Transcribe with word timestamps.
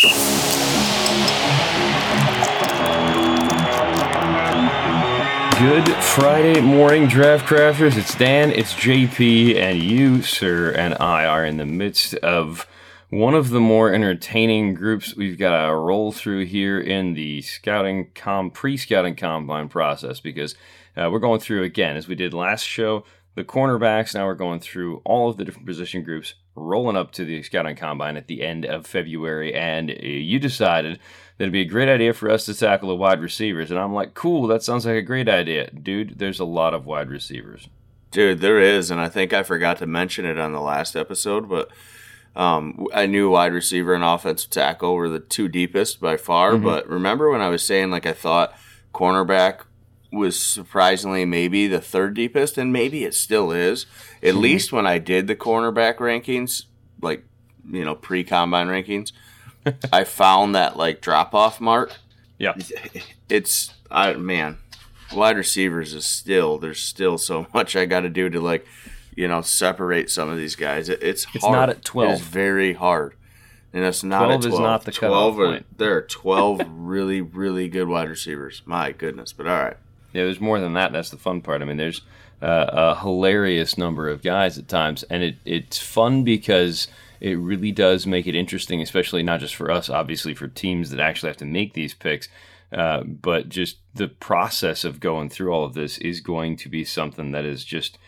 Good 0.00 0.12
Friday 6.02 6.62
morning, 6.62 7.06
draft 7.06 7.46
crafters. 7.46 7.98
It's 7.98 8.14
Dan, 8.14 8.50
it's 8.50 8.72
JP, 8.72 9.56
and 9.56 9.82
you, 9.82 10.22
sir, 10.22 10.70
and 10.70 10.96
I 10.98 11.26
are 11.26 11.44
in 11.44 11.58
the 11.58 11.66
midst 11.66 12.14
of 12.14 12.66
one 13.10 13.34
of 13.34 13.50
the 13.50 13.60
more 13.60 13.92
entertaining 13.92 14.72
groups 14.72 15.14
we've 15.16 15.38
got 15.38 15.66
to 15.66 15.74
roll 15.74 16.12
through 16.12 16.46
here 16.46 16.80
in 16.80 17.12
the 17.12 17.42
scouting 17.42 18.10
com 18.14 18.50
pre-scouting 18.50 19.16
combine 19.16 19.68
process 19.68 20.18
because 20.18 20.54
uh, 20.96 21.10
we're 21.12 21.18
going 21.18 21.40
through 21.40 21.62
again 21.62 21.98
as 21.98 22.08
we 22.08 22.14
did 22.14 22.32
last 22.32 22.62
show 22.62 23.04
the 23.34 23.44
cornerbacks. 23.44 24.14
Now 24.14 24.24
we're 24.24 24.34
going 24.34 24.60
through 24.60 25.02
all 25.04 25.28
of 25.28 25.36
the 25.36 25.44
different 25.44 25.66
position 25.66 26.02
groups, 26.02 26.32
rolling 26.60 26.96
up 26.96 27.12
to 27.12 27.24
the 27.24 27.42
scouting 27.42 27.76
combine 27.76 28.16
at 28.16 28.26
the 28.26 28.42
end 28.42 28.64
of 28.64 28.86
February, 28.86 29.54
and 29.54 29.90
uh, 29.90 29.94
you 29.94 30.38
decided 30.38 30.98
that 31.38 31.44
it'd 31.44 31.52
be 31.52 31.62
a 31.62 31.64
great 31.64 31.88
idea 31.88 32.12
for 32.12 32.30
us 32.30 32.46
to 32.46 32.54
tackle 32.54 32.88
the 32.88 32.94
wide 32.94 33.20
receivers. 33.20 33.70
And 33.70 33.80
I'm 33.80 33.94
like, 33.94 34.14
cool, 34.14 34.46
that 34.48 34.62
sounds 34.62 34.86
like 34.86 34.96
a 34.96 35.02
great 35.02 35.28
idea. 35.28 35.70
Dude, 35.70 36.18
there's 36.18 36.40
a 36.40 36.44
lot 36.44 36.74
of 36.74 36.86
wide 36.86 37.08
receivers. 37.08 37.68
Dude, 38.10 38.40
there 38.40 38.58
is, 38.58 38.90
and 38.90 39.00
I 39.00 39.08
think 39.08 39.32
I 39.32 39.42
forgot 39.42 39.78
to 39.78 39.86
mention 39.86 40.24
it 40.24 40.38
on 40.38 40.52
the 40.52 40.60
last 40.60 40.96
episode, 40.96 41.48
but 41.48 41.70
um, 42.36 42.86
I 42.94 43.06
knew 43.06 43.30
wide 43.30 43.52
receiver 43.52 43.94
and 43.94 44.04
offensive 44.04 44.50
tackle 44.50 44.94
were 44.94 45.08
the 45.08 45.20
two 45.20 45.48
deepest 45.48 46.00
by 46.00 46.16
far. 46.16 46.52
Mm-hmm. 46.52 46.64
But 46.64 46.88
remember 46.88 47.30
when 47.30 47.40
I 47.40 47.48
was 47.48 47.62
saying 47.62 47.90
like 47.90 48.06
I 48.06 48.12
thought 48.12 48.54
cornerback 48.94 49.60
was 50.12 50.40
surprisingly 50.40 51.24
maybe 51.24 51.66
the 51.66 51.80
third 51.80 52.14
deepest, 52.14 52.58
and 52.58 52.72
maybe 52.72 53.04
it 53.04 53.14
still 53.14 53.52
is. 53.52 53.86
At 54.22 54.30
mm-hmm. 54.30 54.40
least 54.40 54.72
when 54.72 54.86
I 54.86 54.98
did 54.98 55.26
the 55.26 55.36
cornerback 55.36 55.96
rankings, 55.96 56.64
like 57.00 57.24
you 57.68 57.84
know 57.84 57.94
pre 57.94 58.24
combine 58.24 58.68
rankings, 58.68 59.12
I 59.92 60.04
found 60.04 60.54
that 60.54 60.76
like 60.76 61.00
drop 61.00 61.34
off 61.34 61.60
mark. 61.60 61.92
Yeah, 62.38 62.54
it's 63.28 63.74
I 63.90 64.14
man, 64.14 64.58
wide 65.14 65.36
receivers 65.36 65.94
is 65.94 66.06
still 66.06 66.58
there's 66.58 66.80
still 66.80 67.18
so 67.18 67.46
much 67.54 67.76
I 67.76 67.86
got 67.86 68.00
to 68.00 68.10
do 68.10 68.28
to 68.30 68.40
like 68.40 68.66
you 69.14 69.28
know 69.28 69.42
separate 69.42 70.10
some 70.10 70.28
of 70.28 70.36
these 70.36 70.56
guys. 70.56 70.88
It, 70.88 71.02
it's 71.02 71.26
it's 71.34 71.44
not 71.44 71.70
at 71.70 71.84
twelve. 71.84 72.14
It's 72.14 72.22
very 72.22 72.72
hard. 72.72 73.14
And 73.72 73.84
it's 73.84 74.02
not 74.02 74.24
12 74.24 74.32
at 74.32 74.48
12. 74.48 74.54
is 74.54 74.58
not 74.58 74.84
the 74.84 74.90
12 74.90 75.38
are, 75.38 75.46
point. 75.46 75.78
There 75.78 75.96
are 75.96 76.02
12 76.02 76.62
really, 76.72 77.20
really 77.20 77.68
good 77.68 77.86
wide 77.86 78.08
receivers. 78.08 78.62
My 78.64 78.90
goodness. 78.90 79.32
But 79.32 79.46
all 79.46 79.62
right. 79.62 79.76
Yeah, 80.12 80.24
there's 80.24 80.40
more 80.40 80.60
than 80.60 80.74
that. 80.74 80.92
That's 80.92 81.10
the 81.10 81.16
fun 81.16 81.40
part. 81.40 81.62
I 81.62 81.64
mean, 81.64 81.76
there's 81.76 82.02
uh, 82.42 82.66
a 82.68 83.00
hilarious 83.00 83.78
number 83.78 84.08
of 84.08 84.22
guys 84.22 84.58
at 84.58 84.68
times, 84.68 85.02
and 85.04 85.22
it, 85.22 85.36
it's 85.44 85.78
fun 85.78 86.24
because 86.24 86.88
it 87.20 87.38
really 87.38 87.70
does 87.70 88.06
make 88.06 88.26
it 88.26 88.34
interesting, 88.34 88.80
especially 88.80 89.22
not 89.22 89.40
just 89.40 89.54
for 89.54 89.70
us, 89.70 89.90
obviously 89.90 90.34
for 90.34 90.48
teams 90.48 90.90
that 90.90 91.00
actually 91.00 91.28
have 91.28 91.36
to 91.36 91.44
make 91.44 91.74
these 91.74 91.94
picks, 91.94 92.28
uh, 92.72 93.02
but 93.02 93.48
just 93.48 93.76
the 93.94 94.08
process 94.08 94.84
of 94.84 95.00
going 95.00 95.28
through 95.28 95.52
all 95.52 95.64
of 95.64 95.74
this 95.74 95.98
is 95.98 96.20
going 96.20 96.56
to 96.56 96.68
be 96.68 96.84
something 96.84 97.32
that 97.32 97.44
is 97.44 97.64
just 97.64 97.98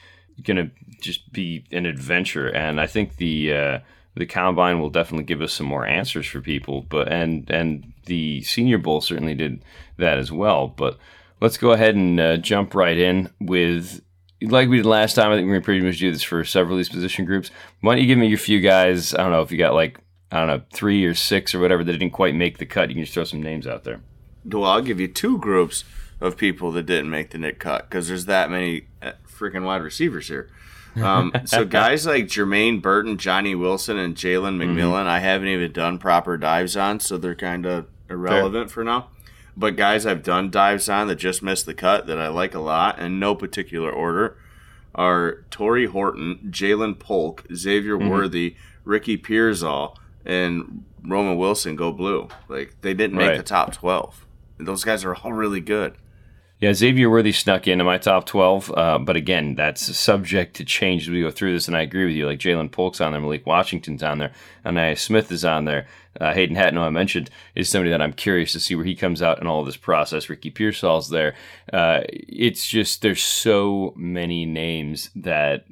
going 0.42 0.56
to 0.56 0.70
just 1.00 1.33
be 1.33 1.64
an 1.70 1.84
adventure. 1.84 2.48
And 2.48 2.80
I 2.80 2.86
think 2.86 3.17
the 3.17 3.53
uh, 3.53 3.78
the 4.14 4.27
combine 4.27 4.80
will 4.80 4.91
definitely 4.91 5.25
give 5.25 5.42
us 5.42 5.53
some 5.53 5.67
more 5.67 5.86
answers 5.86 6.27
for 6.27 6.41
people, 6.41 6.83
but 6.89 7.12
and 7.12 7.50
and 7.50 7.92
the 8.06 8.42
Senior 8.42 8.78
Bowl 8.78 9.00
certainly 9.00 9.34
did 9.34 9.62
that 9.98 10.19
as 10.19 10.33
well, 10.33 10.69
but 10.69 10.98
let's 11.42 11.58
go 11.58 11.72
ahead 11.72 11.96
and 11.96 12.20
uh, 12.20 12.36
jump 12.36 12.74
right 12.74 12.96
in 12.96 13.28
with 13.40 14.00
like 14.40 14.68
we 14.68 14.78
did 14.78 14.86
last 14.86 15.14
time. 15.14 15.30
I 15.30 15.36
think 15.36 15.46
we're 15.46 15.54
gonna 15.54 15.64
pretty 15.64 15.84
much 15.84 15.98
do 15.98 16.12
this 16.12 16.22
for 16.22 16.44
several 16.44 16.76
of 16.76 16.78
these 16.78 16.88
position 16.88 17.24
groups. 17.24 17.50
Why 17.80 17.94
don't 17.94 18.02
you 18.02 18.06
give 18.06 18.18
me 18.18 18.28
your 18.28 18.38
few 18.38 18.60
guys? 18.60 19.12
I 19.12 19.18
don't 19.18 19.32
know 19.32 19.42
if 19.42 19.50
you 19.50 19.58
got 19.58 19.74
like 19.74 19.98
I 20.30 20.38
don't 20.38 20.46
know 20.46 20.62
three 20.72 21.04
or 21.04 21.14
six 21.14 21.54
or 21.54 21.58
whatever 21.58 21.84
that 21.84 21.92
didn't 21.92 22.12
quite 22.12 22.34
make 22.34 22.58
the 22.58 22.66
cut. 22.66 22.88
You 22.88 22.94
can 22.94 23.04
just 23.04 23.14
throw 23.14 23.24
some 23.24 23.42
names 23.42 23.66
out 23.66 23.84
there. 23.84 24.00
Well, 24.44 24.64
I'll 24.64 24.82
give 24.82 25.00
you 25.00 25.08
two 25.08 25.38
groups 25.38 25.84
of 26.20 26.36
people 26.36 26.72
that 26.72 26.86
didn't 26.86 27.10
make 27.10 27.30
the 27.30 27.38
Nick 27.38 27.58
cut 27.58 27.88
because 27.88 28.08
there's 28.08 28.27
that 28.27 28.50
many 28.50 28.86
uh, 29.02 29.12
freaking 29.27 29.64
wide 29.64 29.83
receivers 29.83 30.28
here. 30.28 30.48
Um, 30.96 31.33
so 31.44 31.64
guys 31.64 32.06
like 32.06 32.27
Jermaine 32.27 32.80
Burton, 32.80 33.18
Johnny 33.18 33.55
Wilson, 33.55 33.98
and 33.98 34.14
Jalen 34.14 34.56
McMillan, 34.56 34.77
mm-hmm. 34.77 35.08
I 35.08 35.18
haven't 35.18 35.48
even 35.48 35.72
done 35.72 35.98
proper 35.98 36.36
dives 36.36 36.77
on, 36.77 37.00
so 37.00 37.18
they're 37.18 37.34
kind 37.34 37.67
of 37.67 37.86
irrelevant 38.08 38.70
Fair. 38.70 38.74
for 38.74 38.84
now. 38.84 39.08
But 39.57 39.77
guys 39.77 40.07
I've 40.07 40.23
done 40.23 40.51
dives 40.51 40.89
on 40.89 41.08
that 41.08 41.17
just 41.17 41.42
missed 41.42 41.67
the 41.67 41.74
cut 41.74 42.07
that 42.07 42.18
I 42.18 42.29
like 42.29 42.55
a 42.55 42.61
lot 42.61 42.98
in 42.98 43.18
no 43.18 43.35
particular 43.35 43.90
order 43.90 44.36
are 44.95 45.45
Tory 45.51 45.86
Horton, 45.86 46.48
Ja'Lynn 46.51 46.98
Polk, 46.98 47.46
Xavier 47.55 47.96
mm-hmm. 47.96 48.08
Worthy, 48.08 48.57
Ricky 48.85 49.17
Pearsall, 49.17 49.98
and 50.24 50.85
Roman 51.05 51.36
Wilson 51.36 51.77
go 51.77 51.92
blue. 51.92 52.29
Like 52.48 52.77
they 52.80 52.95
didn't 52.95 53.17
make 53.17 53.29
right. 53.29 53.36
the 53.36 53.42
top 53.42 53.73
twelve. 53.73 54.27
Those 54.58 54.85
guys 54.85 55.05
are 55.05 55.14
all 55.14 55.33
really 55.33 55.61
good. 55.61 55.95
Yeah, 56.62 56.74
Xavier 56.74 57.11
Worthy 57.11 57.33
snuck 57.33 57.67
into 57.67 57.83
my 57.83 57.98
top 57.98 58.24
12, 58.24 58.73
uh, 58.77 58.98
but 59.00 59.17
again, 59.17 59.56
that's 59.56 59.96
subject 59.96 60.55
to 60.55 60.64
change 60.64 61.02
as 61.02 61.11
we 61.11 61.20
go 61.20 61.33
through 61.33 61.55
this, 61.55 61.67
and 61.67 61.77
I 61.77 61.80
agree 61.80 62.05
with 62.05 62.14
you. 62.14 62.24
Like 62.24 62.39
Ja'Lynn 62.39 62.70
Polk's 62.70 63.00
on 63.00 63.11
there, 63.11 63.20
Malik 63.20 63.45
Washington's 63.45 64.00
on 64.00 64.18
there, 64.18 64.30
Ainias 64.64 65.00
Smith 65.00 65.33
is 65.33 65.45
on 65.45 65.64
there. 65.64 65.89
Uh, 66.20 66.33
Hayden 66.33 66.55
Hatten, 66.55 66.78
I 66.78 66.89
mentioned, 66.90 67.30
is 67.56 67.68
somebody 67.68 67.90
that 67.90 68.00
I'm 68.00 68.12
curious 68.12 68.52
to 68.52 68.61
see 68.61 68.77
where 68.77 68.84
he 68.84 68.95
comes 68.95 69.20
out 69.20 69.40
in 69.40 69.48
all 69.48 69.64
this 69.64 69.77
process. 69.77 70.28
Ricky 70.28 70.52
Pearsall's 70.52 71.08
there. 71.08 71.34
Uh, 71.73 72.02
it's 72.08 72.68
just 72.68 73.02
there's 73.02 73.24
so 73.24 73.92
many 73.96 74.46
names 74.46 75.11
that 75.17 75.64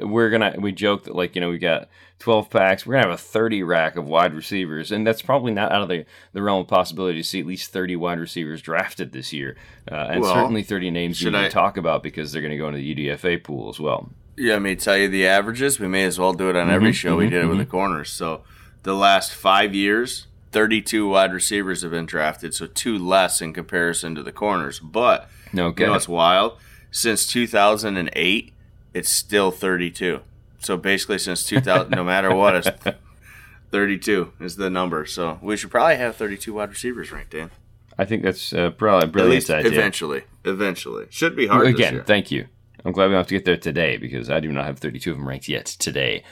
we're 0.00 0.30
gonna. 0.30 0.54
We 0.60 0.70
joke 0.70 1.04
that 1.04 1.16
like 1.16 1.34
you 1.34 1.40
know 1.40 1.50
we 1.50 1.58
got 1.58 1.88
12 2.18 2.50
packs. 2.50 2.86
We're 2.86 2.94
gonna 2.94 3.08
have 3.08 3.14
a 3.14 3.22
30 3.22 3.62
rack 3.62 3.96
of 3.96 4.06
wide 4.06 4.34
receivers, 4.34 4.90
and 4.90 5.06
that's 5.06 5.22
probably 5.22 5.52
not 5.52 5.72
out 5.72 5.82
of 5.82 5.88
the, 5.88 6.06
the 6.32 6.42
realm 6.42 6.60
of 6.60 6.68
possibility 6.68 7.18
to 7.18 7.24
see 7.24 7.40
at 7.40 7.46
least 7.46 7.72
30 7.72 7.96
wide 7.96 8.18
receivers 8.18 8.62
drafted 8.62 9.12
this 9.12 9.32
year, 9.32 9.56
uh, 9.90 10.08
and 10.10 10.20
well, 10.22 10.34
certainly 10.34 10.62
30 10.62 10.90
names 10.90 11.20
you 11.20 11.30
can 11.30 11.50
talk 11.50 11.76
about 11.76 12.02
because 12.02 12.32
they're 12.32 12.42
going 12.42 12.52
to 12.52 12.58
go 12.58 12.68
into 12.68 12.78
the 12.78 12.94
UDFA 12.94 13.42
pool 13.42 13.68
as 13.68 13.78
well. 13.78 14.10
Yeah, 14.36 14.56
I 14.56 14.58
may 14.58 14.76
tell 14.76 14.96
you 14.96 15.08
the 15.08 15.26
averages. 15.26 15.80
We 15.80 15.88
may 15.88 16.04
as 16.04 16.18
well 16.18 16.32
do 16.32 16.50
it 16.50 16.56
on 16.56 16.70
every 16.70 16.90
mm-hmm, 16.90 16.94
show. 16.94 17.10
Mm-hmm, 17.10 17.18
we 17.18 17.30
did 17.30 17.44
it 17.44 17.46
with 17.46 17.58
the 17.58 17.64
mm-hmm. 17.64 17.70
corners. 17.70 18.10
So 18.10 18.42
the 18.82 18.94
last 18.94 19.32
five 19.32 19.74
years, 19.74 20.26
32 20.52 21.08
wide 21.08 21.32
receivers 21.32 21.82
have 21.82 21.90
been 21.90 22.06
drafted, 22.06 22.54
so 22.54 22.66
two 22.66 22.98
less 22.98 23.40
in 23.40 23.52
comparison 23.52 24.14
to 24.14 24.22
the 24.22 24.32
corners. 24.32 24.78
But 24.78 25.28
no, 25.52 25.66
okay. 25.68 25.82
you 25.82 25.86
know 25.86 25.92
what's 25.92 26.08
wild? 26.08 26.58
Since 26.90 27.26
2008, 27.26 28.52
it's 28.94 29.10
still 29.10 29.50
32. 29.50 30.20
So 30.66 30.76
basically, 30.76 31.18
since 31.18 31.44
2000, 31.44 31.90
no 31.90 32.02
matter 32.02 32.34
what, 32.34 32.56
it's 32.56 32.68
32 33.70 34.32
is 34.40 34.56
the 34.56 34.68
number. 34.68 35.06
So 35.06 35.38
we 35.40 35.56
should 35.56 35.70
probably 35.70 35.94
have 35.94 36.16
32 36.16 36.52
wide 36.54 36.70
receivers 36.70 37.12
ranked 37.12 37.34
in. 37.34 37.52
I 37.96 38.04
think 38.04 38.24
that's 38.24 38.52
uh, 38.52 38.70
probably 38.70 39.08
a 39.08 39.10
brilliant 39.10 39.48
idea. 39.48 39.70
Eventually, 39.70 40.24
eventually, 40.44 41.06
should 41.08 41.36
be 41.36 41.46
hard. 41.46 41.68
Again, 41.68 42.02
thank 42.04 42.32
you. 42.32 42.48
I'm 42.84 42.90
glad 42.90 43.06
we 43.06 43.10
don't 43.12 43.20
have 43.20 43.28
to 43.28 43.34
get 43.34 43.44
there 43.44 43.56
today 43.56 43.96
because 43.96 44.28
I 44.28 44.40
do 44.40 44.50
not 44.50 44.66
have 44.66 44.80
32 44.80 45.12
of 45.12 45.16
them 45.18 45.28
ranked 45.28 45.48
yet 45.48 45.66
today. 45.66 46.24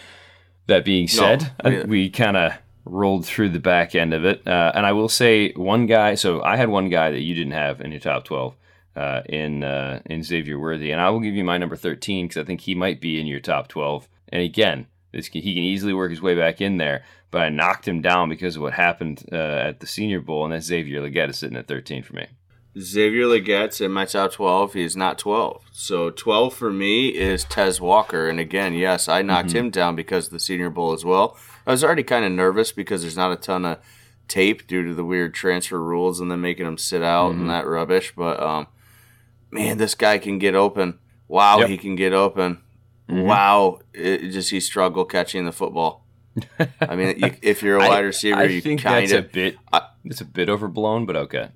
That 0.67 0.85
being 0.85 1.07
said, 1.07 1.53
no, 1.63 1.85
we 1.87 2.11
kind 2.11 2.37
of 2.37 2.55
rolled 2.85 3.27
through 3.27 3.51
the 3.51 3.61
back 3.61 3.95
end 3.95 4.13
of 4.15 4.25
it, 4.25 4.47
uh, 4.49 4.73
and 4.75 4.85
I 4.85 4.93
will 4.93 5.09
say 5.09 5.53
one 5.53 5.87
guy. 5.87 6.17
So 6.17 6.43
I 6.43 6.57
had 6.57 6.69
one 6.69 6.89
guy 6.89 7.13
that 7.13 7.21
you 7.21 7.35
didn't 7.35 7.53
have 7.53 7.81
in 7.81 7.93
your 7.93 8.01
top 8.01 8.25
12 8.25 8.57
uh, 8.97 9.21
in 9.29 9.63
uh, 9.63 10.01
in 10.07 10.25
Xavier 10.25 10.59
Worthy, 10.59 10.91
and 10.91 11.01
I 11.01 11.11
will 11.11 11.21
give 11.21 11.35
you 11.35 11.45
my 11.45 11.57
number 11.57 11.77
13 11.77 12.27
because 12.27 12.41
I 12.41 12.45
think 12.45 12.63
he 12.63 12.75
might 12.75 13.01
be 13.01 13.21
in 13.21 13.29
your 13.29 13.41
top 13.41 13.69
12. 13.69 14.09
And 14.29 14.43
again, 14.43 14.87
this, 15.13 15.27
he 15.27 15.41
can 15.41 15.63
easily 15.63 15.93
work 15.93 16.11
his 16.11 16.23
way 16.23 16.35
back 16.35 16.61
in 16.61 16.77
there. 16.77 17.05
But 17.31 17.43
I 17.43 17.49
knocked 17.49 17.89
him 17.89 18.01
down 18.01 18.29
because 18.29 18.57
of 18.57 18.63
what 18.63 18.75
happened 18.75 19.25
uh, 19.33 19.37
at 19.37 19.81
the 19.81 19.87
Senior 19.87 20.21
Bowl, 20.21 20.45
and 20.45 20.53
that's 20.53 20.67
Xavier 20.67 21.01
Legette 21.01 21.31
is 21.31 21.39
sitting 21.39 21.57
at 21.57 21.67
13 21.67 22.03
for 22.03 22.15
me. 22.15 22.27
Xavier 22.79 23.25
Legette's 23.25 23.81
in 23.81 23.93
my 23.93 24.05
top 24.05 24.33
12. 24.33 24.73
He's 24.73 24.97
not 24.97 25.19
12. 25.19 25.63
So 25.73 26.11
12 26.11 26.55
for 26.55 26.73
me 26.73 27.09
is 27.09 27.45
Tez 27.45 27.81
Walker. 27.81 28.29
And 28.29 28.41
again, 28.41 28.75
yes, 28.75 29.09
I 29.09 29.23
knocked 29.23 29.51
mm-hmm. 29.51 29.59
him 29.59 29.71
down 29.71 29.97
because 29.97 30.27
of 30.27 30.33
the 30.33 30.41
Senior 30.41 30.71
Bowl 30.71 30.93
as 30.93 31.05
well. 31.05 31.37
I 31.67 31.71
was 31.71 31.85
already 31.85 32.03
kind 32.03 32.25
of 32.25 32.33
nervous 32.33 32.73
because 32.73 33.03
there's 33.03 33.17
not 33.17 33.33
a 33.33 33.37
ton 33.37 33.65
of 33.65 33.79
tape 34.27 34.67
due 34.67 34.85
to 34.85 34.95
the 34.95 35.05
weird 35.05 35.35
transfer 35.35 35.81
rules 35.81 36.21
and 36.21 36.31
then 36.31 36.41
making 36.41 36.67
him 36.67 36.79
sit 36.79 37.03
out 37.03 37.33
mm-hmm. 37.33 37.43
and 37.43 37.51
that 37.51 37.67
rubbish. 37.67 38.13
But 38.17 38.41
um, 38.41 38.67
man, 39.51 39.79
this 39.79 39.95
guy 39.95 40.19
can 40.19 40.39
get 40.39 40.55
open. 40.55 40.99
Wow, 41.29 41.61
yep. 41.61 41.69
he 41.69 41.79
can 41.79 41.95
get 41.95 42.13
open. 42.13 42.61
Mm-hmm. 43.09 43.23
Wow, 43.23 43.81
it, 43.93 44.33
does 44.33 44.51
he 44.51 44.61
struggle 44.61 45.05
catching 45.05 45.45
the 45.45 45.53
football? 45.53 46.05
I 46.81 46.97
mean, 46.97 47.19
you, 47.19 47.33
if 47.43 47.63
you're 47.63 47.77
a 47.77 47.89
wide 47.89 48.05
receiver, 48.05 48.39
I, 48.39 48.43
I 48.43 48.47
you 48.47 48.61
think 48.61 48.83
kind 48.83 49.09
that's 49.09 49.13
a 49.13 49.23
bit. 49.23 49.57
it's 50.05 50.21
a 50.21 50.25
bit 50.25 50.49
overblown, 50.49 51.07
but 51.07 51.17
okay. 51.17 51.51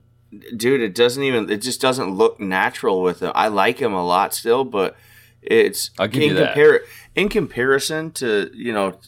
Dude, 0.56 0.80
it 0.80 0.94
doesn't 0.94 1.22
even. 1.22 1.50
It 1.50 1.62
just 1.62 1.80
doesn't 1.80 2.10
look 2.10 2.38
natural 2.38 3.02
with 3.02 3.20
him. 3.20 3.32
I 3.34 3.48
like 3.48 3.78
him 3.78 3.94
a 3.94 4.04
lot 4.04 4.34
still, 4.34 4.64
but 4.64 4.94
it's. 5.40 5.90
I'll 5.98 6.06
give 6.06 6.22
in 6.22 6.28
you 6.28 6.34
that. 6.34 6.54
Compar- 6.54 6.80
in 7.16 7.28
comparison 7.28 8.12
to 8.12 8.50
you 8.54 8.72
know 8.72 9.00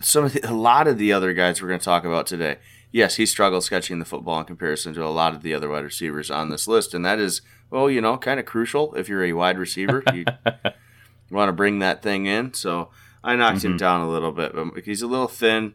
some 0.00 0.24
of 0.24 0.34
the, 0.34 0.48
a 0.48 0.52
lot 0.52 0.86
of 0.86 0.98
the 0.98 1.12
other 1.12 1.32
guys 1.32 1.62
we're 1.62 1.68
going 1.68 1.80
to 1.80 1.84
talk 1.84 2.04
about 2.04 2.26
today. 2.26 2.58
Yes, 2.92 3.16
he 3.16 3.26
struggles 3.26 3.68
catching 3.68 3.98
the 3.98 4.04
football 4.04 4.38
in 4.38 4.44
comparison 4.44 4.94
to 4.94 5.04
a 5.04 5.08
lot 5.08 5.34
of 5.34 5.42
the 5.42 5.54
other 5.54 5.68
wide 5.68 5.82
receivers 5.82 6.30
on 6.30 6.50
this 6.50 6.68
list, 6.68 6.94
and 6.94 7.04
that 7.04 7.18
is 7.18 7.40
well, 7.70 7.90
you 7.90 8.00
know, 8.00 8.16
kind 8.16 8.38
of 8.38 8.46
crucial 8.46 8.94
if 8.94 9.08
you're 9.08 9.24
a 9.24 9.32
wide 9.32 9.58
receiver. 9.58 10.04
You, 10.12 10.24
want 11.30 11.48
to 11.48 11.52
bring 11.52 11.78
that 11.80 12.02
thing 12.02 12.26
in. 12.26 12.54
So 12.54 12.90
I 13.22 13.36
knocked 13.36 13.58
mm-hmm. 13.58 13.72
him 13.72 13.76
down 13.76 14.02
a 14.02 14.10
little 14.10 14.32
bit, 14.32 14.52
but 14.54 14.84
he's 14.84 15.02
a 15.02 15.06
little 15.06 15.28
thin. 15.28 15.74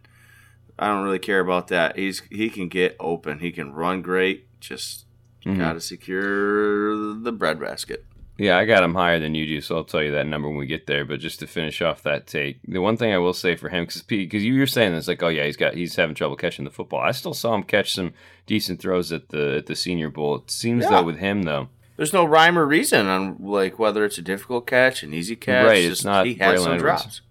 I 0.78 0.88
don't 0.88 1.04
really 1.04 1.20
care 1.20 1.40
about 1.42 1.68
that. 1.68 1.98
He's 1.98 2.22
he 2.30 2.50
can 2.50 2.70
get 2.70 2.96
open. 3.00 3.40
He 3.40 3.52
can 3.52 3.74
run 3.74 4.02
great. 4.02 4.48
Just 4.60 5.06
Mm-hmm. 5.46 5.60
got 5.60 5.74
to 5.74 5.82
secure 5.82 7.16
the 7.16 7.32
breadbasket. 7.32 8.06
Yeah, 8.38 8.58
I 8.58 8.66
got 8.66 8.84
him 8.84 8.94
higher 8.94 9.20
than 9.20 9.36
you 9.36 9.46
do, 9.46 9.60
so 9.62 9.76
I'll 9.76 9.84
tell 9.84 10.04
you 10.04 10.12
that 10.12 10.28
number 10.28 10.48
when 10.48 10.58
we 10.58 10.66
get 10.66 10.88
there. 10.88 11.04
But 11.06 11.20
just 11.20 11.40
to 11.40 11.48
finish 11.48 11.82
off 11.82 12.04
that 12.04 12.26
take, 12.28 12.60
the 12.66 12.80
one 12.80 12.96
thing 12.96 13.14
I 13.14 13.18
will 13.18 13.34
say 13.34 13.56
for 13.56 13.68
him, 13.70 13.86
because 13.86 14.02
because 14.02 14.44
you 14.44 14.58
were 14.60 14.68
saying 14.68 14.94
this, 14.94 15.08
like, 15.10 15.22
oh 15.24 15.28
yeah, 15.28 15.46
he's 15.46 15.58
got 15.58 15.76
he's 15.76 15.96
having 15.96 16.16
trouble 16.16 16.36
catching 16.38 16.64
the 16.66 16.72
football. 16.72 17.02
I 17.02 17.12
still 17.12 17.34
saw 17.34 17.54
him 17.54 17.64
catch 17.64 17.94
some 17.94 18.14
decent 18.46 18.80
throws 18.82 19.12
at 19.12 19.30
the 19.30 19.58
at 19.58 19.66
the 19.66 19.76
Senior 19.76 20.10
Bowl. 20.10 20.36
It 20.38 20.52
seems 20.52 20.84
Yeah. 20.84 20.90
though 20.92 21.04
with 21.04 21.20
him 21.20 21.44
though, 21.44 21.68
There's 22.00 22.14
no 22.14 22.24
rhyme 22.24 22.58
or 22.58 22.66
reason 22.66 23.08
on 23.08 23.36
like 23.42 23.78
whether 23.78 24.06
it's 24.06 24.18
a 24.18 24.22
difficult 24.22 24.66
catch, 24.66 25.04
an 25.04 25.14
easy 25.14 25.36
catch. 25.36 25.66
Right, 25.66 25.80
it's 25.80 25.98
just 25.98 26.06
not 26.06 26.26
he 26.26 26.36
has 26.36 26.62
Braylon 26.62 26.64
some 26.64 26.74
Edwards. 26.76 27.02
drops. 27.02 27.22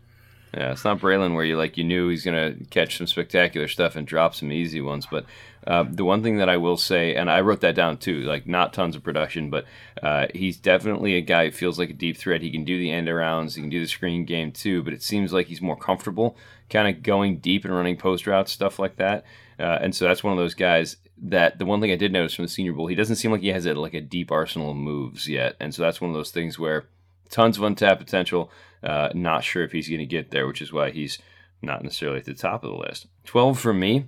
Yeah, 0.53 0.73
it's 0.73 0.85
not 0.85 0.99
Braylon 0.99 1.35
where 1.35 1.45
you 1.47 1.57
like 1.57 1.79
you 1.79 1.85
knew 1.85 2.11
he's 2.11 2.23
gonna 2.23 2.55
catch 2.69 2.99
some 2.99 3.07
spectacular 3.07 3.67
stuff 3.67 3.97
and 3.97 4.07
drop 4.07 4.35
some 4.35 4.53
easy 4.53 4.83
ones. 4.83 5.07
But 5.11 5.25
uh, 5.67 5.87
the 5.89 6.05
one 6.05 6.23
thing 6.23 6.37
that 6.37 6.51
I 6.51 6.59
will 6.59 6.77
say, 6.77 7.15
and 7.15 7.31
I 7.31 7.41
wrote 7.41 7.63
that 7.63 7.77
down 7.77 7.97
too, 7.97 8.21
like 8.25 8.47
not 8.47 8.75
tons 8.75 8.95
of 8.95 9.03
production, 9.03 9.49
but 9.49 9.65
uh, 10.03 10.27
he's 10.35 10.59
definitely 10.59 11.15
a 11.15 11.23
guy 11.23 11.47
who 11.47 11.53
feels 11.53 11.79
like 11.79 11.89
a 11.89 11.95
deep 11.95 12.19
threat. 12.19 12.43
He 12.43 12.51
can 12.51 12.65
do 12.65 12.79
the 12.79 12.91
end 12.91 13.09
arounds, 13.09 13.55
he 13.55 13.63
can 13.63 13.71
do 13.71 13.81
the 13.81 13.89
screen 13.89 14.27
game 14.27 14.53
too. 14.53 14.83
But 14.83 14.93
it 14.93 15.03
seems 15.03 15.33
like 15.33 15.47
he's 15.47 15.63
more 15.63 15.77
comfortable, 15.77 16.37
kind 16.69 16.95
of 16.95 17.03
going 17.03 17.39
deep 17.39 17.65
and 17.65 17.75
running 17.75 17.97
post 17.97 18.27
routes, 18.27 18.53
stuff 18.53 18.79
like 18.79 18.97
that. 18.97 19.25
Uh, 19.59 19.79
and 19.81 19.95
so 19.95 20.05
that's 20.05 20.23
one 20.23 20.35
of 20.35 20.39
those 20.39 20.53
guys 20.53 20.99
that 21.23 21.59
the 21.59 21.67
one 21.67 21.81
thing 21.81 21.91
I 21.91 21.97
did 21.97 22.13
notice 22.13 22.35
from 22.35 22.45
the 22.45 22.51
Senior 22.51 22.73
Bowl, 22.73 22.87
he 22.87 22.95
doesn't 22.95 23.17
seem 23.17 23.31
like 23.31 23.41
he 23.41 23.49
has 23.49 23.67
a, 23.67 23.75
like 23.75 23.95
a 23.95 24.01
deep 24.01 24.31
arsenal 24.31 24.71
of 24.71 24.77
moves 24.77 25.29
yet. 25.29 25.57
And 25.61 25.75
so 25.75 25.83
that's 25.83 26.01
one 26.01 26.11
of 26.11 26.17
those 26.17 26.31
things 26.31 26.59
where 26.59 26.87
tons 27.31 27.57
of 27.57 27.65
untapped 27.65 28.01
potential. 28.01 28.51
Uh, 28.83 29.11
not 29.15 29.45
sure 29.45 29.65
if 29.65 29.73
he's 29.73 29.89
going 29.89 29.99
to 29.99 30.07
get 30.07 30.31
there, 30.31 30.47
which 30.47 30.63
is 30.63 30.73
why 30.73 30.91
he's 30.91 31.19
not 31.63 31.83
necessarily 31.83 32.19
at 32.19 32.25
the 32.25 32.35
top 32.35 32.63
of 32.63 32.71
the 32.71 32.77
list. 32.77 33.07
12 33.25 33.59
for 33.59 33.75
me, 33.75 34.07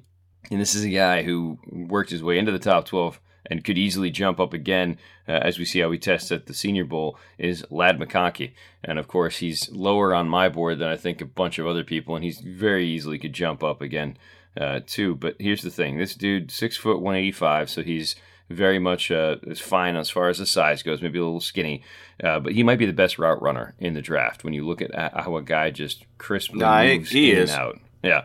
and 0.50 0.60
this 0.60 0.74
is 0.74 0.84
a 0.84 0.90
guy 0.90 1.22
who 1.22 1.58
worked 1.70 2.10
his 2.10 2.22
way 2.22 2.38
into 2.38 2.52
the 2.52 2.58
top 2.58 2.84
12 2.86 3.20
and 3.46 3.64
could 3.64 3.78
easily 3.78 4.10
jump 4.10 4.38
up 4.38 4.52
again, 4.52 4.98
uh, 5.28 5.32
as 5.32 5.58
we 5.58 5.64
see 5.64 5.80
how 5.80 5.90
he 5.90 5.98
tests 5.98 6.30
at 6.30 6.46
the 6.46 6.54
Senior 6.54 6.84
Bowl, 6.84 7.18
is 7.38 7.64
Ladd 7.70 7.98
McConkey. 7.98 8.52
And 8.84 8.98
of 8.98 9.08
course, 9.08 9.38
he's 9.38 9.70
lower 9.70 10.14
on 10.14 10.28
my 10.28 10.48
board 10.48 10.78
than 10.78 10.88
I 10.88 10.96
think 10.96 11.20
a 11.20 11.26
bunch 11.26 11.58
of 11.58 11.66
other 11.66 11.82
people, 11.82 12.14
and 12.14 12.24
he's 12.24 12.40
very 12.40 12.86
easily 12.86 13.18
could 13.18 13.32
jump 13.32 13.64
up 13.64 13.80
again, 13.82 14.16
uh, 14.58 14.80
too. 14.86 15.14
But 15.16 15.36
here's 15.38 15.62
the 15.62 15.70
thing 15.70 15.98
this 15.98 16.14
dude, 16.14 16.50
6 16.50 16.76
foot 16.76 17.00
185, 17.00 17.70
so 17.70 17.82
he's 17.82 18.16
very 18.48 18.78
much 18.80 19.10
uh, 19.12 19.36
is 19.44 19.60
fine 19.60 19.94
as 19.96 20.10
far 20.10 20.28
as 20.28 20.38
the 20.38 20.46
size 20.46 20.82
goes, 20.82 21.00
maybe 21.00 21.18
a 21.18 21.24
little 21.24 21.40
skinny, 21.40 21.82
uh, 22.24 22.40
but 22.40 22.52
he 22.52 22.62
might 22.64 22.78
be 22.80 22.86
the 22.86 22.92
best 22.92 23.16
route 23.18 23.40
runner 23.40 23.74
in 23.78 23.94
the 23.94 24.02
draft 24.02 24.42
when 24.42 24.52
you 24.52 24.66
look 24.66 24.82
at 24.82 24.92
how 25.14 25.36
a 25.36 25.42
guy 25.42 25.70
just 25.70 26.04
crisply 26.18 26.58
Nah, 26.58 26.82
moves 26.82 27.10
he 27.10 27.30
in 27.30 27.38
is. 27.38 27.50
and 27.52 27.60
out. 27.60 27.78
Yeah, 28.02 28.24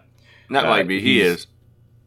Not 0.50 0.66
Uh, 0.66 0.70
like 0.70 0.88
me. 0.88 1.00
He 1.00 1.22
is. 1.22 1.46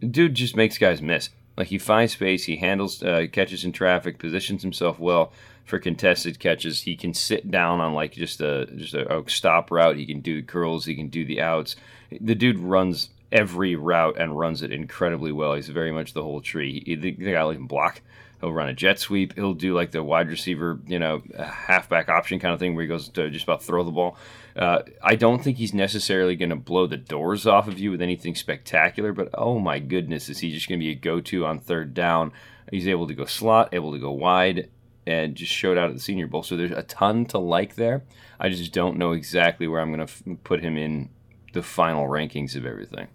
dude 0.00 0.34
just 0.34 0.56
makes 0.56 0.78
guys 0.78 1.00
miss. 1.00 1.30
Like 1.56 1.68
he 1.68 1.78
finds 1.78 2.12
space, 2.12 2.44
he 2.44 2.56
handles 2.56 3.02
uh, 3.02 3.26
catches 3.32 3.64
in 3.64 3.72
traffic, 3.72 4.18
positions 4.18 4.62
himself 4.62 4.98
well 4.98 5.32
for 5.64 5.78
contested 5.78 6.38
catches. 6.40 6.82
He 6.82 6.96
can 6.96 7.12
sit 7.14 7.50
down 7.50 7.80
on 7.80 7.94
like 7.94 8.12
just 8.12 8.40
a 8.40 8.66
just 8.76 8.94
a, 8.94 9.18
a 9.18 9.28
stop 9.28 9.70
route. 9.70 9.96
He 9.96 10.06
can 10.06 10.20
do 10.20 10.42
curls. 10.42 10.86
He 10.86 10.94
can 10.94 11.08
do 11.08 11.24
the 11.24 11.40
outs. 11.40 11.74
The 12.20 12.34
dude 12.36 12.58
runs 12.60 13.10
every 13.30 13.76
route 13.76 14.16
and 14.18 14.38
runs 14.38 14.62
it 14.62 14.72
incredibly 14.72 15.32
well. 15.32 15.54
He's 15.54 15.68
very 15.68 15.92
much 15.92 16.14
the 16.14 16.22
whole 16.22 16.40
tree. 16.40 16.82
He, 16.84 16.94
the, 16.94 17.12
the 17.12 17.32
guy 17.32 17.44
will 17.44 17.52
even 17.52 17.66
block. 17.66 18.00
He'll 18.40 18.52
run 18.52 18.68
a 18.68 18.74
jet 18.74 18.98
sweep. 19.00 19.34
He'll 19.34 19.54
do 19.54 19.74
like 19.74 19.90
the 19.90 20.02
wide 20.02 20.28
receiver, 20.28 20.78
you 20.86 20.98
know, 20.98 21.22
halfback 21.36 22.08
option 22.08 22.38
kind 22.38 22.54
of 22.54 22.60
thing 22.60 22.74
where 22.74 22.82
he 22.82 22.88
goes 22.88 23.08
to 23.08 23.30
just 23.30 23.44
about 23.44 23.62
throw 23.62 23.82
the 23.82 23.90
ball. 23.90 24.16
Uh, 24.54 24.82
I 25.02 25.16
don't 25.16 25.42
think 25.42 25.56
he's 25.56 25.74
necessarily 25.74 26.36
going 26.36 26.50
to 26.50 26.56
blow 26.56 26.86
the 26.86 26.96
doors 26.96 27.46
off 27.46 27.68
of 27.68 27.78
you 27.78 27.90
with 27.90 28.00
anything 28.00 28.34
spectacular, 28.34 29.12
but 29.12 29.30
oh 29.34 29.58
my 29.58 29.80
goodness, 29.80 30.28
is 30.28 30.38
he 30.38 30.52
just 30.52 30.68
going 30.68 30.78
to 30.78 30.84
be 30.84 30.92
a 30.92 30.94
go 30.94 31.20
to 31.20 31.46
on 31.46 31.58
third 31.58 31.94
down? 31.94 32.32
He's 32.70 32.88
able 32.88 33.08
to 33.08 33.14
go 33.14 33.24
slot, 33.24 33.70
able 33.72 33.92
to 33.92 33.98
go 33.98 34.12
wide, 34.12 34.68
and 35.06 35.34
just 35.34 35.52
showed 35.52 35.78
out 35.78 35.88
at 35.88 35.94
the 35.94 36.00
Senior 36.00 36.26
Bowl. 36.26 36.42
So 36.42 36.56
there's 36.56 36.70
a 36.70 36.82
ton 36.82 37.24
to 37.26 37.38
like 37.38 37.74
there. 37.74 38.04
I 38.38 38.50
just 38.50 38.72
don't 38.72 38.98
know 38.98 39.12
exactly 39.12 39.66
where 39.66 39.80
I'm 39.80 39.92
going 39.92 40.06
to 40.06 40.12
f- 40.12 40.22
put 40.44 40.60
him 40.60 40.76
in 40.76 41.08
the 41.54 41.62
final 41.62 42.06
rankings 42.06 42.54
of 42.54 42.66
everything. 42.66 43.08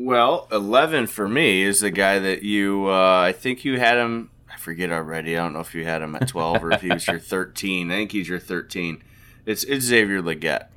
Well, 0.00 0.46
eleven 0.52 1.08
for 1.08 1.28
me 1.28 1.62
is 1.62 1.80
the 1.80 1.90
guy 1.90 2.20
that 2.20 2.44
you. 2.44 2.88
Uh, 2.88 3.20
I 3.20 3.32
think 3.32 3.64
you 3.64 3.80
had 3.80 3.98
him. 3.98 4.30
I 4.48 4.56
forget 4.56 4.92
already. 4.92 5.36
I 5.36 5.42
don't 5.42 5.52
know 5.52 5.60
if 5.60 5.74
you 5.74 5.84
had 5.84 6.02
him 6.02 6.14
at 6.14 6.28
twelve 6.28 6.62
or 6.62 6.70
if 6.70 6.82
he 6.82 6.88
was 6.88 7.06
your 7.08 7.18
thirteen. 7.18 7.90
I 7.90 7.96
think 7.96 8.12
he's 8.12 8.28
your 8.28 8.38
thirteen. 8.38 9.02
It's 9.44 9.64
it's 9.64 9.84
Xavier 9.84 10.22
Legette. 10.22 10.68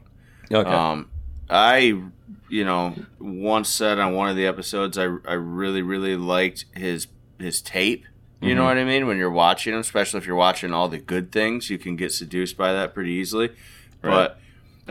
Okay. 0.51 0.69
Um, 0.69 1.11
I, 1.51 2.01
you 2.49 2.65
know, 2.65 2.95
once 3.19 3.69
said 3.69 3.99
on 3.99 4.15
one 4.15 4.29
of 4.29 4.35
the 4.35 4.47
episodes, 4.47 4.97
I, 4.97 5.03
I 5.03 5.33
really, 5.33 5.83
really 5.83 6.15
liked 6.15 6.65
his 6.75 7.07
his 7.37 7.61
tape. 7.61 8.05
You 8.43 8.55
know 8.55 8.63
what 8.63 8.79
I 8.79 8.83
mean? 8.85 9.05
When 9.05 9.17
you're 9.17 9.29
watching 9.29 9.75
him, 9.75 9.81
especially 9.81 10.17
if 10.17 10.25
you're 10.25 10.35
watching 10.35 10.73
all 10.73 10.89
the 10.89 10.97
good 10.97 11.31
things, 11.31 11.69
you 11.69 11.77
can 11.77 11.95
get 11.95 12.11
seduced 12.11 12.57
by 12.57 12.73
that 12.73 12.91
pretty 12.95 13.11
easily. 13.11 13.51
But 14.01 14.39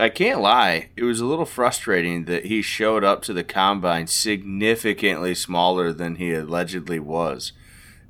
I 0.01 0.09
can't 0.09 0.41
lie, 0.41 0.89
it 0.95 1.03
was 1.03 1.19
a 1.19 1.25
little 1.25 1.45
frustrating 1.45 2.25
that 2.25 2.45
he 2.45 2.61
showed 2.61 3.03
up 3.03 3.21
to 3.23 3.33
the 3.33 3.43
combine 3.43 4.07
significantly 4.07 5.35
smaller 5.35 5.93
than 5.93 6.15
he 6.15 6.33
allegedly 6.33 6.99
was. 6.99 7.53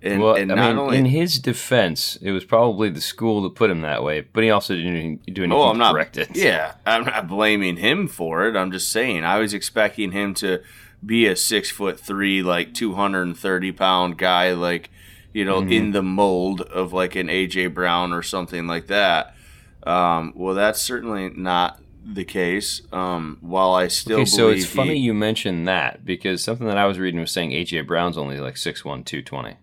And, 0.03 0.19
well, 0.21 0.33
and 0.35 0.51
I 0.51 0.55
not 0.55 0.69
mean, 0.69 0.77
only 0.79 0.97
in 0.97 1.05
his 1.05 1.37
defense, 1.37 2.17
it 2.23 2.31
was 2.31 2.43
probably 2.43 2.89
the 2.89 3.01
school 3.01 3.43
that 3.43 3.53
put 3.53 3.69
him 3.69 3.81
that 3.81 4.03
way, 4.03 4.21
but 4.21 4.43
he 4.43 4.49
also 4.49 4.73
didn't 4.75 5.23
do 5.31 5.43
anything 5.43 5.51
Oh, 5.51 5.63
I'm 5.65 5.75
to 5.75 5.79
not. 5.79 5.93
correct 5.93 6.17
it. 6.17 6.29
Yeah, 6.35 6.73
I'm 6.87 7.05
not 7.05 7.27
blaming 7.27 7.77
him 7.77 8.07
for 8.07 8.47
it. 8.47 8.55
I'm 8.55 8.71
just 8.71 8.91
saying 8.91 9.23
I 9.23 9.37
was 9.37 9.53
expecting 9.53 10.11
him 10.11 10.33
to 10.35 10.61
be 11.05 11.27
a 11.27 11.35
six 11.35 11.69
foot 11.69 11.99
three, 11.99 12.41
like 12.41 12.73
230 12.73 13.71
pound 13.73 14.17
guy, 14.17 14.53
like 14.53 14.89
you 15.33 15.45
know, 15.45 15.61
Mm-hmm. 15.61 15.71
in 15.71 15.91
the 15.91 16.01
mold 16.03 16.61
of 16.61 16.93
like 16.93 17.15
an 17.15 17.27
AJ 17.27 17.73
Brown 17.75 18.11
or 18.11 18.23
something 18.23 18.65
like 18.67 18.87
that. 18.87 19.35
Um, 19.83 20.33
well, 20.35 20.53
that's 20.55 20.81
certainly 20.81 21.29
not 21.29 21.79
the 22.05 22.23
case. 22.25 22.81
Um, 22.91 23.37
while 23.41 23.73
I 23.73 23.87
still 23.87 24.21
Okay, 24.21 24.25
so 24.25 24.49
it's 24.49 24.65
funny 24.65 24.97
you 24.97 25.13
mentioned 25.13 25.67
that 25.67 26.03
because 26.05 26.43
something 26.43 26.67
that 26.67 26.77
I 26.77 26.85
was 26.85 26.99
reading 26.99 27.19
was 27.19 27.31
saying 27.31 27.51
AJ 27.51 27.85
Brown's 27.87 28.17
only 28.17 28.39
like 28.39 28.55
6'1", 28.55 28.83
220. 29.05 29.57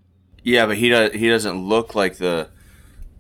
Yeah, 0.44 0.66
but 0.66 0.76
he 0.78 0.88
does. 0.88 1.12
He 1.12 1.28
doesn't 1.28 1.56
look 1.58 1.94
like 1.94 2.16
the 2.18 2.48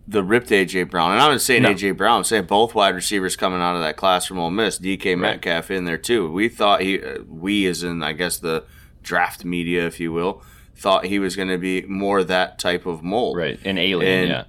the 0.06 0.22
ripped 0.22 0.48
AJ 0.48 0.88
Brown. 0.90 1.12
And 1.12 1.20
I'm 1.20 1.32
not 1.32 1.40
saying 1.42 1.62
No. 1.64 1.70
AJ 1.74 1.96
Brown. 1.96 2.18
I'm 2.18 2.24
saying 2.24 2.44
both 2.44 2.74
wide 2.74 2.94
receivers 2.94 3.36
coming 3.36 3.60
out 3.60 3.74
of 3.74 3.82
that 3.82 3.96
class 3.96 4.24
from 4.24 4.38
Ole 4.38 4.50
Miss. 4.50 4.78
DK 4.78 5.18
Metcalf 5.18 5.70
in 5.70 5.84
there 5.84 5.98
too. 5.98 6.30
We 6.32 6.48
thought 6.48 6.80
he, 6.80 7.02
uh, 7.02 7.18
we 7.28 7.66
as 7.66 7.82
in 7.82 8.02
I 8.02 8.12
guess 8.12 8.38
the 8.38 8.64
draft 9.02 9.44
media, 9.44 9.86
if 9.86 10.00
you 10.00 10.10
will, 10.12 10.42
thought 10.74 11.04
he 11.06 11.18
was 11.18 11.36
going 11.36 11.48
to 11.48 11.58
be 11.58 11.82
more 11.82 12.24
that 12.24 12.58
type 12.58 12.86
of 12.86 13.02
mold. 13.02 13.36
Right, 13.36 13.58
an 13.66 13.76
alien, 13.76 14.20
And- 14.20 14.28
yeah. 14.30 14.44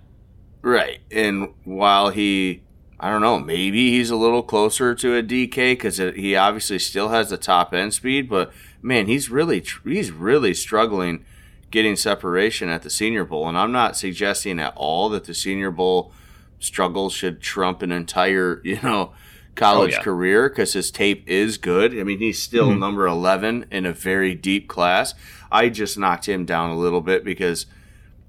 Right. 0.61 0.99
And 1.11 1.53
while 1.63 2.09
he, 2.09 2.61
I 2.99 3.09
don't 3.09 3.21
know, 3.21 3.39
maybe 3.39 3.91
he's 3.91 4.09
a 4.09 4.15
little 4.15 4.43
closer 4.43 4.93
to 4.95 5.15
a 5.15 5.23
DK 5.23 5.73
because 5.73 5.97
he 5.97 6.35
obviously 6.35 6.79
still 6.79 7.09
has 7.09 7.29
the 7.29 7.37
top 7.37 7.73
end 7.73 7.93
speed, 7.93 8.29
but 8.29 8.51
man, 8.81 9.07
he's 9.07 9.29
really 9.29 9.63
he's 9.85 10.11
really 10.11 10.53
struggling 10.53 11.23
getting 11.71 11.95
separation 11.95 12.67
at 12.67 12.81
the 12.81 12.89
Senior 12.89 13.23
Bowl. 13.23 13.47
And 13.47 13.57
I'm 13.57 13.71
not 13.71 13.95
suggesting 13.95 14.59
at 14.59 14.73
all 14.75 15.07
that 15.09 15.25
the 15.25 15.33
Senior 15.35 15.71
Bowl 15.71 16.11
struggles 16.59 17.13
should 17.13 17.41
trump 17.41 17.81
an 17.81 17.91
entire, 17.91 18.59
you 18.65 18.79
know, 18.81 19.13
college 19.55 19.93
Oh, 19.93 19.97
yeah. 19.97 20.01
career 20.03 20.49
because 20.49 20.73
his 20.73 20.89
tape 20.91 21.23
is 21.27 21.57
good. 21.57 21.97
I 21.97 22.03
mean, 22.03 22.19
he's 22.19 22.41
still 22.41 22.69
Mm-hmm. 22.69 22.79
number 22.79 23.05
11 23.07 23.67
in 23.71 23.85
a 23.85 23.93
very 23.93 24.33
deep 24.35 24.67
class. 24.67 25.13
I 25.51 25.69
just 25.69 25.97
knocked 25.97 26.27
him 26.27 26.43
down 26.45 26.69
a 26.71 26.77
little 26.77 27.01
bit 27.01 27.23
because 27.23 27.65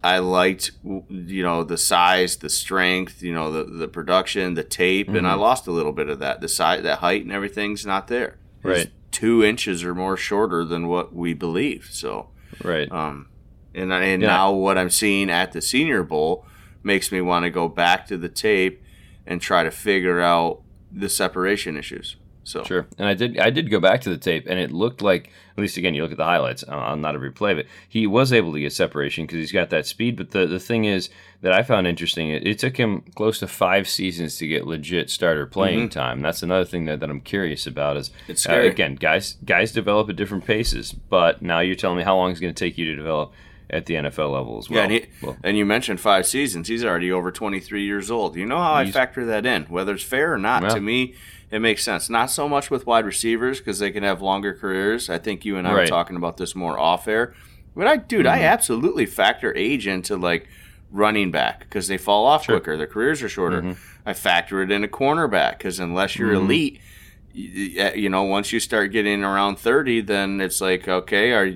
I 0.03 0.19
liked, 0.19 0.71
you 0.83 1.43
know, 1.43 1.63
the 1.63 1.77
size, 1.77 2.37
the 2.37 2.49
strength, 2.49 3.23
you 3.23 3.35
know, 3.35 3.53
the, 3.53 3.65
the 3.65 3.89
production, 3.89 4.55
the 4.55 4.65
tape, 4.65 5.09
and 5.09 5.17
Mm-hmm. 5.19 5.27
I 5.27 5.35
lost 5.35 5.67
a 5.67 5.73
little 5.73 5.93
bit 5.93 6.09
of 6.09 6.21
that. 6.21 6.41
The 6.41 6.49
size, 6.49 6.83
that 6.85 7.01
height, 7.01 7.23
and 7.23 7.31
everything's 7.33 7.85
not 7.85 8.09
there. 8.09 8.39
Right. 8.63 8.91
two 9.11 9.43
inches 9.45 9.83
or 9.85 9.95
more 9.95 10.17
shorter 10.17 10.65
than 10.65 10.87
what 10.87 11.15
we 11.15 11.35
believe. 11.35 11.89
So, 11.91 12.29
Right. 12.63 12.91
um, 12.93 13.27
and 13.75 13.93
and 13.93 14.23
Yeah. 14.23 14.29
now 14.29 14.53
what 14.53 14.79
I'm 14.79 14.91
seeing 14.91 15.29
at 15.31 15.53
the 15.53 15.61
Senior 15.61 16.03
Bowl 16.03 16.47
makes 16.83 17.11
me 17.13 17.21
want 17.21 17.45
to 17.45 17.51
go 17.51 17.69
back 17.69 18.07
to 18.09 18.17
the 18.17 18.29
tape 18.29 18.83
and 19.27 19.41
try 19.41 19.65
to 19.65 19.71
figure 19.71 20.21
out 20.21 20.63
the 20.93 21.09
separation 21.09 21.77
issues. 21.77 22.17
So, 22.43 22.65
Sure, 22.65 22.87
and 22.99 23.07
I 23.07 23.15
did. 23.15 23.39
I 23.39 23.51
did 23.51 23.71
go 23.71 23.81
back 23.81 24.01
to 24.03 24.11
the 24.11 24.17
tape, 24.17 24.47
and 24.49 24.59
it 24.59 24.73
looked 24.73 25.03
like, 25.03 25.31
at 25.57 25.61
least 25.61 25.77
again, 25.77 25.95
you 25.95 26.03
look 26.03 26.11
at 26.11 26.17
the 26.17 26.25
highlights 26.25 26.65
uh, 26.67 26.75
on 26.75 27.01
not 27.01 27.15
every 27.15 27.31
play, 27.31 27.55
but 27.55 27.67
he 27.89 28.07
was 28.07 28.33
able 28.33 28.53
to 28.53 28.61
get 28.61 28.73
separation 28.73 29.25
because 29.25 29.39
he's 29.39 29.53
got 29.53 29.71
that 29.71 29.87
speed. 29.87 30.17
But 30.17 30.31
the 30.31 30.47
the 30.47 30.59
thing 30.59 30.85
is 30.85 31.11
that 31.43 31.53
I 31.53 31.63
found 31.63 31.87
interesting, 31.87 32.31
it, 32.31 32.47
it 32.47 32.59
took 32.59 32.77
him 32.77 33.03
close 33.15 33.39
to 33.41 33.47
five 33.47 33.89
seasons 33.89 34.37
to 34.37 34.49
get 34.49 34.67
legit 34.67 35.11
starter 35.11 35.47
playing 35.47 35.91
time. 35.91 36.23
That's 36.23 36.43
another 36.43 36.65
thing 36.65 36.87
that, 36.87 37.01
that 37.01 37.11
I'm 37.11 37.21
curious 37.21 37.67
about. 37.67 37.97
Is 37.97 38.11
Mm-hmm. 38.11 38.33
It's 38.33 38.49
uh, 38.49 38.53
again, 38.53 38.95
guys 38.95 39.37
guys 39.45 39.73
develop 39.73 40.09
at 40.09 40.17
different 40.17 40.45
paces, 40.47 40.93
but 40.93 41.43
now 41.43 41.61
you're 41.61 41.77
telling 41.77 41.99
me 41.99 42.05
how 42.05 42.17
long 42.17 42.31
it's 42.31 42.41
going 42.41 42.55
to 42.55 42.65
take 42.65 42.79
you 42.79 42.87
to 42.87 42.97
develop 42.97 43.33
at 43.71 43.87
the 43.87 43.95
NFL 43.95 44.33
level 44.33 44.59
as 44.59 44.69
well. 44.69 44.79
Yeah, 44.79 44.85
and, 44.85 44.93
he, 44.93 45.07
Well, 45.23 45.37
and 45.43 45.57
you 45.57 45.65
mentioned 45.65 46.01
five 46.01 46.27
seasons. 46.27 46.69
He's 46.69 46.85
already 46.85 47.11
over 47.11 47.31
23 47.31 47.85
years 47.85 48.11
old. 48.11 48.37
You 48.37 48.47
know 48.47 48.59
how 48.59 48.75
I 48.75 48.91
factor 48.91 49.25
that 49.27 49.47
in, 49.47 49.65
whether 49.65 49.95
it's 49.95 50.03
fair 50.03 50.33
or 50.33 50.39
not. 50.39 50.63
Yeah. 50.63 50.69
To 50.71 50.81
me, 50.81 51.15
it 51.51 51.61
makes 51.61 51.83
sense. 51.83 52.11
Not 52.11 52.31
so 52.31 52.49
much 52.49 52.71
with 52.71 52.87
wide 52.87 53.05
receivers 53.05 53.59
because 53.59 53.79
they 53.79 53.91
can 53.91 54.03
have 54.03 54.23
longer 54.23 54.55
careers. 54.55 55.11
I 55.11 55.19
think 55.19 55.45
you 55.45 55.57
and 55.57 55.67
I 55.67 55.73
were 55.73 55.87
talking 55.87 56.17
about 56.17 56.37
this 56.37 56.55
more 56.55 56.79
off 56.79 57.09
air. 57.09 57.35
But 57.75 57.87
I, 57.87 57.97
dude, 57.97 58.27
I 58.27 58.39
mm-hmm. 58.39 58.45
absolutely 58.47 59.07
factor 59.07 59.57
age 59.57 59.87
into 59.87 60.17
like 60.17 60.49
running 60.91 61.31
back 61.31 61.61
because 61.61 61.89
they 61.89 61.99
fall 61.99 62.27
off 62.27 62.47
quicker. 62.47 62.77
Their 62.77 62.87
careers 62.87 63.23
are 63.23 63.29
shorter. 63.29 63.63
Mm-hmm. 63.63 63.81
I 64.07 64.15
factor 64.15 64.63
it 64.63 64.71
in 64.71 64.85
a 64.85 64.89
cornerback 64.89 65.59
because 65.59 65.79
unless 65.79 66.17
you're 66.17 66.35
mm-hmm. 66.35 66.45
elite, 66.45 66.81
y- 67.35 67.93
you 67.95 68.09
know, 68.09 68.25
once 68.25 68.53
you 68.53 68.61
start 68.61 68.93
getting 68.93 69.23
around 69.23 69.59
30, 69.59 70.03
then 70.03 70.41
it's 70.41 70.61
like, 70.61 70.89
okay, 70.89 71.33
are 71.33 71.55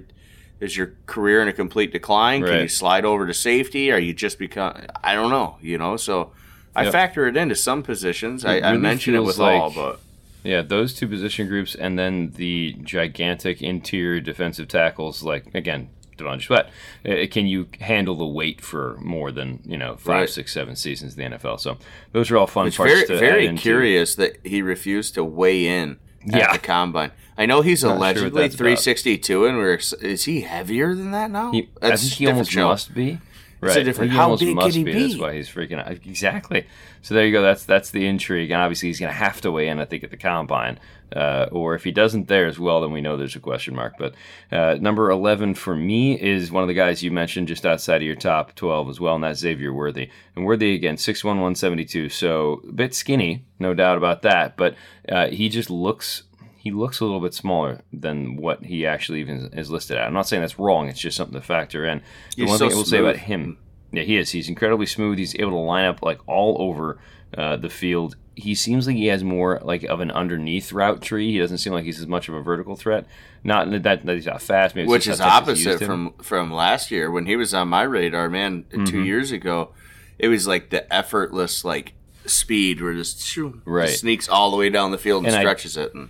is 0.61 0.77
your 0.77 0.93
career 1.07 1.43
in 1.43 1.49
a 1.49 1.53
complete 1.53 1.93
decline? 1.93 2.45
Can 2.45 2.61
you 2.63 2.69
slide 2.69 3.05
over 3.05 3.27
to 3.27 3.35
safety? 3.35 3.91
Are 3.93 3.99
you 3.99 4.13
just 4.15 4.39
become? 4.39 4.75
I 5.03 5.15
don't 5.15 5.31
know. 5.31 5.57
You 5.61 5.79
know, 5.79 5.97
so 5.97 6.33
I 6.77 6.85
Yep. 6.85 6.93
factor 6.93 7.27
it 7.27 7.37
into 7.37 7.55
some 7.57 7.83
positions. 7.83 8.45
I, 8.45 8.55
It 8.57 8.65
I 8.65 8.71
really 8.71 8.83
mention 8.83 9.15
it 9.15 9.23
with 9.25 9.39
like- 9.39 9.61
all, 9.61 9.71
but 9.71 10.01
Yeah, 10.43 10.61
those 10.63 10.93
two 10.95 11.09
position 11.09 11.47
groups, 11.49 11.75
and 11.75 11.99
then 11.99 12.33
the 12.37 12.77
gigantic 12.83 13.63
interior 13.63 14.21
defensive 14.21 14.69
tackles, 14.69 15.23
like 15.23 15.47
again, 15.55 15.89
Devon 16.19 16.39
Sweat. 16.41 16.69
Uh, 17.09 17.27
Can 17.31 17.47
you 17.47 17.67
handle 17.81 18.15
the 18.15 18.27
weight 18.27 18.61
for 18.61 18.97
more 19.01 19.33
than 19.33 19.61
you 19.65 19.77
know 19.79 19.97
five, 19.97 20.07
Right. 20.21 20.29
six, 20.29 20.53
seven 20.53 20.77
seasons 20.77 21.17
in 21.17 21.19
the 21.33 21.37
NFL? 21.37 21.59
So 21.59 21.79
those 22.13 22.31
are 22.31 22.37
all 22.37 22.47
fun 22.47 22.67
it's 22.69 22.77
parts 22.77 22.93
very 22.93 23.07
to 23.07 23.19
very 23.19 23.57
curious 23.57 24.15
that 24.17 24.37
he 24.45 24.63
refused 24.63 25.15
to 25.15 25.25
weigh 25.25 25.67
in 25.67 25.97
at 26.33 26.39
Yeah. 26.41 26.53
the 26.53 26.59
combine. 26.59 27.11
I 27.37 27.47
know 27.47 27.63
he's 27.63 27.83
Not 27.83 27.89
sure 27.91 27.97
allegedly 27.97 28.45
about. 28.47 28.57
362, 28.57 29.47
and 29.47 29.57
we're 29.59 29.75
is 30.01 30.25
he 30.25 30.43
heavier 30.43 30.95
than 30.95 31.11
that 31.13 31.31
now? 31.31 31.53
He, 31.53 31.69
I 31.83 31.97
think 31.97 32.13
he 32.13 32.27
almost 32.29 32.51
show. 32.51 32.69
must 32.69 32.95
be. 32.95 33.19
Right. 33.61 33.79
I 33.79 33.83
different- 33.83 34.13
how 34.13 34.37
big 34.37 34.55
must 34.55 34.67
could 34.67 34.87
he 34.87 34.93
That's 34.93 35.15
be? 35.15 35.21
why 35.21 35.35
he's 35.37 35.49
freaking 35.49 35.79
out. 35.79 35.91
Exactly. 35.91 36.67
So 37.01 37.15
there 37.15 37.25
you 37.25 37.33
go. 37.33 37.41
That's 37.43 37.65
that's 37.65 37.91
the 37.91 38.07
intrigue, 38.07 38.51
and 38.51 38.61
obviously 38.61 38.89
he's 38.91 39.01
going 39.01 39.11
to 39.11 39.17
have 39.19 39.41
to 39.43 39.51
weigh 39.51 39.69
in. 39.69 39.81
I 39.81 39.85
think 39.87 40.05
at 40.05 40.11
the 40.11 40.17
combine, 40.19 40.79
uh, 41.17 41.47
or 41.51 41.75
if 41.75 41.83
he 41.85 41.91
doesn't 41.91 42.29
there 42.29 42.47
as 42.47 42.59
well, 42.59 42.83
then 42.83 42.93
we 42.93 43.01
know 43.01 43.17
there's 43.17 43.37
a 43.37 43.41
question 43.41 43.75
mark. 43.75 43.95
But 43.99 44.15
uh, 44.53 44.77
number 44.81 45.11
eleven 45.11 45.55
for 45.55 45.75
me 45.75 46.21
is 46.21 46.53
one 46.53 46.63
of 46.63 46.69
the 46.69 46.75
guys 46.75 47.03
you 47.03 47.11
mentioned 47.11 47.49
just 47.49 47.65
outside 47.65 47.97
of 47.97 48.03
your 48.03 48.17
top 48.17 48.55
twelve 48.55 48.89
as 48.91 49.01
well, 49.01 49.15
and 49.15 49.25
that's 49.25 49.41
Xavier 49.41 49.73
Worthy. 49.73 50.11
And 50.37 50.45
Worthy 50.45 50.75
again, 50.75 50.99
six 50.99 51.25
one 51.25 51.41
one 51.41 51.55
seventy 51.55 51.85
two, 51.87 52.11
so 52.11 52.61
a 52.69 52.73
bit 52.73 52.95
skinny, 52.95 53.45
no 53.59 53.73
doubt 53.73 53.97
about 53.97 54.23
that. 54.23 54.57
But 54.59 54.75
uh, 55.09 55.29
he 55.29 55.49
just 55.49 55.71
looks 55.71 56.25
he 56.65 56.71
looks 56.73 56.99
a 57.01 57.05
little 57.05 57.21
bit 57.21 57.35
smaller 57.35 57.83
than 57.93 58.37
what 58.37 58.65
he 58.65 58.87
actually 58.87 59.21
even 59.21 59.51
is 59.53 59.71
listed 59.71 59.97
at. 59.99 60.07
I'm 60.07 60.15
not 60.15 60.27
saying 60.27 60.41
that's 60.41 60.59
wrong. 60.59 60.89
It's 60.89 60.99
just 60.99 61.17
something 61.17 61.39
to 61.41 61.47
factor 61.47 61.85
in. 61.87 61.99
The 62.37 62.43
He's 62.43 62.49
one 62.49 62.59
so 62.59 62.67
thing 62.69 62.75
I 62.75 62.77
will 62.79 62.85
say 62.87 62.99
about 62.99 63.17
him, 63.19 63.59
yeah, 63.93 64.03
he 64.03 64.17
is. 64.17 64.31
He's 64.31 64.49
incredibly 64.49 64.87
smooth. 64.87 65.19
He's 65.19 65.35
able 65.37 65.51
to 65.53 65.57
line 65.59 65.85
up 65.85 66.03
like 66.03 66.19
all 66.27 66.57
over 66.61 66.99
uh, 67.37 67.57
the 67.59 67.69
field. 67.71 68.17
He 68.35 68.55
seems 68.57 68.87
like 68.89 68.97
he 68.97 69.07
has 69.07 69.23
more 69.23 69.61
like 69.63 69.85
of 69.85 70.01
an 70.01 70.11
underneath 70.11 70.73
route 70.73 71.01
tree. 71.03 71.31
He 71.33 71.39
doesn't 71.39 71.59
seem 71.59 71.73
like 71.73 71.85
he's 71.85 72.01
as 72.01 72.07
much 72.09 72.29
of 72.29 72.35
a 72.35 72.43
vertical 72.43 72.75
threat. 72.75 73.07
Not 73.45 73.71
that, 73.71 73.83
that 74.07 74.15
he's 74.17 74.27
not 74.27 74.43
fast, 74.43 74.75
maybe 74.75 74.89
which 74.89 75.07
is 75.07 75.21
opposite 75.21 75.79
from 75.85 76.15
from 76.23 76.51
last 76.53 76.91
year 76.91 77.11
when 77.11 77.27
he 77.27 77.37
was 77.37 77.53
on 77.55 77.69
my 77.69 77.83
radar. 77.83 78.29
Man, 78.31 78.65
two 78.73 78.79
Mm-hmm. 78.79 79.05
years 79.05 79.31
ago, 79.33 79.71
it 80.19 80.29
was 80.29 80.47
like 80.49 80.71
the 80.71 80.93
effortless 80.93 81.65
like 81.65 81.93
speed 82.27 82.81
where 82.81 82.95
just, 82.95 83.21
shoo, 83.23 83.61
Right. 83.67 83.89
just 83.89 84.01
sneaks 84.01 84.29
all 84.31 84.51
the 84.51 84.57
way 84.57 84.71
down 84.71 84.91
the 84.93 84.99
field 84.99 85.25
and, 85.25 85.29
And 85.29 85.37
I- 85.37 85.41
stretches 85.43 85.77
it. 85.77 85.93
And 85.95 86.09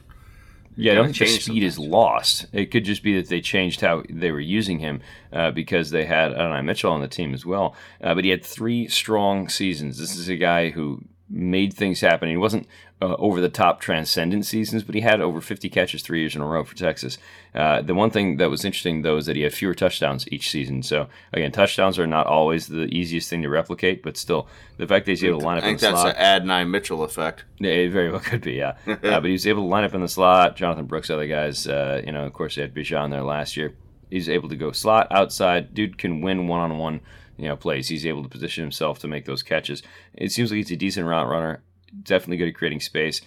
Yeah, 0.76 0.93
I 0.93 0.95
don't 0.97 1.16
think 1.16 1.31
the 1.31 1.40
speed 1.40 1.62
is 1.62 1.78
lost. 1.78 2.47
It 2.52 2.66
could 2.66 2.85
just 2.85 3.02
be 3.02 3.14
that 3.16 3.28
they 3.28 3.40
changed 3.40 3.81
how 3.81 4.02
they 4.11 4.33
were 4.33 4.40
using 4.40 4.81
him 4.81 5.02
uh, 5.33 5.50
because 5.50 5.90
they 5.90 6.04
had 6.04 6.33
Adonai 6.33 6.62
Mitchell 6.62 6.93
on 6.93 7.00
the 7.00 7.09
team 7.09 7.33
as 7.33 7.47
well. 7.47 7.76
Uh, 8.00 8.14
but 8.14 8.25
he 8.25 8.31
had 8.31 8.45
three 8.45 8.88
strong 8.88 9.49
seasons. 9.49 9.99
This 9.99 10.16
is 10.16 10.28
a 10.28 10.37
guy 10.37 10.71
who 10.71 11.02
made 11.28 11.73
things 11.73 12.00
happen. 12.00 12.28
He 12.28 12.37
wasn't 12.37 12.66
uh, 13.00 13.16
over 13.19 13.40
the 13.40 13.49
top 13.49 13.81
transcendent 13.81 14.47
seasons, 14.47 14.83
but 14.83 14.95
he 14.95 15.00
had 15.00 15.21
over 15.21 15.40
50 15.40 15.69
catches 15.69 16.02
three 16.02 16.21
years 16.21 16.37
in 16.37 16.43
a 16.43 16.47
row 16.47 16.64
for 16.64 16.76
Texas. 16.76 17.19
Uh, 17.54 17.83
the 17.83 17.95
one 17.95 18.11
thing 18.11 18.37
that 18.37 18.50
was 18.50 18.64
interesting, 18.64 19.02
though, 19.02 19.16
is 19.16 19.26
that 19.26 19.37
he 19.37 19.43
had 19.43 19.52
fewer 19.52 19.75
touchdowns 19.75 20.26
each 20.31 20.50
season. 20.50 20.83
So, 20.83 21.09
again, 21.33 21.52
touchdowns 21.52 21.99
are 21.99 22.07
not 22.07 22.26
always 22.26 22.66
the 22.66 22.85
easiest 22.85 23.28
thing 23.31 23.43
to 23.43 23.49
replicate, 23.49 24.02
but 24.02 24.16
still, 24.16 24.49
the 24.76 24.87
fact 24.87 25.07
that 25.07 25.12
he's 25.12 25.25
able 25.25 25.40
to 25.40 25.45
line 25.45 25.57
I 25.57 25.59
up 25.59 25.64
in 25.64 25.71
think 25.71 25.81
that's 25.81 26.00
slot. 26.00 26.14
the 26.14 26.23
Adonai 26.23 26.64
Mitchell 26.64 27.02
effect. 27.02 27.45
Yeah, 27.59 27.71
it 27.71 27.90
very 27.90 28.11
well 28.11 28.21
could 28.21 28.43
be, 28.43 28.54
yeah. 28.54 28.76
uh, 28.87 28.97
but 29.00 29.25
he 29.25 29.33
was 29.33 29.47
able 29.47 29.62
to 29.62 29.69
line 29.69 29.85
up 29.85 29.95
in 29.95 30.00
the 30.00 30.09
slot. 30.09 30.57
Jonathan 30.57 30.87
Brooks, 30.87 31.11
other 31.11 31.26
guys, 31.26 31.66
uh, 31.66 32.02
you 32.04 32.12
know, 32.12 32.25
of 32.25 32.33
course, 32.33 32.57
they 32.57 32.62
had 32.62 32.75
Bijan 32.75 33.11
there 33.11 33.23
last 33.23 33.57
year. 33.57 33.75
He's 34.11 34.28
able 34.28 34.49
to 34.50 34.57
go 34.57 34.71
slot 34.73 35.09
outside. 35.11 35.75
Dude 35.75 35.99
can 35.99 36.21
win 36.21 36.47
one 36.47 36.61
on 36.61 36.78
one, 36.78 37.00
you 37.37 37.49
know, 37.49 37.57
plays. 37.57 37.88
He's 37.88 38.07
able 38.07 38.23
to 38.23 38.29
position 38.29 38.62
himself 38.62 38.99
to 39.00 39.09
make 39.09 39.25
those 39.25 39.43
catches. 39.43 39.83
It 40.14 40.33
seems 40.33 40.50
like 40.50 40.59
he's 40.59 40.71
a 40.71 40.76
decent 40.76 41.07
route 41.07 41.29
runner. 41.29 41.62
Definitely 42.03 42.38
good 42.38 42.49
at 42.49 42.55
creating 42.55 42.81
space. 42.81 43.21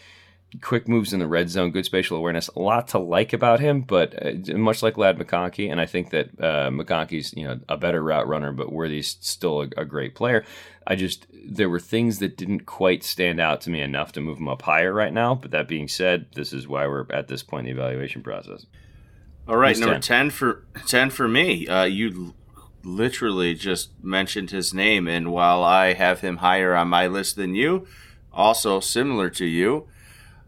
Quick 0.62 0.88
moves 0.88 1.12
in 1.12 1.20
the 1.20 1.28
red 1.28 1.50
zone, 1.50 1.72
good 1.72 1.84
spatial 1.84 2.16
awareness. 2.18 2.48
A 2.50 2.60
lot 2.60 2.88
to 2.90 3.00
like 3.00 3.34
about 3.34 3.60
him, 3.60 3.82
but 3.82 4.16
uh, 4.26 4.58
much 4.58 4.82
like 4.82 4.98
Ladd 4.98 5.18
McConkey, 5.18 5.70
and 5.70 5.82
I 5.82 5.86
think 5.86 6.12
that 6.12 6.30
uh, 6.40 6.70
McConkey's 6.70 7.34
you 7.34 7.44
know 7.44 7.60
a 7.68 7.76
better 7.76 8.02
route 8.02 8.28
runner, 8.30 8.54
but 8.54 8.72
Worthy's 8.72 9.18
still 9.20 9.64
a, 9.64 9.68
a 9.76 9.84
great 9.84 10.16
player. 10.16 10.46
I 10.86 10.96
just 10.96 11.28
there 11.34 11.70
were 11.70 11.82
things 11.82 12.20
that 12.20 12.38
didn't 12.38 12.62
quite 12.62 13.04
stand 13.04 13.42
out 13.42 13.60
to 13.62 13.70
me 13.70 13.82
enough 13.82 14.14
to 14.14 14.22
move 14.22 14.38
him 14.38 14.48
up 14.48 14.62
higher 14.62 14.94
right 14.94 15.12
now. 15.12 15.36
But 15.36 15.52
that 15.52 15.68
being 15.68 15.90
said, 15.90 16.28
this 16.34 16.54
is 16.54 16.66
why 16.66 16.88
we're 16.88 17.06
at 17.12 17.28
this 17.28 17.44
point 17.44 17.68
in 17.68 17.76
the 17.76 17.82
evaluation 17.82 18.24
process. 18.24 18.66
All 19.48 19.58
right, 19.58 19.76
Who's 19.76 19.80
number 19.80 19.96
10? 19.96 20.02
10 20.02 20.30
for 20.32 20.66
10 20.88 21.10
for 21.10 21.28
me. 21.28 21.68
Uh, 21.68 21.86
you 21.86 22.34
literally 22.88 23.53
just 23.53 23.89
mentioned 24.03 24.50
his 24.51 24.74
name 24.74 25.08
and 25.08 25.32
while 25.32 25.63
I 25.63 25.94
have 25.94 26.22
him 26.22 26.38
higher 26.38 26.74
on 26.75 26.88
my 26.88 27.06
list 27.08 27.36
than 27.36 27.53
you, 27.53 27.86
also 28.34 28.79
similar 28.79 29.29
to 29.32 29.46
you, 29.46 29.88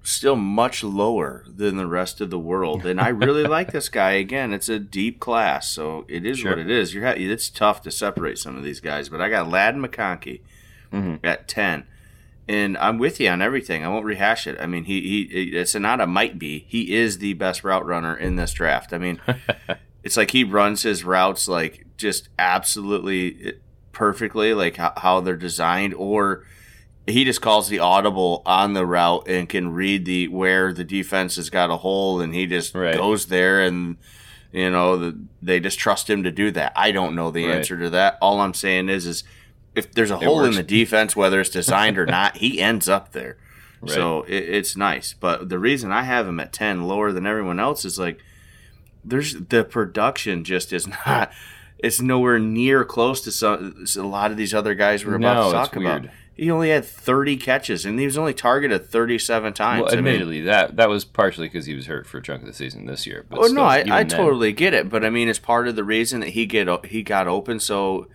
still 0.01 0.35
much 0.37 0.83
lower 0.83 1.43
than 1.47 1.75
the 1.77 1.85
rest 1.85 2.21
of 2.21 2.29
the 2.29 2.39
world. 2.39 2.85
And 2.85 2.99
I 3.01 3.09
really 3.09 3.43
like 3.57 3.71
this 3.71 3.89
guy 3.89 4.11
again. 4.11 4.53
It's 4.53 4.69
a 4.69 4.79
deep 4.79 5.19
class, 5.19 5.69
so 5.69 6.05
it 6.07 6.25
is 6.25 6.39
Sure. 6.39 6.51
what 6.51 6.59
it 6.59 6.69
is. 6.71 6.93
You're 6.93 7.05
ha- 7.05 7.13
it's 7.17 7.49
tough 7.49 7.81
to 7.83 7.91
separate 7.91 8.37
some 8.37 8.55
of 8.55 8.63
these 8.63 8.79
guys, 8.79 9.09
but 9.09 9.19
I 9.21 9.29
got 9.29 9.49
Ladd 9.49 9.75
McConkey 9.75 10.41
Mhm. 10.93 11.19
at 11.23 11.47
10. 11.47 11.83
And 12.47 12.77
I'm 12.79 12.97
with 12.97 13.19
you 13.19 13.29
on 13.29 13.43
everything. 13.43 13.83
I 13.85 13.89
won't 13.89 14.05
rehash 14.05 14.47
it. 14.47 14.57
I 14.59 14.65
mean, 14.65 14.85
he, 14.85 15.01
he 15.01 15.41
it's 15.55 15.75
not 15.75 16.01
a 16.01 16.07
might 16.07 16.39
be. 16.39 16.65
He 16.67 16.95
is 16.95 17.19
the 17.19 17.33
best 17.33 17.63
route 17.63 17.85
runner 17.85 18.15
in 18.15 18.37
this 18.37 18.53
draft. 18.53 18.91
I 18.91 18.97
mean, 18.97 19.19
it's 20.03 20.17
like 20.17 20.31
he 20.31 20.43
runs 20.43 20.81
his 20.81 21.03
routes 21.03 21.47
like 21.47 21.85
just 21.99 22.29
absolutely 22.39 23.37
eh, 23.45 23.51
perfectly, 23.91 24.53
like 24.53 24.77
how, 24.77 24.93
how 24.97 25.19
they're 25.19 25.35
designed, 25.35 25.93
or 25.93 26.43
he 27.05 27.23
just 27.23 27.41
calls 27.41 27.69
the 27.69 27.79
audible 27.79 28.41
on 28.45 28.73
the 28.73 28.85
route 28.85 29.27
and 29.27 29.47
can 29.49 29.73
read 29.73 30.05
the 30.05 30.27
where 30.29 30.73
the 30.73 30.83
defense 30.83 31.35
has 31.35 31.49
got 31.49 31.69
a 31.69 31.77
hole, 31.77 32.19
and 32.19 32.33
he 32.33 32.47
just 32.47 32.73
Right. 32.73 32.95
goes 32.95 33.27
there, 33.27 33.61
and 33.61 33.97
you 34.51 34.71
know 34.71 34.97
the, 34.97 35.19
they 35.41 35.59
just 35.59 35.77
trust 35.77 36.09
him 36.09 36.23
to 36.23 36.31
do 36.31 36.49
that. 36.51 36.71
I 36.75 36.91
don't 36.91 37.15
know 37.15 37.29
the 37.29 37.45
Right. 37.45 37.55
answer 37.57 37.77
to 37.77 37.89
that. 37.91 38.17
All 38.21 38.39
I'm 38.41 38.53
saying 38.55 38.89
is, 38.89 39.05
is 39.05 39.23
if 39.75 39.91
there's 39.93 40.11
a 40.11 40.17
hole 40.17 40.43
in 40.45 40.55
the 40.55 40.63
defense, 40.63 41.15
whether 41.15 41.39
it's 41.39 41.49
designed 41.51 41.97
or 41.99 42.05
not, 42.05 42.37
he 42.37 42.59
ends 42.59 42.89
up 42.89 43.11
there. 43.11 43.37
So 43.85 44.23
it, 44.23 44.43
it's 44.49 44.75
nice. 44.75 45.15
But 45.17 45.47
the 45.47 45.57
reason 45.59 45.91
I 45.91 46.03
have 46.03 46.27
him 46.27 46.39
at 46.41 46.51
10 46.51 46.83
lower 46.83 47.13
than 47.13 47.25
everyone 47.25 47.61
else 47.61 47.85
is 47.85 47.97
like 47.97 48.19
there's 49.05 49.35
the 49.35 49.63
production 49.63 50.43
just 50.43 50.73
is 50.73 50.85
not 51.07 51.31
it's 51.79 52.01
nowhere 52.01 52.39
near 52.39 52.83
close 52.85 53.21
to 53.21 53.31
some 53.31 53.85
a 53.97 54.01
lot 54.01 54.31
of 54.31 54.37
these 54.37 54.53
other 54.53 54.75
guys 54.75 55.05
we're 55.05 55.15
about 55.15 55.35
No, 55.35 55.45
to 55.47 55.51
talk 55.51 55.75
about. 55.75 56.01
weird. 56.01 56.11
He 56.35 56.49
only 56.49 56.69
had 56.69 56.85
30 56.85 57.35
catches 57.35 57.85
and 57.85 57.99
he 57.99 58.05
was 58.05 58.17
only 58.17 58.33
targeted 58.33 58.85
37 58.85 59.51
times. 59.53 59.81
Well, 59.83 59.91
I 59.91 59.95
mean, 59.97 60.05
admittedly, 60.07 60.41
that 60.43 60.77
that 60.77 60.87
was 60.87 61.03
partially 61.03 61.47
because 61.47 61.65
he 61.65 61.75
was 61.75 61.87
hurt 61.87 62.07
for 62.07 62.19
a 62.19 62.21
chunk 62.21 62.41
of 62.43 62.47
the 62.47 62.53
season 62.53 62.85
this 62.85 63.05
year. 63.05 63.25
But 63.29 63.39
Oh 63.39 63.43
still, 63.43 63.55
no, 63.55 63.63
I, 63.63 63.79
I 63.79 64.03
then- 64.03 64.07
totally 64.07 64.53
get 64.53 64.73
it, 64.73 64.89
but 64.89 65.03
I 65.03 65.09
mean, 65.09 65.27
it's 65.27 65.39
part 65.39 65.67
of 65.67 65.75
the 65.75 65.83
reason 65.83 66.21
that 66.21 66.29
he 66.29 66.45
get 66.45 66.67
he 66.85 67.03
got 67.03 67.27
open 67.27 67.59
so 67.59 68.07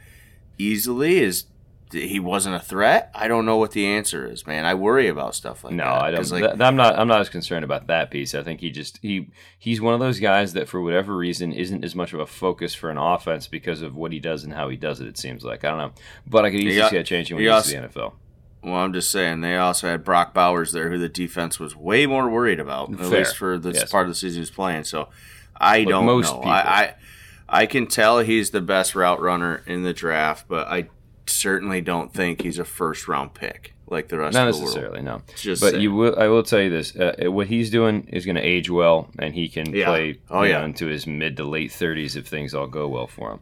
easily 0.59 1.18
is 1.18 1.44
he 1.93 2.19
wasn't 2.19 2.57
a 2.57 2.61
threat. 2.61 3.11
I 3.14 3.29
don't 3.29 3.47
know 3.47 3.57
what 3.57 3.71
the 3.73 3.87
answer 3.87 4.26
is, 4.29 4.47
man. 4.47 4.64
I 4.64 4.75
worry 4.75 5.07
about 5.09 5.35
stuff 5.35 5.62
like 5.64 5.75
No, 5.75 5.85
that. 5.85 5.91
No, 5.91 5.95
I 6.07 6.11
don't. 6.11 6.31
Like, 6.31 6.43
th- 6.45 6.61
I'm 6.61 6.76
not. 6.76 6.99
I'm 6.99 7.07
not 7.09 7.21
as 7.21 7.29
concerned 7.29 7.64
about 7.64 7.87
that 7.87 8.11
piece. 8.11 8.35
I 8.35 8.43
think 8.43 8.61
he 8.61 8.71
just 8.71 8.99
he 9.03 9.29
he's 9.59 9.81
one 9.81 9.95
of 9.95 10.00
those 10.00 10.19
guys 10.19 10.55
that 10.55 10.69
for 10.69 10.81
whatever 10.81 11.17
reason 11.17 11.53
isn't 11.53 11.85
as 11.85 11.95
much 11.95 12.12
of 12.12 12.21
a 12.21 12.26
focus 12.26 12.75
for 12.75 12.91
an 12.91 12.99
offense 12.99 13.47
because 13.47 13.83
of 13.83 13.95
what 13.95 14.12
he 14.12 14.19
does 14.21 14.45
and 14.45 14.53
how 14.55 14.69
he 14.69 14.76
does 14.76 15.00
it. 15.00 15.07
It 15.07 15.19
seems 15.19 15.45
like 15.45 15.64
I 15.64 15.69
don't 15.71 15.79
know, 15.79 15.93
but 16.26 16.45
I 16.45 16.50
could 16.50 16.61
easily 16.61 16.76
got- 16.76 16.91
see 16.91 16.97
that 16.97 17.07
changing 17.07 17.37
when 17.37 17.45
he 17.45 17.49
gets 17.50 17.71
to 17.71 17.81
the 17.81 17.88
NFL. 17.88 18.12
well, 18.62 18.75
I'm 18.76 18.93
just 18.93 19.11
saying 19.11 19.43
they 19.43 19.57
also 19.57 19.88
had 19.88 20.03
Brock 20.05 20.33
Bowers 20.35 20.73
there, 20.73 20.88
who 20.91 20.99
the 20.99 21.09
defense 21.09 21.61
was 21.61 21.76
way 21.76 22.07
more 22.07 22.29
worried 22.31 22.59
about, 22.61 22.93
at 22.93 23.09
least 23.11 23.37
for 23.37 23.59
this 23.59 23.76
Yes. 23.76 23.91
part 23.93 24.07
of 24.07 24.11
the 24.11 24.14
season 24.17 24.41
he's 24.41 24.50
playing. 24.50 24.85
So 24.85 25.11
I 25.57 25.81
Like 25.81 25.88
don't 25.88 26.07
most 26.07 26.33
know. 26.33 26.41
I, 26.41 26.59
I 26.59 26.95
I 27.47 27.67
can 27.67 27.87
tell 27.87 28.21
he's 28.21 28.50
the 28.50 28.62
best 28.62 28.95
route 28.95 29.21
runner 29.21 29.62
in 29.67 29.83
the 29.85 29.93
draft, 29.93 30.47
but 30.49 30.67
I 30.67 30.88
certainly 31.26 31.81
don't 31.81 32.12
think 32.12 32.43
he's 32.43 32.59
a 32.59 32.64
first 32.64 33.09
round 33.09 33.35
pick 33.35 33.73
like 33.87 34.09
the 34.09 34.19
rest 34.19 34.35
Not 34.35 34.49
of 34.49 34.54
the 34.54 34.61
world. 34.62 34.75
necessarily, 34.75 35.02
no. 35.02 35.23
Just 35.37 35.61
but 35.62 35.71
saying. 35.73 35.83
you 35.83 35.93
will. 35.95 36.19
I 36.19 36.26
will 36.28 36.43
tell 36.43 36.61
you 36.61 36.71
this: 36.71 36.97
uh, 36.97 37.14
what 37.31 37.47
he's 37.49 37.71
doing 37.71 38.09
is 38.12 38.25
going 38.25 38.37
to 38.37 38.43
age 38.43 38.71
well, 38.71 39.09
and 39.19 39.35
he 39.35 39.49
can 39.49 39.73
Yeah. 39.75 39.87
play 39.87 40.19
Oh, 40.31 40.43
yeah. 40.43 40.59
know, 40.59 40.64
into 40.64 40.87
his 40.87 41.07
mid 41.07 41.37
to 41.37 41.45
late 41.45 41.71
30s 41.71 42.16
if 42.16 42.26
things 42.26 42.54
all 42.54 42.66
go 42.66 42.88
well 42.88 43.07
for 43.07 43.33
him. 43.33 43.40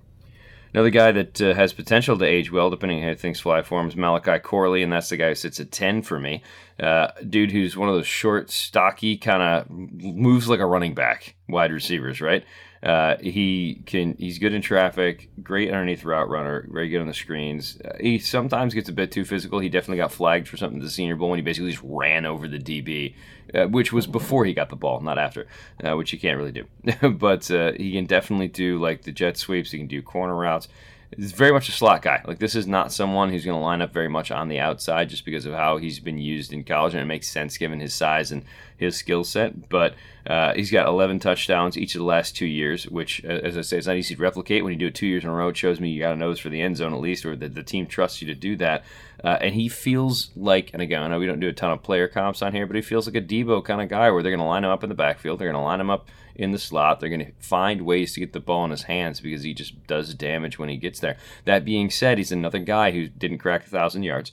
Another 0.74 0.90
guy 0.90 1.12
that 1.12 1.40
uh, 1.40 1.52
has 1.54 1.74
potential 1.74 2.16
to 2.16 2.24
age 2.24 2.50
well, 2.50 2.70
depending 2.70 3.02
on 3.02 3.08
how 3.10 3.14
things 3.14 3.38
fly 3.40 3.60
for 3.62 3.78
him, 3.80 3.88
is 3.88 3.94
Malachi 3.96 4.38
Corley, 4.38 4.82
and 4.82 4.90
that's 4.90 5.10
the 5.10 5.18
guy 5.18 5.28
who 5.28 5.34
sits 5.34 5.60
at 5.60 5.70
10 5.70 6.00
for 6.02 6.18
me. 6.18 6.42
Uh, 6.80 7.08
dude 7.28 7.50
who's 7.52 7.76
one 7.76 7.90
of 7.90 7.94
those 7.94 8.06
short, 8.06 8.50
stocky, 8.50 9.18
kind 9.18 9.42
of 9.42 9.70
moves 9.70 10.48
like 10.48 10.60
a 10.60 10.66
running 10.66 10.94
back 10.94 11.34
wide 11.46 11.70
receivers, 11.72 12.22
right? 12.22 12.42
Uh, 12.82 13.16
he 13.20 13.80
can. 13.86 14.16
He's 14.18 14.38
good 14.38 14.52
in 14.52 14.60
traffic. 14.60 15.28
Great 15.40 15.70
underneath 15.70 16.04
route 16.04 16.28
runner. 16.28 16.66
Very 16.68 16.88
good 16.88 17.00
on 17.00 17.06
the 17.06 17.14
screens. 17.14 17.78
Uh, 17.84 17.92
he 18.00 18.18
sometimes 18.18 18.74
gets 18.74 18.88
a 18.88 18.92
bit 18.92 19.12
too 19.12 19.24
physical. 19.24 19.60
He 19.60 19.68
definitely 19.68 19.98
got 19.98 20.10
flagged 20.10 20.48
for 20.48 20.56
something 20.56 20.80
at 20.80 20.84
the 20.84 20.90
Senior 20.90 21.14
Bowl 21.14 21.30
when 21.30 21.38
he 21.38 21.44
basically 21.44 21.70
just 21.70 21.84
ran 21.84 22.26
over 22.26 22.48
the 22.48 22.58
DB, 22.58 23.14
uh, 23.54 23.68
which 23.68 23.92
was 23.92 24.08
before 24.08 24.44
he 24.44 24.52
got 24.52 24.68
the 24.68 24.76
ball, 24.76 25.00
not 25.00 25.16
after, 25.16 25.46
uh, 25.84 25.94
which 25.96 26.12
you 26.12 26.18
can't 26.18 26.36
really 26.36 26.50
do. 26.50 26.64
but 27.10 27.48
uh, 27.52 27.72
he 27.76 27.92
can 27.92 28.06
definitely 28.06 28.48
do 28.48 28.80
like 28.80 29.02
the 29.02 29.12
jet 29.12 29.36
sweeps. 29.36 29.70
He 29.70 29.78
can 29.78 29.86
do 29.86 30.02
corner 30.02 30.34
routes 30.34 30.66
is 31.18 31.32
very 31.32 31.52
much 31.52 31.68
a 31.68 31.72
slot 31.72 32.02
guy. 32.02 32.22
Like 32.26 32.38
this 32.38 32.54
is 32.54 32.66
not 32.66 32.92
someone 32.92 33.30
who's 33.30 33.44
going 33.44 33.58
to 33.58 33.62
line 33.62 33.82
up 33.82 33.92
very 33.92 34.08
much 34.08 34.30
on 34.30 34.48
the 34.48 34.58
outside 34.58 35.08
just 35.08 35.24
because 35.24 35.46
of 35.46 35.54
how 35.54 35.76
he's 35.76 36.00
been 36.00 36.18
used 36.18 36.52
in 36.52 36.64
college, 36.64 36.94
and 36.94 37.02
it 37.02 37.06
makes 37.06 37.28
sense 37.28 37.56
given 37.56 37.80
his 37.80 37.94
size 37.94 38.32
and 38.32 38.44
his 38.82 38.96
skill 38.96 39.24
set. 39.24 39.68
But 39.68 39.94
uh, 40.26 40.54
he's 40.54 40.70
got 40.70 40.86
11 40.86 41.18
touchdowns 41.18 41.76
each 41.76 41.94
of 41.94 42.00
the 42.00 42.04
last 42.04 42.36
two 42.36 42.46
years, 42.46 42.84
which, 42.84 43.24
uh, 43.24 43.28
as 43.28 43.56
I 43.56 43.62
say, 43.62 43.78
it's 43.78 43.86
not 43.86 43.96
easy 43.96 44.14
to 44.14 44.22
replicate. 44.22 44.62
When 44.62 44.72
you 44.72 44.78
do 44.78 44.86
it 44.86 44.94
two 44.94 45.06
years 45.06 45.24
in 45.24 45.30
a 45.30 45.32
row, 45.32 45.48
it 45.48 45.56
shows 45.56 45.80
me 45.80 45.90
you 45.90 46.00
got 46.00 46.14
a 46.14 46.16
nose 46.16 46.38
for 46.38 46.48
the 46.48 46.60
end 46.60 46.76
zone 46.76 46.92
at 46.92 47.00
least, 47.00 47.24
or 47.24 47.34
that 47.36 47.54
the 47.54 47.62
team 47.62 47.86
trusts 47.86 48.20
you 48.20 48.26
to 48.28 48.34
do 48.34 48.56
that. 48.56 48.84
Uh, 49.24 49.38
and 49.40 49.54
he 49.54 49.68
feels 49.68 50.30
like, 50.36 50.70
and 50.72 50.82
again, 50.82 51.02
I 51.02 51.08
know 51.08 51.18
we 51.18 51.26
don't 51.26 51.40
do 51.40 51.48
a 51.48 51.52
ton 51.52 51.72
of 51.72 51.82
player 51.82 52.08
comps 52.08 52.42
on 52.42 52.52
here, 52.52 52.66
but 52.66 52.76
he 52.76 52.82
feels 52.82 53.06
like 53.06 53.16
a 53.16 53.20
Deebo 53.20 53.64
kind 53.64 53.80
of 53.80 53.88
guy 53.88 54.10
where 54.10 54.22
they're 54.22 54.32
going 54.32 54.40
to 54.40 54.46
line 54.46 54.64
him 54.64 54.70
up 54.70 54.82
in 54.82 54.88
the 54.88 54.94
backfield, 54.94 55.38
they're 55.38 55.50
going 55.50 55.60
to 55.60 55.64
line 55.64 55.80
him 55.80 55.90
up 55.90 56.08
in 56.34 56.50
the 56.50 56.58
slot. 56.58 57.00
They're 57.00 57.08
going 57.08 57.26
to 57.26 57.32
find 57.38 57.82
ways 57.82 58.14
to 58.14 58.20
get 58.20 58.32
the 58.32 58.40
ball 58.40 58.64
in 58.64 58.70
his 58.70 58.84
hands 58.84 59.20
because 59.20 59.42
he 59.42 59.54
just 59.54 59.86
does 59.86 60.14
damage 60.14 60.58
when 60.58 60.68
he 60.68 60.76
gets 60.76 61.00
there. 61.00 61.16
That 61.44 61.64
being 61.64 61.90
said, 61.90 62.18
he's 62.18 62.32
another 62.32 62.58
guy 62.58 62.90
who 62.90 63.08
didn't 63.08 63.38
crack 63.38 63.66
a 63.66 63.70
thousand 63.70 64.04
yards. 64.04 64.32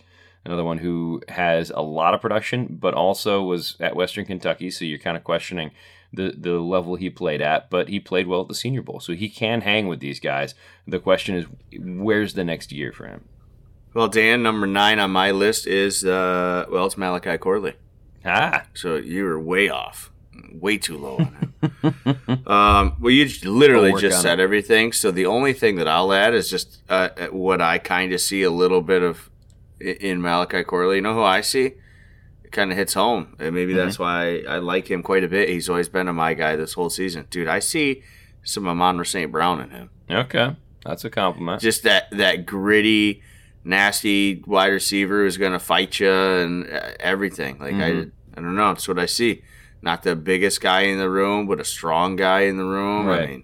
Another 0.50 0.64
one 0.64 0.80
who 0.80 1.22
has 1.28 1.70
a 1.70 1.84
lot 1.84 2.16
of 2.16 2.22
production, 2.22 2.80
but 2.82 2.96
also 2.96 3.44
was 3.44 3.76
at 3.80 3.96
Western 3.96 4.26
Kentucky, 4.26 4.72
so 4.72 4.84
you're 4.84 4.98
kind 4.98 5.16
of 5.16 5.24
questioning 5.24 5.70
the 6.12 6.34
the 6.36 6.54
level 6.54 6.96
he 6.96 7.12
played 7.12 7.40
at. 7.40 7.70
But 7.70 7.88
he 7.88 8.00
played 8.00 8.26
well 8.26 8.42
at 8.42 8.48
the 8.48 8.56
Senior 8.56 8.82
Bowl, 8.82 9.00
so 9.00 9.14
he 9.14 9.30
can 9.30 9.62
hang 9.62 9.88
with 9.88 10.00
these 10.00 10.20
guys. 10.20 10.56
The 10.88 11.00
question 11.00 11.36
is, 11.36 11.46
where's 11.80 12.34
the 12.34 12.44
next 12.44 12.72
year 12.72 12.92
for 12.92 13.06
him? 13.06 13.26
Well, 13.94 14.08
Dan, 14.08 14.42
number 14.42 14.66
nine 14.66 14.98
on 14.98 15.12
my 15.12 15.30
list 15.30 15.68
is 15.68 16.04
uh, 16.04 16.66
well, 16.72 16.88
it's 16.88 16.98
Malachi 16.98 17.38
Corley. 17.38 17.76
Ah, 18.26 18.66
so 18.74 18.96
you 18.96 19.26
were 19.26 19.40
way 19.40 19.70
off 19.70 20.10
way 20.52 20.80
too 20.80 20.98
low 20.98 21.18
on 21.18 21.36
him. 21.36 22.48
um, 22.48 22.96
well, 23.00 23.12
you 23.12 23.30
literally 23.44 23.94
just 24.02 24.22
said 24.22 24.40
it. 24.40 24.44
everything. 24.44 24.94
So 24.94 25.12
the 25.12 25.26
only 25.26 25.54
thing 25.54 25.76
that 25.76 25.88
I'll 25.88 26.12
add 26.12 26.34
is 26.34 26.50
just 26.50 26.82
uh, 26.90 27.10
what 27.32 27.62
I 27.62 27.78
kind 27.78 28.14
of 28.14 28.22
see 28.22 28.42
a 28.42 28.50
little 28.50 28.82
bit 28.82 29.04
of 29.04 29.29
in 29.80 30.22
Malachi 30.22 30.64
Corley. 30.64 30.98
You 30.98 31.02
know 31.02 31.14
who 31.14 31.24
I 31.24 31.42
see? 31.42 31.74
It 32.44 32.52
kind 32.52 32.72
of 32.72 32.78
hits 32.78 32.94
home, 32.94 33.36
and 33.40 33.54
maybe 33.54 33.74
mm-hmm. 33.74 33.86
that's 33.86 34.00
why 34.00 34.44
I 34.48 34.58
like 34.58 34.90
him 34.90 35.04
quite 35.04 35.24
a 35.24 35.28
bit. 35.28 35.50
He's 35.50 35.70
always 35.70 35.90
been 35.90 36.08
a 36.08 36.14
my 36.14 36.34
guy 36.34 36.56
this 36.56 36.74
whole 36.74 36.90
season, 36.90 37.28
dude. 37.30 37.48
I 37.48 37.60
see 37.60 38.04
some 38.44 38.68
Amon 38.68 39.04
St. 39.06 39.32
Brown 39.32 39.62
in 39.62 39.70
him. 39.70 39.90
Okay, 40.10 40.56
that's 40.84 41.06
a 41.06 41.10
compliment. 41.10 41.62
Just 41.62 41.84
that 41.84 42.10
that 42.12 42.46
gritty, 42.46 43.22
nasty 43.64 44.44
wide 44.48 44.68
receiver 44.68 45.24
who's 45.24 45.38
going 45.38 45.54
to 45.54 45.60
fight 45.60 46.00
you 46.00 46.12
and 46.12 46.72
uh, 46.72 46.92
everything. 47.00 47.60
Like 47.60 47.74
mm-hmm. 47.74 48.10
I, 48.36 48.40
I 48.40 48.42
don't 48.42 48.56
know. 48.56 48.70
That's 48.70 48.88
what 48.88 49.00
I 49.00 49.06
see 49.06 49.44
not 49.82 50.04
the 50.04 50.16
biggest 50.16 50.62
guy 50.62 50.82
in 50.82 50.98
the 50.98 51.10
room, 51.10 51.48
but 51.48 51.60
a 51.60 51.66
strong 51.66 52.16
guy 52.16 52.42
in 52.42 52.58
the 52.58 52.66
room. 52.66 53.06
Right. 53.06 53.44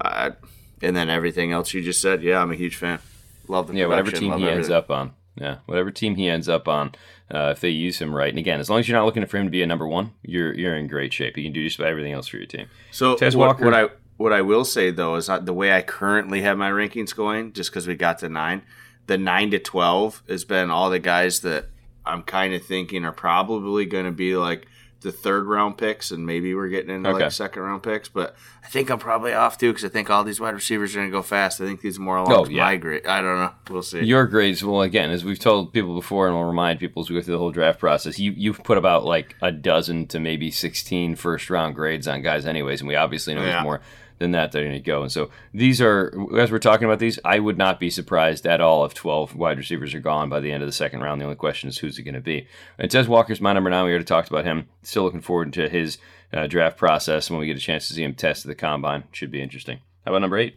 I 0.00 0.28
mean, 0.28 0.36
and 0.82 0.96
then 0.96 1.10
everything 1.10 1.52
else 1.52 1.72
you 1.74 1.82
just 1.82 2.00
said. 2.00 2.22
Yeah, 2.22 2.40
I'm 2.40 2.50
a 2.50 2.56
huge 2.56 2.76
fan. 2.76 3.00
Love 3.48 3.68
the 3.68 3.74
yeah. 3.74 3.86
Whatever 3.86 4.10
team 4.10 4.32
he 4.32 4.32
everything. 4.32 4.54
ends 4.56 4.70
up 4.70 4.90
on. 4.90 5.12
Yeah, 5.36 5.58
whatever 5.66 5.90
team 5.90 6.16
he 6.16 6.28
ends 6.28 6.48
up 6.48 6.68
on, 6.68 6.92
uh, 7.32 7.50
if 7.52 7.60
they 7.60 7.70
use 7.70 8.00
him 8.00 8.14
right, 8.14 8.28
and 8.28 8.38
again, 8.38 8.60
as 8.60 8.68
long 8.68 8.80
as 8.80 8.88
you're 8.88 8.98
not 8.98 9.06
looking 9.06 9.24
for 9.26 9.38
him 9.38 9.46
to 9.46 9.50
be 9.50 9.62
a 9.62 9.66
number 9.66 9.86
one, 9.86 10.12
you're 10.22 10.52
you're 10.54 10.76
in 10.76 10.86
great 10.86 11.12
shape. 11.12 11.36
You 11.36 11.44
can 11.44 11.52
do 11.52 11.64
just 11.64 11.78
about 11.78 11.88
everything 11.88 12.12
else 12.12 12.26
for 12.26 12.36
your 12.36 12.46
team. 12.46 12.66
So 12.90 13.16
Tez 13.16 13.36
what, 13.36 13.46
Walker, 13.46 13.64
what 13.64 13.74
I 13.74 13.88
what 14.16 14.32
I 14.32 14.42
will 14.42 14.64
say 14.64 14.90
though 14.90 15.14
is 15.14 15.30
the 15.42 15.54
way 15.54 15.72
I 15.72 15.82
currently 15.82 16.42
have 16.42 16.58
my 16.58 16.70
rankings 16.70 17.14
going, 17.14 17.52
just 17.52 17.70
because 17.70 17.86
we 17.86 17.94
got 17.94 18.18
to 18.18 18.28
nine, 18.28 18.62
the 19.06 19.16
nine 19.16 19.50
to 19.52 19.58
twelve 19.58 20.22
has 20.28 20.44
been 20.44 20.70
all 20.70 20.90
the 20.90 20.98
guys 20.98 21.40
that 21.40 21.68
I'm 22.04 22.22
kind 22.22 22.52
of 22.52 22.64
thinking 22.64 23.04
are 23.04 23.12
probably 23.12 23.86
going 23.86 24.06
to 24.06 24.12
be 24.12 24.36
like 24.36 24.66
the 25.00 25.12
third 25.12 25.46
round 25.46 25.78
picks, 25.78 26.10
and 26.10 26.26
maybe 26.26 26.54
we're 26.54 26.68
getting 26.68 26.94
into 26.94 27.08
okay. 27.10 27.24
like 27.24 27.32
second 27.32 27.62
round 27.62 27.82
picks. 27.82 28.08
But 28.08 28.36
I 28.62 28.68
think 28.68 28.90
I'm 28.90 28.98
probably 28.98 29.32
off 29.32 29.58
too 29.58 29.70
because 29.70 29.84
I 29.84 29.88
think 29.88 30.10
all 30.10 30.24
these 30.24 30.40
wide 30.40 30.54
receivers 30.54 30.94
are 30.94 30.98
going 30.98 31.10
to 31.10 31.16
go 31.16 31.22
fast. 31.22 31.60
I 31.60 31.64
think 31.64 31.80
these 31.80 31.98
are 31.98 32.02
more 32.02 32.18
along 32.18 32.46
oh, 32.46 32.48
yeah. 32.48 32.64
my 32.64 32.76
grade. 32.76 33.06
I 33.06 33.20
don't 33.20 33.38
know. 33.38 33.52
We'll 33.70 33.82
see. 33.82 34.02
Your 34.04 34.26
grades, 34.26 34.62
well, 34.62 34.82
again, 34.82 35.10
as 35.10 35.24
we've 35.24 35.38
told 35.38 35.72
people 35.72 35.94
before, 35.94 36.26
and 36.26 36.36
we'll 36.36 36.44
remind 36.44 36.80
people 36.80 37.02
as 37.02 37.10
we 37.10 37.16
go 37.16 37.22
through 37.22 37.34
the 37.34 37.38
whole 37.38 37.52
draft 37.52 37.80
process, 37.80 38.18
you 38.18 38.32
you've 38.32 38.62
put 38.62 38.78
about 38.78 39.04
like 39.04 39.36
a 39.42 39.50
dozen 39.50 40.06
to 40.08 40.20
maybe 40.20 40.50
16 40.50 41.16
first 41.16 41.50
round 41.50 41.74
grades 41.74 42.06
on 42.06 42.22
guys, 42.22 42.46
anyways, 42.46 42.80
and 42.80 42.88
we 42.88 42.96
obviously 42.96 43.34
know 43.34 43.40
yeah. 43.40 43.52
there's 43.52 43.64
more 43.64 43.80
than 44.20 44.32
that 44.32 44.52
they're 44.52 44.64
going 44.64 44.74
to 44.74 44.80
go. 44.80 45.02
And 45.02 45.10
so 45.10 45.30
these 45.52 45.80
are, 45.80 46.14
as 46.38 46.52
we're 46.52 46.58
talking 46.58 46.84
about 46.84 46.98
these, 46.98 47.18
I 47.24 47.40
would 47.40 47.56
not 47.56 47.80
be 47.80 47.88
surprised 47.88 48.46
at 48.46 48.60
all 48.60 48.84
if 48.84 48.92
12 48.92 49.34
wide 49.34 49.56
receivers 49.56 49.94
are 49.94 50.00
gone 50.00 50.28
by 50.28 50.40
the 50.40 50.52
end 50.52 50.62
of 50.62 50.68
the 50.68 50.74
second 50.74 51.00
round. 51.00 51.20
The 51.20 51.24
only 51.24 51.36
question 51.36 51.70
is 51.70 51.78
who's 51.78 51.98
it 51.98 52.02
going 52.02 52.14
to 52.14 52.20
be. 52.20 52.46
And 52.78 52.90
Tez 52.90 53.08
Walker's 53.08 53.40
my 53.40 53.54
number 53.54 53.70
nine. 53.70 53.86
We 53.86 53.90
already 53.90 54.04
talked 54.04 54.28
about 54.28 54.44
him. 54.44 54.68
Still 54.82 55.04
looking 55.04 55.22
forward 55.22 55.54
to 55.54 55.70
his 55.70 55.96
uh, 56.34 56.46
draft 56.46 56.76
process 56.76 57.30
when 57.30 57.40
we 57.40 57.46
get 57.46 57.56
a 57.56 57.60
chance 57.60 57.88
to 57.88 57.94
see 57.94 58.04
him 58.04 58.14
test 58.14 58.44
at 58.44 58.50
the 58.50 58.54
combine. 58.54 59.04
Should 59.10 59.30
be 59.30 59.42
interesting. 59.42 59.78
How 60.04 60.12
about 60.12 60.20
number 60.20 60.36
eight? 60.36 60.56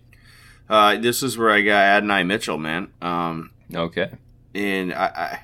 Uh, 0.69 0.97
this 0.97 1.23
is 1.23 1.37
where 1.37 1.49
I 1.49 1.61
got 1.61 1.83
Adonai 1.83 2.23
Mitchell, 2.23 2.57
man. 2.57 2.89
Um, 3.01 3.51
okay. 3.73 4.11
And 4.53 4.93
I, 4.93 5.05
I, 5.05 5.39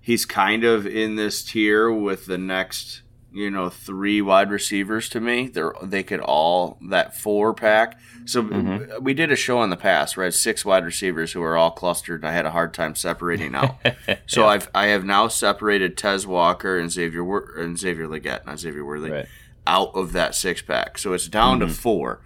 he's 0.00 0.24
kind 0.24 0.62
of 0.62 0.86
in 0.86 1.16
this 1.16 1.42
tier 1.42 1.90
with 1.90 2.26
the 2.26 2.38
next 2.38 3.02
you 3.36 3.50
know 3.50 3.68
three 3.68 4.22
wide 4.22 4.50
receivers 4.50 5.10
to 5.10 5.20
me. 5.20 5.48
They're 5.48 5.74
they 5.82 6.02
could 6.02 6.20
all 6.20 6.78
that 6.88 7.14
four 7.14 7.52
pack. 7.52 8.00
So 8.24 8.42
mm-hmm. 8.42 9.04
we 9.04 9.12
did 9.12 9.30
a 9.30 9.36
show 9.36 9.62
in 9.62 9.68
the 9.68 9.76
past 9.76 10.16
where 10.16 10.24
I 10.24 10.28
had 10.28 10.34
six 10.34 10.64
wide 10.64 10.86
receivers 10.86 11.32
who 11.32 11.40
were 11.40 11.54
all 11.54 11.70
clustered. 11.70 12.22
and 12.22 12.28
I 12.28 12.32
had 12.32 12.46
a 12.46 12.50
hard 12.50 12.72
time 12.72 12.94
separating 12.94 13.54
out. 13.54 13.76
so 14.26 14.40
yeah. 14.40 14.46
I've 14.46 14.70
I 14.74 14.86
have 14.86 15.04
now 15.04 15.28
separated 15.28 15.98
Tez 15.98 16.26
Walker 16.26 16.78
and 16.78 16.90
Xavier 16.90 17.60
and 17.60 17.78
Xavier 17.78 18.08
Legette, 18.08 18.46
not 18.46 18.58
Xavier 18.58 18.86
Worthy, 18.86 19.10
right. 19.10 19.26
out 19.66 19.94
of 19.94 20.12
that 20.12 20.34
six 20.34 20.62
pack. 20.62 20.96
So 20.96 21.12
it's 21.12 21.28
down 21.28 21.60
mm-hmm. 21.60 21.68
to 21.68 21.74
four. 21.74 22.20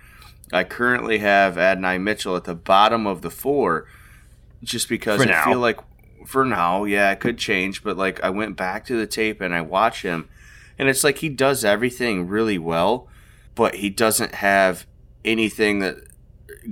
I 0.52 0.62
currently 0.62 1.18
have 1.18 1.58
Adonai 1.58 1.98
Mitchell 1.98 2.36
at 2.36 2.44
the 2.44 2.54
bottom 2.54 3.08
of 3.08 3.22
the 3.22 3.30
four, 3.30 3.88
just 4.62 4.88
because 4.88 5.20
I 5.20 5.44
feel 5.44 5.58
like 5.58 5.80
for 6.24 6.44
now, 6.44 6.84
yeah, 6.84 7.10
it 7.10 7.18
could 7.18 7.36
change. 7.36 7.82
But 7.82 7.96
like 7.96 8.22
I 8.22 8.30
went 8.30 8.56
back 8.56 8.86
to 8.86 8.96
the 8.96 9.08
tape 9.08 9.40
and 9.40 9.52
I 9.52 9.60
watch 9.60 10.02
him 10.02 10.28
and 10.80 10.88
it's 10.88 11.04
like 11.04 11.18
he 11.18 11.28
does 11.28 11.62
everything 11.62 12.26
really 12.26 12.56
well, 12.56 13.06
but 13.54 13.74
he 13.74 13.90
doesn't 13.90 14.36
have 14.36 14.86
anything 15.26 15.80
that 15.80 15.96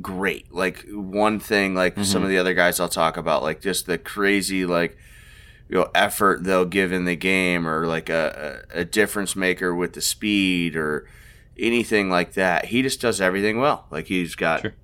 great. 0.00 0.50
Like 0.50 0.86
one 0.90 1.38
thing, 1.38 1.74
like 1.74 1.92
mm-hmm. 1.92 2.04
some 2.04 2.22
of 2.22 2.30
the 2.30 2.38
other 2.38 2.54
guys 2.54 2.80
I'll 2.80 2.88
talk 2.88 3.18
about, 3.18 3.42
like 3.42 3.60
just 3.60 3.84
the 3.84 3.98
crazy 3.98 4.64
like 4.64 4.96
you 5.68 5.76
know 5.76 5.90
effort 5.94 6.42
they'll 6.42 6.64
give 6.64 6.90
in 6.90 7.04
the 7.04 7.16
game, 7.16 7.68
or 7.68 7.86
like 7.86 8.08
a, 8.08 8.64
a, 8.70 8.82
difference 8.86 9.36
maker 9.36 9.74
with 9.74 9.92
the 9.92 10.00
speed, 10.00 10.74
or 10.74 11.06
anything 11.58 12.08
like 12.08 12.32
that. 12.32 12.64
He 12.64 12.80
just 12.80 13.02
does 13.02 13.20
everything 13.20 13.60
well. 13.60 13.88
Like 13.90 14.06
he's 14.06 14.34
got. 14.34 14.62
Sure. 14.62 14.74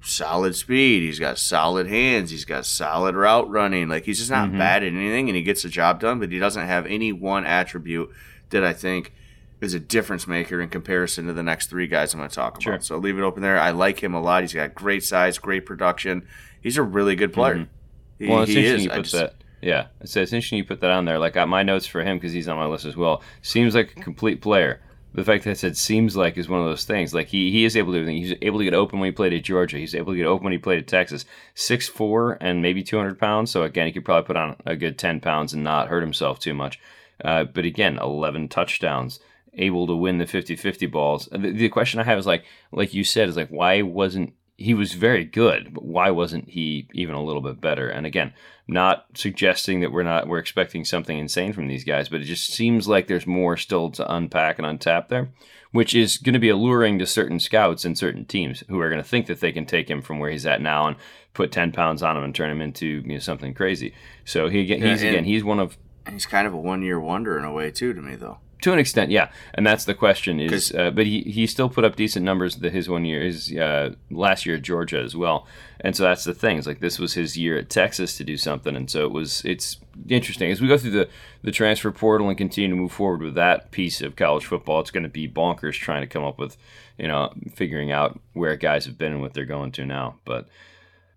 Solid 0.00 0.54
speed. 0.54 1.02
He's 1.02 1.18
got 1.18 1.36
solid 1.36 1.88
hands. 1.88 2.30
He's 2.30 2.44
got 2.44 2.64
solid 2.64 3.16
route 3.16 3.50
running. 3.50 3.88
Like 3.88 4.04
he's 4.04 4.18
just 4.18 4.30
not 4.30 4.50
mm-hmm. 4.50 4.58
bad 4.58 4.84
at 4.84 4.92
anything, 4.92 5.28
and 5.28 5.36
he 5.36 5.42
gets 5.42 5.62
the 5.64 5.68
job 5.68 5.98
done. 5.98 6.20
But 6.20 6.30
he 6.30 6.38
doesn't 6.38 6.66
have 6.66 6.86
any 6.86 7.12
one 7.12 7.44
attribute 7.44 8.12
that 8.50 8.64
I 8.64 8.72
think 8.72 9.12
is 9.60 9.74
a 9.74 9.80
difference 9.80 10.26
maker 10.26 10.60
in 10.60 10.68
comparison 10.68 11.26
to 11.26 11.32
the 11.32 11.42
next 11.42 11.68
three 11.68 11.86
guys 11.86 12.12
I'm 12.12 12.20
going 12.20 12.28
to 12.28 12.34
talk 12.34 12.52
about. 12.52 12.62
Sure. 12.62 12.80
So 12.80 12.98
leave 12.98 13.18
it 13.18 13.22
open 13.22 13.42
there. 13.42 13.58
I 13.58 13.70
like 13.70 14.02
him 14.02 14.14
a 14.14 14.20
lot. 14.20 14.42
He's 14.42 14.52
got 14.52 14.74
great 14.74 15.02
size, 15.02 15.38
great 15.38 15.64
production. 15.64 16.26
He's 16.60 16.76
a 16.76 16.82
really 16.82 17.16
good 17.16 17.32
player. 17.32 17.54
Mm-hmm. 17.54 18.24
He, 18.24 18.28
well, 18.28 18.42
it's 18.42 18.52
he 18.52 18.58
interesting 18.58 18.78
is. 18.78 18.84
you 18.84 18.90
put 18.90 19.02
just, 19.02 19.14
that. 19.14 19.34
Yeah, 19.62 19.86
it's, 20.00 20.16
it's 20.16 20.32
interesting 20.32 20.58
you 20.58 20.64
put 20.64 20.80
that 20.80 20.90
on 20.90 21.06
there. 21.06 21.18
Like 21.18 21.34
got 21.34 21.48
my 21.48 21.62
notes 21.62 21.86
for 21.86 22.02
him 22.02 22.18
because 22.18 22.32
he's 22.32 22.48
on 22.48 22.56
my 22.56 22.66
list 22.66 22.84
as 22.84 22.96
well. 22.96 23.22
Seems 23.42 23.74
like 23.74 23.92
a 23.96 24.00
complete 24.00 24.40
player. 24.40 24.80
The 25.14 25.24
fact 25.24 25.44
that 25.44 25.50
I 25.50 25.54
said 25.54 25.78
seems 25.78 26.14
like 26.14 26.36
is 26.36 26.48
one 26.48 26.60
of 26.60 26.66
those 26.66 26.84
things. 26.84 27.14
Like 27.14 27.28
he, 27.28 27.50
he 27.50 27.64
is 27.64 27.74
able 27.74 27.92
to 27.92 27.98
do 27.98 28.02
everything. 28.02 28.22
He's 28.22 28.36
able 28.42 28.58
to 28.58 28.64
get 28.64 28.74
open 28.74 29.00
when 29.00 29.06
he 29.06 29.12
played 29.12 29.32
at 29.32 29.44
Georgia. 29.44 29.78
He's 29.78 29.94
able 29.94 30.12
to 30.12 30.16
get 30.18 30.26
open 30.26 30.44
when 30.44 30.52
he 30.52 30.58
played 30.58 30.78
at 30.78 30.86
Texas. 30.86 31.24
Six 31.54 31.88
four 31.88 32.36
and 32.42 32.60
maybe 32.60 32.82
two 32.82 32.98
hundred 32.98 33.18
pounds. 33.18 33.50
So 33.50 33.62
again, 33.62 33.86
he 33.86 33.92
could 33.92 34.04
probably 34.04 34.26
put 34.26 34.36
on 34.36 34.56
a 34.66 34.76
good 34.76 34.98
ten 34.98 35.20
pounds 35.20 35.54
and 35.54 35.64
not 35.64 35.88
hurt 35.88 36.02
himself 36.02 36.38
too 36.38 36.52
much. 36.52 36.78
Uh, 37.24 37.44
but 37.44 37.64
again, 37.64 37.98
11 37.98 38.48
touchdowns, 38.48 39.20
able 39.54 39.86
to 39.86 39.96
win 39.96 40.18
the 40.18 40.24
50-50 40.24 40.90
balls. 40.90 41.28
The, 41.32 41.52
the, 41.52 41.68
question 41.68 41.98
I 41.98 42.04
have 42.04 42.18
is 42.18 42.26
like, 42.26 42.44
like 42.72 42.94
you 42.94 43.04
said, 43.04 43.28
is 43.28 43.36
like, 43.36 43.48
why 43.48 43.82
wasn't 43.82 44.34
he 44.58 44.74
was 44.74 44.94
very 44.94 45.24
good, 45.24 45.74
but 45.74 45.84
why 45.84 46.10
wasn't 46.10 46.48
he 46.48 46.88
even 46.94 47.14
a 47.14 47.22
little 47.22 47.42
bit 47.42 47.60
better? 47.60 47.88
And 47.88 48.06
again, 48.06 48.32
not 48.66 49.06
suggesting 49.14 49.80
that 49.80 49.92
we're 49.92 50.02
not 50.02 50.28
we're 50.28 50.38
expecting 50.38 50.84
something 50.84 51.18
insane 51.18 51.52
from 51.52 51.68
these 51.68 51.84
guys, 51.84 52.08
but 52.08 52.20
it 52.20 52.24
just 52.24 52.52
seems 52.52 52.88
like 52.88 53.06
there's 53.06 53.26
more 53.26 53.56
still 53.56 53.90
to 53.90 54.12
unpack 54.14 54.58
and 54.58 54.66
untap 54.66 55.08
there. 55.08 55.28
which 55.72 55.94
is 55.94 56.16
going 56.16 56.32
to 56.32 56.38
be 56.38 56.48
alluring 56.48 56.98
to 56.98 57.06
certain 57.06 57.38
scouts 57.38 57.84
and 57.84 57.98
certain 57.98 58.24
teams 58.24 58.64
who 58.68 58.80
are 58.80 58.88
going 58.88 59.02
to 59.02 59.08
think 59.08 59.26
that 59.26 59.40
they 59.40 59.52
can 59.52 59.66
take 59.66 59.90
him 59.90 60.00
from 60.00 60.18
where 60.18 60.30
he's 60.30 60.46
at 60.46 60.62
now 60.62 60.86
and 60.86 60.96
put 61.34 61.52
10 61.52 61.72
pounds 61.72 62.02
on 62.02 62.16
him 62.16 62.24
and 62.24 62.34
turn 62.34 62.50
him 62.50 62.62
into 62.62 63.02
you 63.04 63.12
know, 63.14 63.18
something 63.18 63.52
crazy. 63.52 63.92
So 64.24 64.48
he, 64.48 64.64
he's, 64.64 65.02
again, 65.02 65.24
he's 65.24 65.44
one 65.44 65.60
of. 65.60 65.76
And 66.06 66.14
he's 66.14 66.26
kind 66.26 66.46
of 66.46 66.54
a 66.54 66.56
one 66.56 66.82
year 66.82 66.98
wonder 66.98 67.36
in 67.36 67.44
a 67.44 67.52
way, 67.52 67.70
too, 67.70 67.92
to 67.92 68.00
me, 68.00 68.14
though. 68.14 68.38
To 68.62 68.72
an 68.72 68.78
extent, 68.78 69.10
yeah, 69.10 69.30
and 69.52 69.66
that's 69.66 69.84
the 69.84 69.92
question. 69.92 70.40
Is 70.40 70.72
uh, 70.72 70.90
but 70.90 71.04
he, 71.04 71.20
he 71.20 71.46
still 71.46 71.68
put 71.68 71.84
up 71.84 71.94
decent 71.94 72.24
numbers 72.24 72.56
the, 72.56 72.70
his 72.70 72.88
one 72.88 73.04
year, 73.04 73.20
his 73.20 73.52
uh, 73.52 73.94
last 74.10 74.46
year 74.46 74.56
at 74.56 74.62
Georgia 74.62 74.98
as 74.98 75.14
well, 75.14 75.46
and 75.80 75.94
so 75.94 76.04
that's 76.04 76.24
the 76.24 76.32
thing. 76.32 76.56
It's 76.56 76.66
like 76.66 76.80
this 76.80 76.98
was 76.98 77.12
his 77.12 77.36
year 77.36 77.58
at 77.58 77.68
Texas 77.68 78.16
to 78.16 78.24
do 78.24 78.38
something, 78.38 78.74
and 78.74 78.90
so 78.90 79.04
it 79.04 79.12
was. 79.12 79.44
It's 79.44 79.76
interesting 80.08 80.50
as 80.50 80.62
we 80.62 80.68
go 80.68 80.78
through 80.78 80.92
the 80.92 81.08
the 81.42 81.50
transfer 81.50 81.92
portal 81.92 82.30
and 82.30 82.38
continue 82.38 82.70
to 82.70 82.76
move 82.76 82.92
forward 82.92 83.20
with 83.20 83.34
that 83.34 83.72
piece 83.72 84.00
of 84.00 84.16
college 84.16 84.46
football. 84.46 84.80
It's 84.80 84.90
going 84.90 85.02
to 85.02 85.10
be 85.10 85.28
bonkers 85.28 85.74
trying 85.74 86.00
to 86.00 86.08
come 86.08 86.24
up 86.24 86.38
with, 86.38 86.56
you 86.96 87.08
know, 87.08 87.34
figuring 87.54 87.92
out 87.92 88.18
where 88.32 88.56
guys 88.56 88.86
have 88.86 88.96
been 88.96 89.12
and 89.12 89.20
what 89.20 89.34
they're 89.34 89.44
going 89.44 89.72
to 89.72 89.84
now. 89.84 90.16
But 90.24 90.48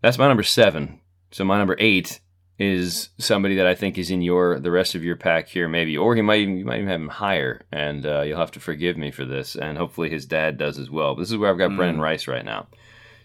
that's 0.01 0.17
my 0.17 0.27
number 0.27 0.43
seven. 0.43 0.99
So 1.31 1.45
my 1.45 1.57
number 1.57 1.77
eight 1.79 2.19
is 2.59 3.09
somebody 3.17 3.55
that 3.55 3.65
I 3.65 3.73
think 3.73 3.97
is 3.97 4.11
in 4.11 4.21
your 4.21 4.59
the 4.59 4.69
rest 4.69 4.93
of 4.93 5.03
your 5.03 5.15
pack 5.15 5.47
here, 5.47 5.69
maybe, 5.69 5.97
or 5.97 6.13
he 6.13 6.21
might 6.21 6.41
even 6.41 6.57
you 6.57 6.65
might 6.65 6.77
even 6.77 6.89
have 6.89 7.01
him 7.01 7.07
higher, 7.07 7.61
and 7.71 8.05
uh, 8.05 8.21
you'll 8.21 8.37
have 8.37 8.51
to 8.51 8.59
forgive 8.59 8.97
me 8.97 9.11
for 9.11 9.25
this, 9.25 9.55
and 9.55 9.77
hopefully 9.77 10.09
his 10.09 10.25
dad 10.25 10.57
does 10.57 10.77
as 10.77 10.89
well. 10.89 11.15
But 11.15 11.21
this 11.21 11.31
is 11.31 11.37
where 11.37 11.49
I've 11.49 11.57
got 11.57 11.71
mm. 11.71 11.77
Brendan 11.77 12.01
Rice 12.01 12.27
right 12.27 12.43
now, 12.43 12.67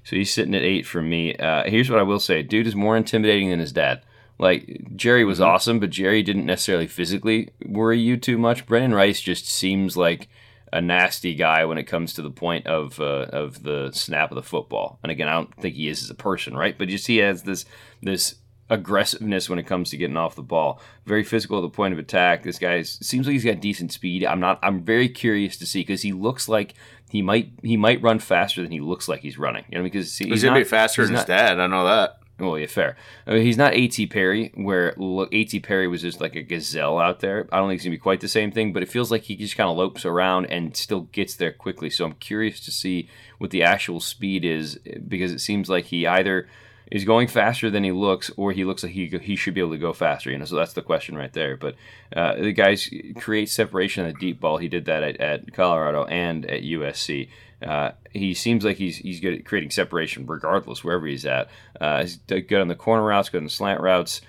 so 0.05 0.15
he's 0.15 0.33
sitting 0.33 0.55
at 0.55 0.63
eight 0.63 0.87
for 0.87 1.03
me. 1.03 1.35
Uh, 1.35 1.65
here's 1.65 1.91
what 1.91 1.99
I 1.99 2.05
will 2.05 2.21
say: 2.21 2.43
dude 2.43 2.69
is 2.69 2.77
more 2.77 2.97
intimidating 2.97 3.51
than 3.51 3.59
his 3.59 3.73
dad. 3.73 4.03
Like 4.39 4.95
Jerry 4.95 5.25
was 5.25 5.41
mm-hmm. 5.41 5.51
awesome, 5.51 5.81
but 5.81 5.91
Jerry 5.91 6.23
didn't 6.23 6.47
necessarily 6.47 6.87
physically 6.87 7.51
worry 7.67 7.99
you 7.99 8.17
too 8.17 8.39
much. 8.39 8.67
Brendan 8.67 8.95
Rice 8.95 9.21
just 9.21 9.49
seems 9.49 9.97
like 9.97 10.29
a 10.73 10.81
nasty 10.81 11.35
guy 11.35 11.65
when 11.65 11.79
it 11.79 11.85
comes 11.85 12.13
to 12.15 12.23
the 12.23 12.31
point 12.31 12.69
of 12.69 13.01
uh, 13.01 13.27
of 13.33 13.65
the 13.65 13.91
snap 13.93 14.31
of 14.31 14.37
the 14.37 14.43
football. 14.45 15.01
And 15.03 15.11
again, 15.11 15.27
I 15.27 15.33
don't 15.33 15.55
think 15.57 15.75
he 15.75 15.89
is 15.89 16.05
as 16.05 16.11
a 16.11 16.15
person, 16.15 16.57
right? 16.57 16.79
But 16.79 16.89
just 16.89 17.09
he 17.09 17.17
has 17.17 17.43
this 17.43 17.65
this 18.01 18.37
aggressiveness 18.71 19.49
when 19.49 19.59
it 19.59 19.67
comes 19.67 19.91
to 19.91 19.97
getting 19.97 20.17
off 20.17 20.35
the 20.35 20.43
ball. 20.43 20.81
Very 21.05 21.25
physical 21.25 21.59
at 21.59 21.63
the 21.63 21.69
point 21.69 21.93
of 21.93 21.99
attack. 21.99 22.43
This 22.43 22.59
guy 22.59 22.83
seems 22.83 23.27
like 23.27 23.33
he's 23.33 23.45
got 23.45 23.61
decent 23.61 23.93
speed. 23.93 24.25
I'm 24.25 24.41
not. 24.41 24.59
I'm 24.63 24.83
very 24.83 25.09
curious 25.09 25.57
to 25.59 25.67
see 25.67 25.81
because 25.81 26.03
he 26.03 26.13
looks 26.13 26.49
like 26.49 26.75
he 27.11 27.23
might 27.23 27.53
he 27.63 27.77
might 27.77 28.03
run 28.03 28.19
faster 28.19 28.63
than 28.63 28.73
he 28.73 28.81
looks 28.81 29.09
like 29.09 29.21
he's 29.21 29.39
running. 29.39 29.65
You 29.69 29.79
know, 29.79 29.85
because 29.85 30.17
he's, 30.17 30.29
he's 30.29 30.45
gonna 30.45 30.61
be 30.61 30.65
faster 30.65 31.05
than 31.05 31.13
not, 31.13 31.21
his 31.21 31.27
dad. 31.27 31.61
I 31.61 31.67
know 31.67 31.85
that. 31.85 32.19
Well, 32.39 32.59
yeah, 32.59 32.67
fair. 32.67 32.97
I 33.29 33.35
mean, 33.35 33.43
he's 33.43 33.57
not 33.57 33.75
A.T. 33.75 34.09
Perry, 34.09 34.51
where 34.57 34.97
A.T. 34.99 35.61
Perry 35.61 35.87
was 35.87 36.03
just 36.03 36.21
like 36.21 36.35
a 36.35 36.43
gazelle 36.43 36.99
out 36.99 37.21
there. 37.21 37.47
I 37.53 37.59
don't 37.59 37.69
think 37.69 37.77
it's 37.77 37.85
gonna 37.85 37.95
be 37.95 37.99
quite 37.99 38.21
the 38.21 38.29
same 38.29 38.51
thing, 38.51 38.73
but 38.73 38.83
it 38.83 38.91
feels 38.91 39.13
like 39.13 39.23
he 39.23 39.37
just 39.37 39.57
kind 39.57 39.71
of 39.71 39.77
lopes 39.77 40.05
around 40.05 40.47
and 40.47 40.77
still 40.77 41.03
gets 41.03 41.37
there 41.37 41.53
quickly. 41.53 41.91
So 41.91 42.05
I'm 42.05 42.15
curious 42.15 42.59
to 42.65 42.73
see 42.73 43.09
what 43.39 43.51
the 43.51 43.63
actual 43.63 44.01
speed 44.01 44.45
is 44.45 44.81
because 45.07 45.31
it 45.31 45.41
seems 45.41 45.69
like 45.69 45.85
he 45.85 46.09
either 46.09 46.49
is 46.95 47.05
going 47.05 47.27
faster 47.27 47.71
than 47.71 47.83
he 47.83 47.91
looks, 47.91 48.31
or 48.37 48.53
he 48.53 48.65
looks 48.65 48.85
like 48.85 48.93
he 48.93 49.09
he 49.21 49.35
should 49.35 49.53
be 49.53 49.61
able 49.61 49.73
to 49.73 49.79
go 49.79 49.93
faster. 49.93 50.31
You 50.31 50.39
know, 50.39 50.45
so 50.45 50.55
that's 50.55 50.75
the 50.75 50.81
question 50.81 51.17
right 51.17 51.33
there. 51.33 51.57
But 51.57 51.75
uh, 52.15 52.37
the 52.37 52.53
guys 52.53 52.89
create 53.17 53.49
separation 53.49 54.07
on 54.07 54.13
the 54.13 54.19
deep 54.19 54.41
ball. 54.41 54.59
He 54.59 54.69
did 54.69 54.85
that 54.85 55.03
at, 55.03 55.17
at 55.21 55.53
Colorado 55.53 56.05
and 56.05 56.47
at 56.47 56.63
USC. 56.63 57.31
Uh, 57.61 57.91
he 58.13 58.33
seems 58.33 58.65
like 58.65 58.77
he's 58.77 58.99
he's 58.99 59.19
good 59.19 59.35
at 59.35 59.45
creating 59.45 59.71
separation 59.71 60.25
regardless 60.25 60.85
wherever 60.85 61.05
he's 61.05 61.27
at. 61.27 61.51
Uh, 61.81 62.03
he's 62.03 62.17
good 62.29 62.61
on 62.61 62.69
the 62.69 62.77
corner 62.77 63.03
routes, 63.03 63.29
good 63.29 63.39
on 63.39 63.45
the 63.45 63.51
slant 63.51 63.81
routes. 63.81 64.21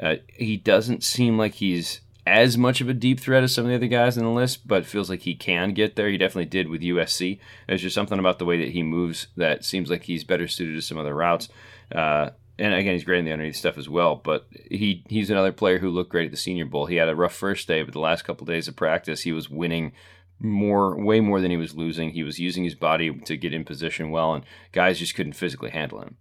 Uh, 0.00 0.16
he 0.28 0.56
doesn't 0.56 1.02
seem 1.02 1.36
like 1.36 1.54
he's 1.54 2.02
as 2.24 2.56
much 2.56 2.80
of 2.80 2.88
a 2.88 2.94
deep 2.94 3.18
threat 3.18 3.42
as 3.42 3.52
some 3.52 3.64
of 3.64 3.70
the 3.70 3.74
other 3.74 3.88
guys 3.88 4.16
in 4.16 4.22
the 4.22 4.30
list, 4.30 4.66
but 4.66 4.86
feels 4.86 5.10
like 5.10 5.22
he 5.22 5.34
can 5.34 5.74
get 5.74 5.96
there. 5.96 6.08
He 6.08 6.16
definitely 6.16 6.44
did 6.44 6.68
with 6.68 6.82
USC. 6.82 7.40
There's 7.66 7.82
just 7.82 7.96
something 7.96 8.20
about 8.20 8.38
the 8.38 8.44
way 8.44 8.58
that 8.58 8.70
he 8.70 8.84
moves 8.84 9.26
that 9.36 9.64
seems 9.64 9.90
like 9.90 10.04
he's 10.04 10.22
better 10.22 10.46
suited 10.46 10.74
to 10.74 10.82
some 10.82 10.98
other 10.98 11.16
routes. 11.16 11.48
Uh, 11.94 12.30
and 12.58 12.74
again, 12.74 12.94
he's 12.94 13.04
great 13.04 13.20
in 13.20 13.24
the 13.24 13.32
underneath 13.32 13.56
stuff 13.56 13.78
as 13.78 13.88
well. 13.88 14.16
But 14.16 14.46
he 14.70 15.04
he's 15.08 15.30
another 15.30 15.52
player 15.52 15.78
who 15.78 15.90
looked 15.90 16.10
great 16.10 16.26
at 16.26 16.30
the 16.30 16.36
Senior 16.36 16.66
Bowl. 16.66 16.86
He 16.86 16.96
had 16.96 17.08
a 17.08 17.16
rough 17.16 17.34
first 17.34 17.66
day, 17.68 17.82
but 17.82 17.92
the 17.92 18.00
last 18.00 18.22
couple 18.22 18.44
of 18.44 18.48
days 18.48 18.68
of 18.68 18.76
practice, 18.76 19.22
he 19.22 19.32
was 19.32 19.50
winning 19.50 19.92
more, 20.38 21.02
way 21.02 21.20
more 21.20 21.40
than 21.40 21.50
he 21.50 21.56
was 21.56 21.74
losing. 21.74 22.10
He 22.10 22.22
was 22.22 22.38
using 22.38 22.64
his 22.64 22.74
body 22.74 23.12
to 23.12 23.36
get 23.36 23.54
in 23.54 23.64
position 23.64 24.10
well, 24.10 24.34
and 24.34 24.44
guys 24.72 24.98
just 24.98 25.14
couldn't 25.14 25.34
physically 25.34 25.70
handle 25.70 26.00
him. 26.00 26.16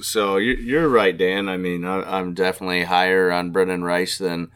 So 0.00 0.36
you're 0.38 0.88
right, 0.88 1.16
Dan. 1.16 1.48
I 1.48 1.56
mean, 1.56 1.84
I'm 1.84 2.34
definitely 2.34 2.84
higher 2.84 3.30
on 3.30 3.52
Brendan 3.52 3.84
Rice 3.84 4.18
than 4.18 4.50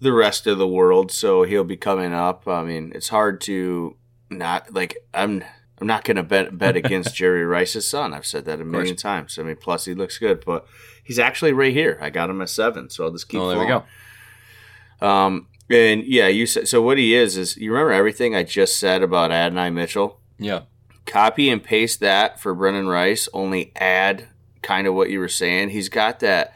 the 0.00 0.12
rest 0.12 0.46
of 0.46 0.58
the 0.58 0.68
world. 0.68 1.10
So 1.10 1.42
he'll 1.42 1.64
be 1.64 1.76
coming 1.76 2.12
up. 2.12 2.46
I 2.46 2.62
mean, 2.62 2.92
it's 2.94 3.08
hard 3.08 3.40
to 3.42 3.96
not 4.30 4.72
like 4.72 4.96
I'm 5.12 5.44
I'm 5.80 5.86
not 5.86 6.04
going 6.04 6.16
to 6.16 6.22
bet 6.22 6.56
bet 6.56 6.76
against 6.82 7.14
Jerry 7.14 7.44
Rice's 7.44 7.86
son. 7.86 8.14
I've 8.14 8.26
said 8.26 8.44
that 8.44 8.60
a 8.60 8.64
million 8.64 8.96
times. 8.96 9.38
I 9.38 9.42
mean, 9.42 9.56
plus 9.56 9.84
he 9.84 9.94
looks 9.94 10.18
good, 10.18 10.44
but 10.44 10.66
he's 11.02 11.18
actually 11.18 11.52
right 11.52 11.72
here. 11.72 11.98
I 12.00 12.10
got 12.10 12.30
him 12.30 12.40
at 12.40 12.48
seven, 12.48 12.90
so 12.90 13.04
I'll 13.04 13.12
just 13.12 13.28
keep. 13.28 13.40
Oh, 13.40 13.48
there 13.48 13.56
flowing. 13.56 13.68
we 13.68 13.84
go. 15.00 15.06
Um, 15.06 15.48
and 15.70 16.04
yeah, 16.04 16.28
you 16.28 16.46
said 16.46 16.68
so. 16.68 16.82
What 16.82 16.98
he 16.98 17.14
is 17.14 17.36
is 17.36 17.56
you 17.56 17.72
remember 17.72 17.92
everything 17.92 18.34
I 18.34 18.42
just 18.42 18.78
said 18.78 19.02
about 19.02 19.32
Adonai 19.32 19.70
Mitchell. 19.70 20.20
Yeah. 20.38 20.62
Copy 21.06 21.50
and 21.50 21.62
paste 21.62 22.00
that 22.00 22.40
for 22.40 22.54
Brendan 22.54 22.88
Rice. 22.88 23.28
Only 23.32 23.72
add 23.76 24.28
kind 24.62 24.86
of 24.86 24.94
what 24.94 25.10
you 25.10 25.18
were 25.18 25.28
saying. 25.28 25.70
He's 25.70 25.88
got 25.88 26.20
that 26.20 26.54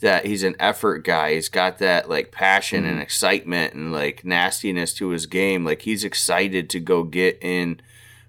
that 0.00 0.26
he's 0.26 0.42
an 0.42 0.54
effort 0.60 1.04
guy. 1.04 1.34
He's 1.34 1.48
got 1.48 1.78
that 1.78 2.08
like 2.08 2.30
passion 2.30 2.82
mm-hmm. 2.82 2.92
and 2.92 3.02
excitement 3.02 3.74
and 3.74 3.92
like 3.92 4.24
nastiness 4.24 4.92
to 4.94 5.08
his 5.08 5.26
game. 5.26 5.64
Like 5.64 5.82
he's 5.82 6.04
excited 6.04 6.68
to 6.70 6.80
go 6.80 7.02
get 7.02 7.38
in 7.40 7.80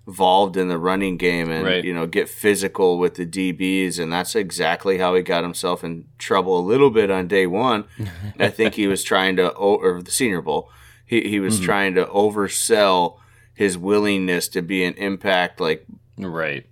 involved 0.07 0.55
in 0.55 0.69
the 0.69 0.77
running 0.77 1.17
game 1.17 1.51
and 1.51 1.65
right. 1.65 1.83
you 1.83 1.93
know 1.93 2.07
get 2.07 2.29
physical 2.29 2.97
with 2.97 3.15
the 3.15 3.25
DBs 3.25 3.99
and 3.99 4.11
that's 4.11 4.35
exactly 4.35 4.97
how 4.97 5.13
he 5.13 5.21
got 5.21 5.43
himself 5.43 5.83
in 5.83 6.05
trouble 6.17 6.57
a 6.57 6.61
little 6.61 6.89
bit 6.89 7.11
on 7.11 7.27
day 7.27 7.45
1 7.45 7.83
I 8.39 8.47
think 8.49 8.75
he 8.75 8.87
was 8.87 9.03
trying 9.03 9.35
to 9.35 9.49
or 9.49 10.01
the 10.01 10.11
senior 10.11 10.41
bowl. 10.41 10.71
He 11.05 11.27
he 11.27 11.39
was 11.41 11.55
mm-hmm. 11.55 11.65
trying 11.65 11.95
to 11.95 12.05
oversell 12.05 13.17
his 13.53 13.77
willingness 13.77 14.47
to 14.49 14.61
be 14.61 14.85
an 14.85 14.93
impact 14.93 15.59
like 15.59 15.85
right. 16.17 16.65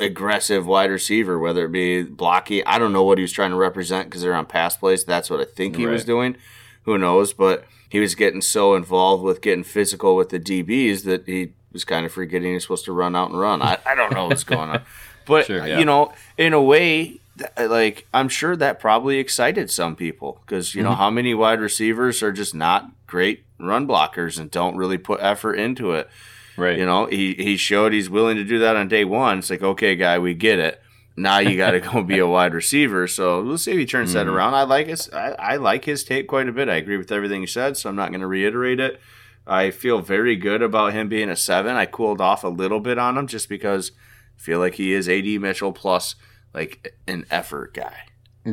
aggressive 0.00 0.64
wide 0.64 0.90
receiver 0.90 1.40
whether 1.40 1.64
it 1.64 1.72
be 1.72 2.04
blocky. 2.04 2.64
I 2.64 2.78
don't 2.78 2.92
know 2.92 3.02
what 3.02 3.18
he 3.18 3.22
was 3.22 3.32
trying 3.32 3.50
to 3.50 3.56
represent 3.56 4.10
cuz 4.12 4.22
they're 4.22 4.34
on 4.34 4.46
pass 4.46 4.76
plays. 4.76 5.04
That's 5.04 5.28
what 5.28 5.40
I 5.40 5.44
think 5.44 5.76
he 5.76 5.86
right. 5.86 5.92
was 5.92 6.04
doing. 6.04 6.36
Who 6.84 6.96
knows? 6.98 7.32
But 7.32 7.64
he 7.88 7.98
was 7.98 8.14
getting 8.14 8.42
so 8.42 8.76
involved 8.76 9.24
with 9.24 9.40
getting 9.40 9.64
physical 9.64 10.14
with 10.14 10.28
the 10.28 10.38
DBs 10.38 11.02
that 11.02 11.26
he 11.26 11.54
was 11.76 11.84
kind 11.84 12.06
of 12.06 12.12
forgetting 12.12 12.54
he's 12.54 12.62
supposed 12.62 12.86
to 12.86 12.92
run 12.92 13.14
out 13.14 13.28
and 13.30 13.38
run. 13.38 13.60
I, 13.60 13.76
I 13.84 13.94
don't 13.94 14.12
know 14.14 14.28
what's 14.28 14.44
going 14.44 14.70
on. 14.70 14.82
But, 15.26 15.46
sure, 15.46 15.66
yeah. 15.66 15.80
you 15.80 15.84
know, 15.84 16.12
in 16.38 16.52
a 16.52 16.62
way, 16.62 17.18
like, 17.58 18.06
I'm 18.14 18.28
sure 18.28 18.54
that 18.54 18.78
probably 18.78 19.18
excited 19.18 19.72
some 19.72 19.96
people 19.96 20.40
because, 20.46 20.72
you 20.72 20.84
know, 20.84 20.90
mm-hmm. 20.90 21.00
how 21.00 21.10
many 21.10 21.34
wide 21.34 21.60
receivers 21.60 22.22
are 22.22 22.30
just 22.30 22.54
not 22.54 22.92
great 23.08 23.42
run 23.58 23.88
blockers 23.88 24.38
and 24.38 24.52
don't 24.52 24.76
really 24.76 24.98
put 24.98 25.18
effort 25.20 25.54
into 25.54 25.90
it. 25.90 26.08
Right. 26.56 26.78
You 26.78 26.86
know, 26.86 27.06
he, 27.06 27.34
he 27.34 27.56
showed 27.56 27.92
he's 27.92 28.08
willing 28.08 28.36
to 28.36 28.44
do 28.44 28.60
that 28.60 28.76
on 28.76 28.86
day 28.86 29.04
one. 29.04 29.40
It's 29.40 29.50
like, 29.50 29.62
okay, 29.62 29.96
guy, 29.96 30.20
we 30.20 30.32
get 30.32 30.60
it. 30.60 30.80
Now 31.16 31.38
you 31.38 31.56
got 31.56 31.72
to 31.72 31.80
go 31.80 32.02
be 32.02 32.18
a 32.18 32.26
wide 32.28 32.54
receiver. 32.54 33.08
So 33.08 33.42
we'll 33.42 33.58
see 33.58 33.72
if 33.72 33.78
he 33.78 33.86
turns 33.86 34.10
mm-hmm. 34.10 34.26
that 34.26 34.32
around. 34.32 34.54
I 34.54 34.62
like 34.62 34.86
his 34.86 35.10
I, 35.10 35.30
I 35.32 35.56
like 35.56 35.86
his 35.86 36.04
tape 36.04 36.28
quite 36.28 36.48
a 36.48 36.52
bit. 36.52 36.68
I 36.68 36.76
agree 36.76 36.98
with 36.98 37.10
everything 37.10 37.40
he 37.40 37.46
said, 37.46 37.76
so 37.76 37.88
I'm 37.88 37.96
not 37.96 38.10
going 38.10 38.20
to 38.20 38.26
reiterate 38.26 38.80
it. 38.80 39.00
I 39.46 39.70
feel 39.70 40.00
very 40.00 40.36
good 40.36 40.62
about 40.62 40.92
him 40.92 41.08
being 41.08 41.28
a 41.28 41.36
seven. 41.36 41.76
I 41.76 41.86
cooled 41.86 42.20
off 42.20 42.42
a 42.42 42.48
little 42.48 42.80
bit 42.80 42.98
on 42.98 43.16
him 43.16 43.26
just 43.26 43.48
because 43.48 43.92
I 44.36 44.40
feel 44.40 44.58
like 44.58 44.74
he 44.74 44.92
is 44.92 45.08
AD 45.08 45.24
Mitchell 45.40 45.72
plus 45.72 46.16
like 46.52 46.94
an 47.06 47.26
effort 47.30 47.74
guy. 47.74 48.06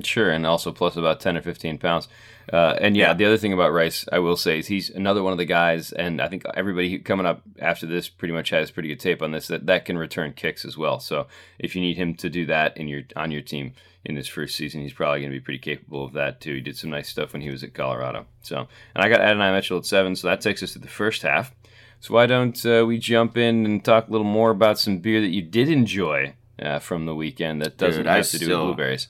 Sure, 0.03 0.29
and 0.29 0.45
also 0.45 0.71
plus 0.71 0.95
about 0.95 1.19
ten 1.19 1.37
or 1.37 1.41
fifteen 1.41 1.77
pounds. 1.77 2.07
Uh, 2.51 2.75
and 2.79 2.97
yeah, 2.97 3.09
yeah, 3.09 3.13
the 3.13 3.25
other 3.25 3.37
thing 3.37 3.53
about 3.53 3.71
Rice, 3.71 4.05
I 4.11 4.19
will 4.19 4.35
say, 4.35 4.59
is 4.59 4.67
he's 4.67 4.89
another 4.89 5.23
one 5.23 5.31
of 5.31 5.37
the 5.37 5.45
guys, 5.45 5.91
and 5.91 6.21
I 6.21 6.27
think 6.27 6.43
everybody 6.53 6.99
coming 6.99 7.25
up 7.25 7.41
after 7.59 7.85
this 7.85 8.09
pretty 8.09 8.33
much 8.33 8.49
has 8.49 8.71
pretty 8.71 8.89
good 8.89 8.99
tape 8.99 9.21
on 9.21 9.31
this 9.31 9.47
that 9.47 9.65
that 9.67 9.85
can 9.85 9.97
return 9.97 10.33
kicks 10.33 10.65
as 10.65 10.77
well. 10.77 10.99
So 10.99 11.27
if 11.57 11.75
you 11.75 11.81
need 11.81 11.97
him 11.97 12.15
to 12.15 12.29
do 12.29 12.45
that 12.47 12.77
in 12.77 12.87
your 12.87 13.03
on 13.15 13.31
your 13.31 13.41
team 13.41 13.73
in 14.03 14.15
this 14.15 14.27
first 14.27 14.55
season, 14.55 14.81
he's 14.81 14.93
probably 14.93 15.21
going 15.21 15.31
to 15.31 15.37
be 15.37 15.43
pretty 15.43 15.59
capable 15.59 16.03
of 16.03 16.13
that 16.13 16.41
too. 16.41 16.55
He 16.55 16.61
did 16.61 16.77
some 16.77 16.89
nice 16.89 17.07
stuff 17.07 17.33
when 17.33 17.41
he 17.41 17.49
was 17.49 17.63
at 17.63 17.73
Colorado. 17.73 18.25
So, 18.41 18.67
and 18.95 19.03
I 19.05 19.09
got 19.09 19.21
Adonai 19.21 19.53
Mitchell 19.53 19.77
at 19.77 19.85
seven, 19.85 20.15
so 20.15 20.27
that 20.27 20.41
takes 20.41 20.61
us 20.61 20.73
to 20.73 20.79
the 20.79 20.87
first 20.87 21.21
half. 21.21 21.53
So 22.01 22.13
why 22.13 22.25
don't 22.25 22.65
uh, 22.65 22.83
we 22.85 22.97
jump 22.97 23.37
in 23.37 23.65
and 23.65 23.83
talk 23.83 24.09
a 24.09 24.11
little 24.11 24.27
more 24.27 24.51
about 24.51 24.77
some 24.77 24.97
beer 24.97 25.21
that 25.21 25.29
you 25.29 25.41
did 25.41 25.69
enjoy 25.69 26.33
uh, 26.61 26.79
from 26.79 27.05
the 27.05 27.15
weekend 27.15 27.61
that 27.61 27.77
doesn't 27.77 28.03
Dude, 28.03 28.07
have 28.07 28.17
I 28.17 28.21
to 28.23 28.39
do 28.39 28.49
with 28.49 28.57
blueberries? 28.57 29.07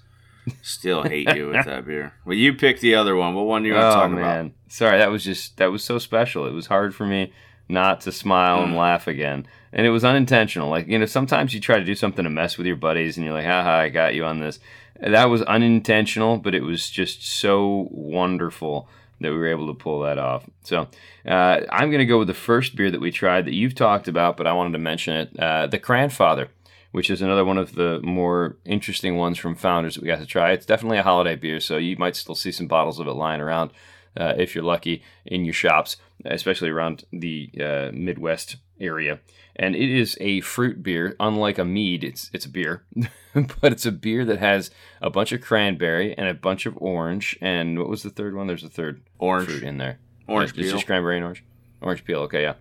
Still 0.61 1.03
hate 1.03 1.35
you 1.35 1.49
with 1.49 1.65
that 1.65 1.85
beer. 1.85 2.13
Well, 2.25 2.35
you 2.35 2.53
picked 2.53 2.81
the 2.81 2.95
other 2.95 3.15
one. 3.15 3.33
What 3.33 3.45
one 3.45 3.63
do 3.63 3.69
you 3.69 3.75
want 3.75 3.85
to 3.85 3.89
oh, 3.89 4.01
talk 4.01 4.11
man. 4.11 4.39
about? 4.45 4.51
Sorry, 4.67 4.97
that 4.97 5.11
was 5.11 5.23
just 5.23 5.57
that 5.57 5.71
was 5.71 5.83
so 5.83 5.97
special. 5.97 6.45
It 6.45 6.53
was 6.53 6.67
hard 6.67 6.95
for 6.95 7.05
me 7.05 7.31
not 7.69 8.01
to 8.01 8.11
smile 8.11 8.59
mm. 8.59 8.63
and 8.65 8.75
laugh 8.75 9.07
again, 9.07 9.47
and 9.71 9.85
it 9.85 9.89
was 9.89 10.03
unintentional. 10.03 10.69
Like 10.69 10.87
you 10.87 10.99
know, 10.99 11.05
sometimes 11.05 11.53
you 11.53 11.59
try 11.59 11.79
to 11.79 11.85
do 11.85 11.95
something 11.95 12.23
to 12.23 12.29
mess 12.29 12.57
with 12.57 12.67
your 12.67 12.75
buddies, 12.75 13.17
and 13.17 13.25
you're 13.25 13.35
like, 13.35 13.45
"Haha, 13.45 13.79
I 13.79 13.89
got 13.89 14.15
you 14.15 14.25
on 14.25 14.39
this." 14.39 14.59
That 14.99 15.25
was 15.25 15.41
unintentional, 15.43 16.37
but 16.37 16.55
it 16.55 16.63
was 16.63 16.89
just 16.89 17.25
so 17.25 17.87
wonderful 17.91 18.87
that 19.19 19.31
we 19.31 19.37
were 19.37 19.47
able 19.47 19.67
to 19.67 19.73
pull 19.73 20.01
that 20.01 20.17
off. 20.17 20.45
So 20.63 20.87
uh, 21.25 21.61
I'm 21.71 21.89
going 21.89 21.99
to 21.99 22.05
go 22.05 22.19
with 22.19 22.27
the 22.27 22.33
first 22.33 22.75
beer 22.75 22.91
that 22.91 23.01
we 23.01 23.11
tried 23.11 23.45
that 23.45 23.53
you've 23.53 23.75
talked 23.75 24.07
about, 24.07 24.37
but 24.37 24.47
I 24.47 24.53
wanted 24.53 24.73
to 24.73 24.79
mention 24.79 25.15
it 25.15 25.39
uh, 25.39 25.67
the 25.67 25.79
Cranfather, 25.79 26.49
which 26.93 27.09
is 27.09 27.21
another 27.21 27.43
one 27.43 27.57
of 27.57 27.73
the 27.73 27.99
more 28.03 28.55
interesting 28.65 29.17
ones 29.17 29.37
from 29.37 29.55
Founders 29.55 29.95
that 29.95 30.03
we 30.03 30.07
got 30.07 30.19
to 30.19 30.27
try. 30.27 30.51
It's 30.51 30.65
definitely 30.65 30.99
a 30.99 31.03
holiday 31.03 31.35
beer, 31.35 31.59
so 31.59 31.77
you 31.77 31.97
might 31.97 32.15
still 32.15 32.35
see 32.35 32.51
some 32.51 32.67
bottles 32.67 32.99
of 32.99 33.07
it 33.07 33.13
lying 33.13 33.41
around 33.41 33.71
uh, 34.15 34.33
if 34.37 34.53
you're 34.53 34.63
lucky 34.63 35.01
in 35.25 35.43
your 35.43 35.55
shops, 35.55 35.97
especially 36.23 36.69
around 36.69 37.03
the 37.11 37.49
uh, 37.59 37.89
Midwest 37.91 38.57
area. 38.79 39.19
And 39.55 39.75
it 39.75 39.89
is 39.89 40.17
a 40.21 40.41
fruit 40.41 40.83
beer, 40.83 41.15
unlike 41.19 41.57
a 41.57 41.65
mead. 41.65 42.03
It's 42.03 42.29
it's 42.31 42.45
a 42.45 42.49
beer, 42.49 42.83
but 43.33 43.71
it's 43.71 43.87
a 43.87 43.91
beer 43.91 44.23
that 44.25 44.39
has 44.39 44.69
a 45.01 45.09
bunch 45.09 45.31
of 45.31 45.41
cranberry 45.41 46.15
and 46.15 46.27
a 46.27 46.33
bunch 46.35 46.67
of 46.67 46.77
orange. 46.77 47.37
And 47.41 47.79
what 47.79 47.89
was 47.89 48.03
the 48.03 48.11
third 48.11 48.35
one? 48.35 48.45
There's 48.45 48.63
a 48.63 48.69
third 48.69 49.01
Orange. 49.17 49.49
fruit 49.49 49.63
in 49.63 49.79
there. 49.79 49.97
Orange 50.27 50.55
Yeah, 50.55 50.63
It's 50.65 50.73
just 50.73 50.85
cranberry 50.85 51.17
and 51.17 51.25
orange. 51.25 51.43
Orange 51.83 52.05
peel. 52.05 52.19
Okay, 52.21 52.43
yeah. 52.43 52.53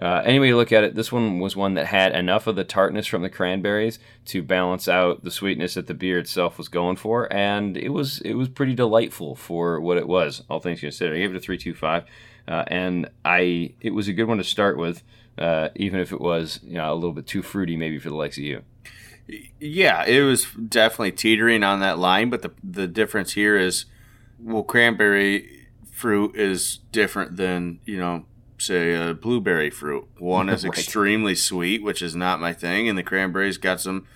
Uh, 0.00 0.22
anyway, 0.24 0.48
you 0.48 0.56
look 0.56 0.72
at 0.72 0.82
it. 0.82 0.94
This 0.94 1.12
one 1.12 1.40
was 1.40 1.54
one 1.54 1.74
that 1.74 1.86
had 1.86 2.12
enough 2.12 2.46
of 2.46 2.56
the 2.56 2.64
tartness 2.64 3.06
from 3.06 3.22
the 3.22 3.28
cranberries 3.28 3.98
to 4.26 4.42
balance 4.42 4.88
out 4.88 5.24
the 5.24 5.30
sweetness 5.30 5.74
that 5.74 5.86
the 5.86 5.94
beer 5.94 6.18
itself 6.18 6.56
was 6.56 6.68
going 6.68 6.96
for, 6.96 7.30
and 7.32 7.76
it 7.76 7.90
was 7.90 8.20
it 8.22 8.34
was 8.34 8.48
pretty 8.48 8.74
delightful 8.74 9.34
for 9.34 9.78
what 9.80 9.98
it 9.98 10.08
was. 10.08 10.42
All 10.48 10.60
things 10.60 10.80
considered, 10.80 11.16
I 11.16 11.18
gave 11.18 11.34
it 11.34 11.36
a 11.36 11.40
three 11.40 11.58
two 11.58 11.74
five, 11.74 12.04
uh, 12.48 12.64
and 12.68 13.10
I 13.24 13.74
it 13.80 13.90
was 13.90 14.08
a 14.08 14.14
good 14.14 14.24
one 14.24 14.38
to 14.38 14.44
start 14.44 14.78
with, 14.78 15.02
uh, 15.36 15.68
even 15.76 16.00
if 16.00 16.12
it 16.12 16.20
was 16.20 16.60
you 16.62 16.74
know 16.74 16.92
a 16.92 16.94
little 16.94 17.12
bit 17.12 17.26
too 17.26 17.42
fruity 17.42 17.76
maybe 17.76 17.98
for 17.98 18.08
the 18.08 18.16
likes 18.16 18.38
of 18.38 18.44
you. 18.44 18.62
Yeah, 19.60 20.04
it 20.06 20.22
was 20.22 20.46
definitely 20.52 21.12
teetering 21.12 21.62
on 21.62 21.80
that 21.80 21.98
line, 21.98 22.30
but 22.30 22.40
the 22.40 22.52
the 22.64 22.88
difference 22.88 23.32
here 23.34 23.56
is, 23.56 23.84
well, 24.42 24.62
cranberry 24.62 25.68
fruit 25.90 26.34
is 26.34 26.78
different 26.90 27.36
than 27.36 27.80
you 27.84 27.98
know, 27.98 28.24
say 28.60 28.94
a 28.94 29.14
blueberry 29.14 29.70
fruit. 29.70 30.06
One 30.18 30.48
is 30.50 30.64
Right. 30.64 30.72
extremely 30.76 31.34
sweet, 31.34 31.82
which 31.82 32.02
is 32.02 32.14
not 32.14 32.40
my 32.40 32.52
thing, 32.52 32.88
and 32.88 32.96
the 32.98 33.02
cranberry's 33.02 33.58
got 33.58 33.80
some 33.80 34.06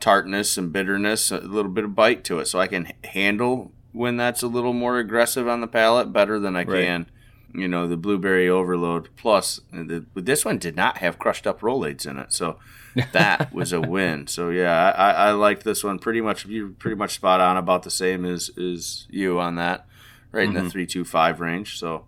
tartness 0.00 0.56
and 0.56 0.72
bitterness, 0.72 1.30
a 1.30 1.38
little 1.38 1.70
bit 1.70 1.84
of 1.84 1.94
bite 1.94 2.24
to 2.24 2.38
it, 2.38 2.46
so 2.46 2.60
I 2.60 2.66
can 2.68 2.92
handle 3.04 3.72
when 3.92 4.16
that's 4.16 4.42
a 4.42 4.46
little 4.46 4.72
more 4.72 4.98
aggressive 4.98 5.48
on 5.48 5.60
the 5.60 5.66
palate 5.66 6.12
better 6.12 6.38
than 6.38 6.54
I 6.54 6.64
Right. 6.64 6.84
can. 6.84 7.06
You 7.54 7.66
know 7.66 7.88
the 7.88 7.96
blueberry 7.96 8.46
overload. 8.48 9.08
Plus, 9.16 9.60
the, 9.72 10.04
this 10.14 10.44
one 10.44 10.58
did 10.58 10.76
not 10.76 10.98
have 10.98 11.18
crushed 11.18 11.46
up 11.46 11.62
rollades 11.62 12.04
in 12.04 12.18
it, 12.18 12.30
so 12.32 12.58
that 13.12 13.52
was 13.54 13.72
a 13.72 13.80
win. 13.80 14.26
So 14.26 14.50
yeah, 14.50 14.92
I, 14.94 15.10
I 15.12 15.30
liked 15.32 15.64
this 15.64 15.82
one 15.82 15.98
pretty 15.98 16.20
much. 16.20 16.44
You're 16.44 16.68
pretty 16.68 16.96
much 16.96 17.14
spot 17.14 17.40
on 17.40 17.56
about 17.56 17.84
the 17.84 17.90
same 17.90 18.26
as 18.26 18.50
as 18.58 19.06
you 19.08 19.40
on 19.40 19.54
that, 19.54 19.86
right 20.30 20.46
in 20.46 20.52
the 20.52 20.60
mm-hmm. 20.60 20.68
three 20.68 20.86
two 20.86 21.06
five 21.06 21.40
range. 21.40 21.78
So 21.78 22.04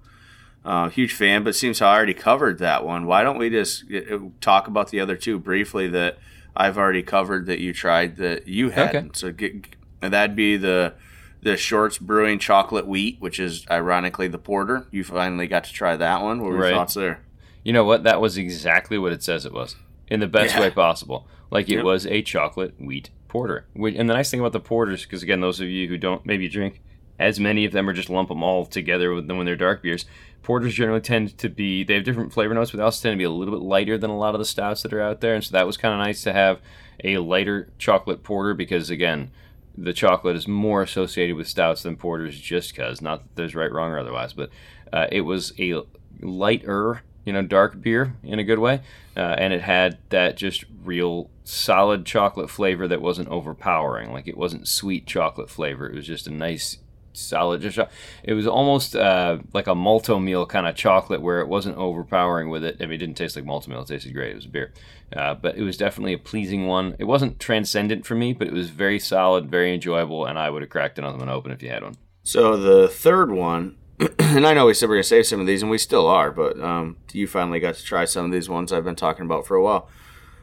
uh, 0.64 0.88
huge 0.88 1.12
fan, 1.14 1.42
but 1.44 1.50
it 1.50 1.54
seems 1.54 1.78
how 1.78 1.88
I 1.88 1.96
already 1.96 2.14
covered 2.14 2.58
that 2.58 2.84
one. 2.84 3.06
Why 3.06 3.22
don't 3.22 3.38
we 3.38 3.50
just 3.50 3.84
uh, 3.92 4.18
talk 4.40 4.66
about 4.68 4.90
the 4.90 5.00
other 5.00 5.16
two 5.16 5.38
briefly 5.38 5.88
that 5.88 6.18
I've 6.54 6.76
already 6.76 7.02
covered 7.02 7.46
that 7.46 7.60
you 7.60 7.72
tried 7.72 8.16
that 8.16 8.46
you 8.48 8.70
had? 8.70 8.94
Okay. 8.94 9.08
So 9.14 9.32
get, 9.32 9.66
that'd 10.00 10.36
be 10.36 10.56
the 10.56 10.94
the 11.42 11.56
Shorts 11.56 11.96
Brewing 11.96 12.38
Chocolate 12.38 12.86
Wheat, 12.86 13.16
which 13.20 13.40
is 13.40 13.64
ironically 13.70 14.28
the 14.28 14.36
porter. 14.38 14.86
You 14.90 15.02
finally 15.04 15.46
got 15.46 15.64
to 15.64 15.72
try 15.72 15.96
that 15.96 16.20
one. 16.22 16.42
What 16.42 16.52
were 16.52 16.66
your 16.66 16.76
thoughts 16.76 16.92
there? 16.94 17.22
You 17.64 17.72
know 17.72 17.84
what? 17.84 18.04
That 18.04 18.20
was 18.20 18.36
exactly 18.36 18.98
what 18.98 19.12
it 19.12 19.22
says 19.22 19.46
it 19.46 19.52
was 19.54 19.76
in 20.08 20.20
the 20.20 20.26
best 20.26 20.54
Yeah. 20.54 20.60
way 20.60 20.70
possible. 20.70 21.26
Like 21.50 21.68
it 21.70 21.76
Yep. 21.76 21.84
was 21.84 22.06
a 22.06 22.20
chocolate 22.20 22.74
wheat 22.78 23.08
porter. 23.28 23.64
And 23.74 24.08
the 24.10 24.14
nice 24.14 24.30
thing 24.30 24.40
about 24.40 24.52
the 24.52 24.60
porters, 24.60 25.04
because 25.04 25.22
again, 25.22 25.40
those 25.40 25.60
of 25.60 25.68
you 25.68 25.88
who 25.88 25.96
don't 25.96 26.26
maybe 26.26 26.46
drink 26.48 26.82
as 27.20 27.38
many 27.38 27.64
of 27.64 27.72
them 27.72 27.88
or 27.88 27.92
just 27.92 28.10
lump 28.10 28.28
them 28.28 28.42
all 28.42 28.66
together 28.66 29.14
with 29.14 29.28
them 29.28 29.36
when 29.36 29.46
they're 29.46 29.54
dark 29.54 29.82
beers, 29.82 30.06
porters 30.42 30.74
generally 30.74 31.00
tend 31.00 31.36
to 31.38 31.48
be 31.48 31.84
they 31.84 31.94
have 31.94 32.04
different 32.04 32.32
flavor 32.32 32.54
notes, 32.54 32.72
but 32.72 32.78
they 32.78 32.82
also 32.82 33.02
tend 33.02 33.14
to 33.14 33.18
be 33.18 33.24
a 33.24 33.30
little 33.30 33.54
bit 33.54 33.62
lighter 33.62 33.98
than 33.98 34.10
a 34.10 34.18
lot 34.18 34.34
of 34.34 34.38
the 34.38 34.44
stouts 34.44 34.82
that 34.82 34.92
are 34.92 35.02
out 35.02 35.20
there. 35.20 35.34
And 35.34 35.44
so 35.44 35.52
that 35.52 35.66
was 35.66 35.76
kind 35.76 35.94
of 35.94 36.00
nice 36.00 36.22
to 36.22 36.32
have 36.32 36.60
a 37.04 37.18
lighter 37.18 37.68
chocolate 37.78 38.24
porter 38.24 38.54
because 38.54 38.90
again. 38.90 39.30
The 39.78 39.92
chocolate 39.94 40.36
is 40.36 40.48
more 40.48 40.82
associated 40.82 41.36
with 41.36 41.48
stouts 41.48 41.84
than 41.84 41.96
porters, 41.96 42.38
just 42.38 42.74
because. 42.74 43.00
Not 43.00 43.22
that 43.22 43.36
there's 43.36 43.54
right, 43.54 43.72
wrong, 43.72 43.92
or 43.92 43.98
otherwise, 44.00 44.34
but 44.34 44.50
uh, 44.92 45.06
it 45.10 45.22
was 45.22 45.54
a 45.58 45.82
lighter, 46.20 47.02
you 47.24 47.32
know, 47.32 47.42
dark 47.42 47.80
beer 47.80 48.14
in 48.22 48.38
a 48.38 48.44
good 48.44 48.58
way, 48.58 48.82
uh, 49.16 49.36
and 49.38 49.52
it 49.52 49.62
had 49.62 49.98
that 50.10 50.36
just 50.36 50.64
real 50.84 51.30
solid 51.44 52.04
chocolate 52.04 52.50
flavor 52.50 52.88
that 52.88 53.00
wasn't 53.00 53.28
overpowering. 53.28 54.12
Like 54.12 54.28
it 54.28 54.36
wasn't 54.36 54.68
sweet 54.68 55.06
chocolate 55.06 55.48
flavor. 55.48 55.88
It 55.88 55.94
was 55.94 56.06
just 56.06 56.26
a 56.26 56.30
nice, 56.30 56.78
solid. 57.12 57.60
Just 57.60 57.78
it 58.22 58.34
was 58.34 58.46
almost 58.46 58.96
uh, 58.96 59.38
like 59.52 59.66
a 59.66 59.74
Malt-O-Meal 59.74 60.46
kind 60.46 60.66
of 60.66 60.74
chocolate 60.74 61.20
where 61.20 61.40
it 61.40 61.48
wasn't 61.48 61.76
overpowering 61.76 62.50
with 62.50 62.64
it. 62.64 62.76
I 62.80 62.84
mean, 62.84 62.94
it 62.94 62.98
didn't 62.98 63.16
taste 63.16 63.36
like 63.36 63.44
Malt-O-Meal. 63.44 63.82
It 63.82 63.88
tasted 63.88 64.14
great. 64.14 64.32
It 64.32 64.36
was 64.36 64.44
a 64.46 64.48
beer, 64.48 64.72
uh, 65.14 65.34
but 65.34 65.56
it 65.56 65.62
was 65.62 65.76
definitely 65.76 66.12
a 66.12 66.18
pleasing 66.18 66.66
one. 66.66 66.96
It 66.98 67.04
wasn't 67.04 67.38
transcendent 67.38 68.06
for 68.06 68.14
me, 68.14 68.32
but 68.32 68.46
it 68.46 68.52
was 68.52 68.70
very 68.70 68.98
solid, 68.98 69.50
very 69.50 69.74
enjoyable, 69.74 70.26
and 70.26 70.38
I 70.38 70.50
would 70.50 70.62
have 70.62 70.70
cracked 70.70 70.98
another 70.98 71.18
one 71.18 71.28
open 71.28 71.52
if 71.52 71.62
you 71.62 71.70
had 71.70 71.82
one. 71.82 71.96
So 72.22 72.56
the 72.56 72.88
third 72.88 73.30
one, 73.32 73.76
and 74.18 74.46
I 74.46 74.54
know 74.54 74.66
we 74.66 74.74
said 74.74 74.88
we 74.88 74.94
are 74.94 74.98
gonna 74.98 75.04
save 75.04 75.26
some 75.26 75.40
of 75.40 75.46
these, 75.46 75.62
and 75.62 75.70
we 75.70 75.78
still 75.78 76.06
are, 76.06 76.30
but 76.30 76.60
um, 76.60 76.96
you 77.12 77.26
finally 77.26 77.60
got 77.60 77.74
to 77.74 77.84
try 77.84 78.04
some 78.04 78.26
of 78.26 78.32
these 78.32 78.48
ones 78.48 78.72
I've 78.72 78.84
been 78.84 78.96
talking 78.96 79.24
about 79.24 79.46
for 79.46 79.56
a 79.56 79.62
while. 79.62 79.88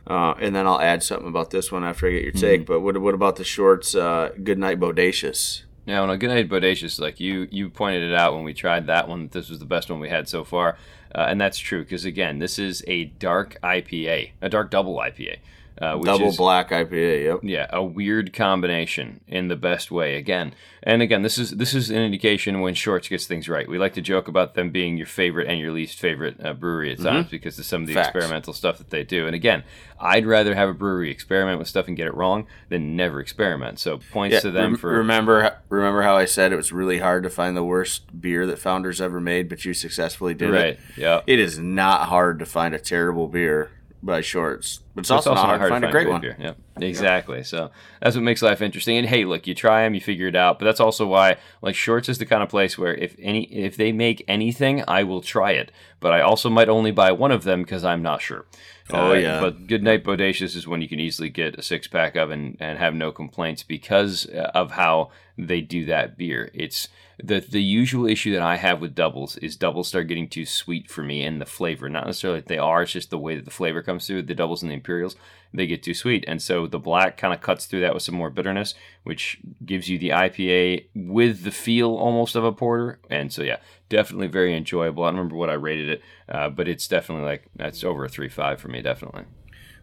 Uh, 0.07 0.33
and 0.39 0.55
then 0.55 0.65
I'll 0.65 0.79
add 0.79 1.03
something 1.03 1.27
about 1.27 1.49
this 1.49 1.69
one 1.69 1.83
after 1.83 2.07
I 2.07 2.11
get 2.11 2.23
your 2.23 2.31
take. 2.31 2.65
But 2.65 2.79
what, 2.79 2.97
what 2.97 3.13
about 3.13 3.35
the 3.35 3.43
shorts? 3.43 3.93
Uh, 3.93 4.31
Goodnight 4.41 4.79
Bodacious. 4.79 5.63
Now, 5.87 6.03
on 6.03 6.09
a 6.09 6.17
Goodnight 6.17 6.49
Bodacious, 6.49 6.99
like 6.99 7.21
you 7.21 7.47
you 7.49 7.69
pointed 7.69 8.03
it 8.03 8.13
out 8.13 8.35
when 8.35 8.43
we 8.43 8.53
tried 8.53 8.87
that 8.87 9.07
one, 9.07 9.29
this 9.31 9.49
was 9.49 9.59
the 9.59 9.65
best 9.65 9.89
one 9.89 10.01
we 10.01 10.09
had 10.09 10.27
so 10.27 10.43
far, 10.43 10.77
uh, 11.15 11.27
and 11.29 11.39
that's 11.39 11.57
true 11.57 11.81
because 11.81 12.03
again, 12.03 12.39
this 12.39 12.59
is 12.59 12.83
a 12.87 13.05
dark 13.05 13.55
IPA, 13.63 14.31
a 14.41 14.49
dark 14.49 14.69
double 14.69 14.97
IPA, 14.97 15.37
uh, 15.81 15.95
which 15.95 16.05
Double 16.05 16.29
is 16.29 16.37
black 16.37 16.69
IPA. 16.71 17.23
Yep. 17.25 17.39
yeah 17.43 17.67
a 17.71 17.83
weird 17.83 18.33
combination 18.33 19.21
in 19.27 19.47
the 19.47 19.55
best 19.55 19.91
way. 19.91 20.15
Again, 20.15 20.53
and 20.83 21.01
again, 21.01 21.21
this 21.21 21.37
is 21.37 21.51
this 21.51 21.73
is 21.73 21.89
an 21.89 21.97
indication 21.97 22.61
when 22.61 22.73
Shorts 22.73 23.07
gets 23.07 23.27
things 23.27 23.47
right. 23.49 23.67
We 23.67 23.77
like 23.77 23.93
to 23.93 24.01
joke 24.01 24.27
about 24.27 24.53
them 24.55 24.69
being 24.71 24.97
your 24.97 25.05
favorite 25.07 25.47
and 25.47 25.59
your 25.59 25.71
least 25.71 25.99
favorite 25.99 26.43
uh, 26.43 26.53
brewery 26.53 26.91
at 26.93 26.99
times 26.99 27.29
because 27.29 27.59
of 27.59 27.65
some 27.65 27.81
of 27.81 27.87
the 27.87 27.93
Mm-hmm. 27.93 28.03
Facts. 28.03 28.15
experimental 28.15 28.53
stuff 28.53 28.77
that 28.77 28.89
they 28.89 29.03
do. 29.03 29.25
And 29.25 29.35
again, 29.35 29.63
I'd 29.99 30.25
rather 30.25 30.53
have 30.55 30.69
a 30.69 30.73
brewery 30.73 31.09
experiment 31.09 31.57
with 31.59 31.67
stuff 31.67 31.87
and 31.87 31.97
get 31.97 32.05
it 32.07 32.13
wrong 32.13 32.45
than 32.69 32.95
never 32.95 33.19
experiment. 33.19 33.79
So 33.79 33.97
points 34.11 34.41
to 34.41 34.51
them 34.51 34.71
rem- 34.73 34.77
for 34.77 34.89
remember 34.91 35.57
remember 35.69 36.01
how 36.03 36.15
I 36.15 36.25
said 36.25 36.53
it 36.53 36.57
was 36.57 36.71
really 36.71 36.99
hard 36.99 37.23
to 37.23 37.29
find 37.29 37.57
the 37.57 37.63
worst 37.63 38.19
beer 38.21 38.45
that 38.47 38.59
Founders 38.59 39.01
ever 39.01 39.19
made, 39.19 39.49
but 39.49 39.65
you 39.65 39.73
successfully 39.73 40.33
did 40.33 40.51
right. 40.51 40.63
it. 40.65 40.79
Yeah. 40.95 41.21
It 41.27 41.39
is 41.39 41.57
not 41.59 42.07
hard 42.09 42.39
to 42.39 42.45
find 42.45 42.73
a 42.75 42.79
terrible 42.79 43.27
beer 43.27 43.71
by 44.03 44.21
Shorts, 44.21 44.81
but 44.93 45.01
it's, 45.01 45.11
also, 45.11 45.33
not 45.33 45.45
hard, 45.45 45.61
to 45.61 45.67
find 45.69 45.83
a 45.83 45.91
great 45.91 46.07
one. 46.07 46.21
Beer. 46.21 46.35
Yep, 46.39 46.57
exactly. 46.81 47.43
So 47.43 47.71
that's 48.01 48.15
what 48.15 48.23
makes 48.23 48.41
life 48.41 48.61
interesting. 48.61 48.97
And 48.97 49.07
hey, 49.07 49.25
look, 49.25 49.47
you 49.47 49.55
try 49.55 49.83
them, 49.83 49.95
you 49.95 50.01
figure 50.01 50.27
it 50.27 50.35
out. 50.35 50.59
But 50.59 50.65
that's 50.65 50.79
also 50.79 51.07
why, 51.07 51.37
like, 51.61 51.75
Shorts 51.75 52.07
is 52.07 52.19
the 52.19 52.25
kind 52.25 52.43
of 52.43 52.49
place 52.49 52.77
where 52.77 52.93
if 52.93 53.15
any, 53.19 53.43
if 53.45 53.75
they 53.75 53.91
make 53.91 54.23
anything, 54.27 54.83
I 54.87 55.03
will 55.03 55.21
try 55.21 55.51
it. 55.51 55.71
But 55.99 56.13
I 56.13 56.21
also 56.21 56.49
might 56.49 56.69
only 56.69 56.91
buy 56.91 57.11
one 57.11 57.31
of 57.31 57.43
them 57.43 57.63
because 57.63 57.83
I'm 57.83 58.03
not 58.03 58.21
sure. 58.21 58.45
Oh, 58.91 59.11
Uh, 59.11 59.13
yeah. 59.13 59.39
But 59.39 59.67
Goodnight 59.67 60.03
Bodacious 60.03 60.55
is 60.55 60.67
when 60.67 60.81
you 60.81 60.87
can 60.87 60.99
easily 60.99 61.29
get 61.29 61.57
a 61.57 61.61
six 61.63 61.87
pack 61.87 62.15
of 62.15 62.29
and, 62.29 62.55
and 62.59 62.77
have 62.77 62.93
no 62.93 63.11
complaints 63.11 63.63
because 63.63 64.25
of 64.25 64.71
how 64.71 65.11
they 65.37 65.61
do 65.61 65.85
that 65.85 66.17
beer. 66.17 66.51
It's 66.53 66.87
the 67.19 67.39
the 67.39 67.61
usual 67.61 68.05
issue 68.05 68.31
that 68.33 68.43
I 68.43 68.57
have 68.57 68.79
with 68.79 68.93
doubles 68.93 69.37
is 69.37 69.55
doubles 69.55 69.87
start 69.87 70.07
getting 70.07 70.29
too 70.29 70.45
sweet 70.45 70.89
for 70.89 71.01
me 71.01 71.23
and 71.23 71.41
the 71.41 71.47
flavor. 71.47 71.89
Not 71.89 72.05
necessarily 72.05 72.41
that 72.41 72.47
they 72.47 72.59
are, 72.59 72.83
it's 72.83 72.91
just 72.91 73.09
the 73.09 73.17
way 73.17 73.35
that 73.35 73.45
the 73.45 73.51
flavor 73.51 73.81
comes 73.81 74.05
through. 74.05 74.23
The 74.23 74.35
doubles 74.35 74.61
and 74.61 74.69
the 74.69 74.75
imperials, 74.75 75.15
they 75.51 75.65
get 75.65 75.81
too 75.81 75.95
sweet. 75.95 76.25
And 76.27 76.41
so 76.41 76.67
the 76.67 76.77
black 76.77 77.17
kind 77.17 77.33
of 77.33 77.41
cuts 77.41 77.65
through 77.65 77.81
that 77.81 77.95
with 77.95 78.03
some 78.03 78.13
more 78.13 78.29
bitterness, 78.29 78.75
which 79.03 79.39
gives 79.65 79.89
you 79.89 79.97
the 79.97 80.09
IPA 80.09 80.85
with 80.93 81.43
the 81.43 81.51
feel 81.51 81.95
almost 81.95 82.35
of 82.35 82.43
a 82.43 82.51
porter. 82.51 82.99
And 83.09 83.33
so 83.33 83.41
yeah, 83.41 83.57
definitely 83.89 84.27
very 84.27 84.55
enjoyable. 84.55 85.03
I 85.03 85.07
don't 85.07 85.17
remember 85.17 85.37
what 85.37 85.49
I 85.49 85.53
rated 85.53 85.89
it, 85.89 86.01
uh, 86.29 86.49
but 86.49 86.67
it's 86.67 86.87
definitely 86.87 87.25
like 87.25 87.47
that's 87.55 87.83
over 87.83 88.05
a 88.05 88.09
three 88.09 88.29
five 88.29 88.61
for 88.61 88.67
me, 88.67 88.83
definitely. 88.83 89.23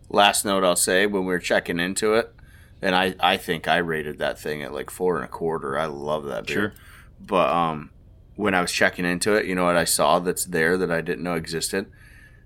Last 0.08 0.44
note 0.44 0.62
I'll 0.62 0.76
say 0.76 1.06
when 1.06 1.22
we 1.22 1.32
were 1.32 1.40
checking 1.40 1.80
into 1.80 2.14
it, 2.14 2.32
and 2.80 2.94
I, 2.94 3.16
I 3.18 3.38
think 3.38 3.66
I 3.66 3.78
rated 3.78 4.18
that 4.18 4.38
thing 4.38 4.62
at 4.62 4.72
like 4.72 4.90
four 4.90 5.16
and 5.16 5.24
a 5.24 5.28
quarter. 5.28 5.76
I 5.76 5.86
love 5.86 6.26
that 6.26 6.46
beer. 6.46 6.54
Sure. 6.54 6.72
But 7.26 7.50
um, 7.50 7.90
when 8.37 8.54
I 8.54 8.60
was 8.60 8.72
checking 8.72 9.04
into 9.04 9.34
it, 9.34 9.46
you 9.46 9.54
know 9.54 9.64
what 9.64 9.76
I 9.76 9.84
saw 9.84 10.18
that's 10.18 10.44
there 10.44 10.76
that 10.78 10.90
I 10.90 11.00
didn't 11.00 11.24
know 11.24 11.34
existed? 11.34 11.90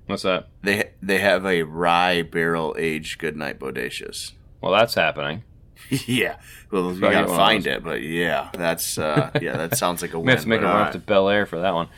What's 0.07 0.23
that? 0.23 0.49
They 0.62 0.91
they 1.03 1.19
have 1.19 1.45
a 1.45 1.62
rye 1.62 2.23
barrel 2.23 2.75
aged 2.79 3.19
Goodnight 3.19 3.59
Bodacious. 3.59 4.33
Well, 4.61 4.73
that's 4.73 4.95
happening. 4.95 5.45
yeah, 6.07 6.37
well 6.71 6.93
you 6.93 7.01
gotta 7.01 7.29
find 7.29 7.67
it, 7.67 7.85
but 7.85 8.03
yeah, 8.03 8.51
that's 8.53 8.99
uh, 8.99 9.31
yeah, 9.41 9.57
that 9.57 9.77
sounds 9.79 10.03
like 10.03 10.14
a 10.14 10.19
win. 10.19 10.29
have 10.31 10.43
to 10.43 10.49
make 10.49 10.61
a 10.61 10.64
run 10.64 10.87
up 10.87 10.93
to 10.93 10.99
Bellaire 10.99 11.47
for 11.47 11.61
that 11.61 11.75
one. 11.75 11.88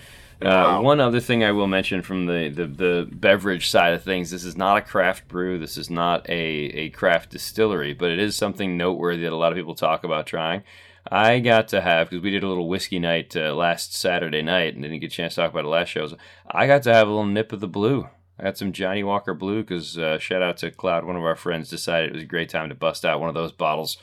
Uh, 0.43 0.49
Wow. 0.49 0.83
One 0.83 1.01
other 1.01 1.21
thing 1.21 1.45
I 1.45 1.53
will 1.53 1.67
mention 1.67 2.01
from 2.01 2.25
the, 2.25 2.49
the, 2.49 2.67
the 2.67 3.09
beverage 3.13 3.69
side 3.69 3.93
of 3.93 4.03
things 4.03 4.31
this 4.31 4.43
is 4.45 4.57
not 4.57 4.79
a 4.79 4.81
craft 4.81 5.29
brew, 5.29 5.59
this 5.59 5.77
is 5.77 5.91
not 5.91 6.27
a, 6.31 6.33
a 6.35 6.91
craft 6.91 7.31
distillery, 7.31 7.93
but 7.93 8.11
it 8.11 8.19
is 8.19 8.37
something 8.37 8.77
noteworthy 8.77 9.23
that 9.25 9.33
a 9.33 9.37
lot 9.37 9.53
of 9.53 9.57
people 9.57 9.75
talk 9.75 10.03
about 10.03 10.27
trying. 10.27 10.63
I 11.11 11.41
got 11.41 11.69
to 11.69 11.81
have 11.81 12.11
because 12.11 12.23
we 12.23 12.31
did 12.31 12.43
a 12.43 12.49
little 12.49 12.69
whiskey 12.69 12.99
night 12.99 13.37
uh, 13.37 13.55
last 13.55 13.95
Saturday 13.95 14.43
night 14.43 14.75
and 14.75 14.83
didn't 14.83 15.01
get 15.01 15.13
a 15.13 15.17
chance 15.17 15.35
to 15.35 15.43
talk 15.43 15.51
about 15.51 15.65
it 15.65 15.69
last 15.69 15.89
show. 15.89 16.07
So 16.07 16.17
I 16.51 16.67
got 16.67 16.83
to 16.85 16.95
have 16.95 17.09
a 17.09 17.11
little 17.11 17.27
nip 17.27 17.53
of 17.53 17.61
the 17.61 17.69
blue. 17.69 18.09
I 18.39 18.45
got 18.45 18.59
some 18.59 18.73
Johnnie 18.73 19.05
Walker 19.05 19.35
Blue 19.35 19.63
because 19.63 19.99
uh, 19.99 20.19
shout 20.19 20.41
out 20.41 20.57
to 20.59 20.71
Cloud, 20.71 21.05
one 21.05 21.17
of 21.17 21.23
our 21.23 21.37
friends, 21.37 21.69
decided 21.69 22.11
it 22.11 22.15
was 22.15 22.23
a 22.23 22.27
great 22.27 22.49
time 22.49 22.71
to 22.71 22.75
bust 22.75 23.05
out 23.05 23.21
one 23.21 23.29
of 23.29 23.35
those 23.35 23.53
bottles. 23.53 23.99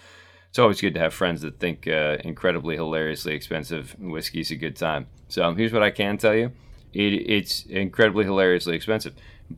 It's 0.49 0.59
always 0.59 0.79
good 0.79 0.93
to 0.93 0.99
have 0.99 1.13
friends 1.13 1.41
that 1.41 1.59
think 1.59 1.87
uh, 1.87 2.17
incredibly 2.23 2.75
hilariously 2.75 3.33
expensive 3.33 3.95
whiskey's 3.99 4.51
a 4.51 4.55
good 4.55 4.75
time. 4.75 5.07
So 5.27 5.53
here's 5.55 5.73
what 5.73 5.83
I 5.83 5.89
can 5.89 6.17
tell 6.17 6.35
you: 6.35 6.51
it, 6.93 7.13
it's 7.13 7.65
incredibly 7.65 8.25
hilariously 8.25 8.75
expensive, 8.75 9.15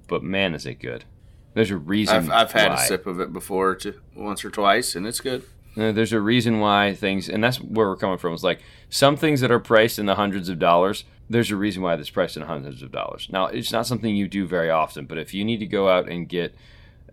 but 0.07 0.23
man, 0.23 0.55
is 0.55 0.65
it 0.65 0.75
good! 0.75 1.03
There's 1.53 1.71
a 1.71 1.77
reason. 1.77 2.15
I've, 2.15 2.31
I've 2.31 2.51
had 2.53 2.71
a 2.71 2.77
sip 2.77 3.05
of 3.05 3.19
it 3.19 3.33
before, 3.33 3.75
to, 3.75 3.99
once 4.15 4.45
or 4.45 4.49
twice, 4.49 4.95
and 4.95 5.05
it's 5.05 5.19
good. 5.19 5.43
Uh, 5.79 5.91
there's 5.91 6.13
a 6.13 6.19
reason 6.19 6.59
why 6.59 6.93
things, 6.93 7.29
and 7.29 7.43
that's 7.43 7.61
where 7.61 7.87
we're 7.87 7.95
coming 7.95 8.17
from. 8.17 8.33
It's 8.33 8.43
like 8.43 8.61
some 8.89 9.15
things 9.15 9.41
that 9.41 9.51
are 9.51 9.59
priced 9.59 9.97
in 9.99 10.05
the 10.05 10.15
hundreds 10.15 10.49
of 10.49 10.59
dollars. 10.59 11.05
There's 11.29 11.51
a 11.51 11.55
reason 11.55 11.81
why 11.83 11.93
it's 11.93 12.09
priced 12.09 12.35
in 12.37 12.43
hundreds 12.43 12.81
of 12.81 12.91
dollars. 12.91 13.27
Now, 13.31 13.45
it's 13.45 13.71
not 13.71 13.87
something 13.87 14.15
you 14.15 14.27
do 14.27 14.47
very 14.47 14.69
often, 14.69 15.05
but 15.05 15.17
if 15.17 15.33
you 15.33 15.45
need 15.45 15.59
to 15.59 15.65
go 15.65 15.87
out 15.87 16.09
and 16.09 16.27
get 16.27 16.55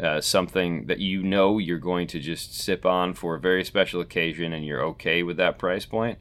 uh, 0.01 0.21
something 0.21 0.87
that 0.87 0.99
you 0.99 1.23
know 1.23 1.59
you're 1.59 1.79
going 1.79 2.07
to 2.09 2.21
just 2.21 2.59
sip 2.59 2.85
on 2.85 3.15
for 3.15 3.35
a 3.35 3.41
very 3.41 3.65
special 3.65 4.01
occasion, 4.01 4.53
and 4.53 4.65
you're 4.65 4.83
okay 4.83 5.23
with 5.23 5.37
that 5.37 5.59
price 5.59 5.87
point, 5.87 6.19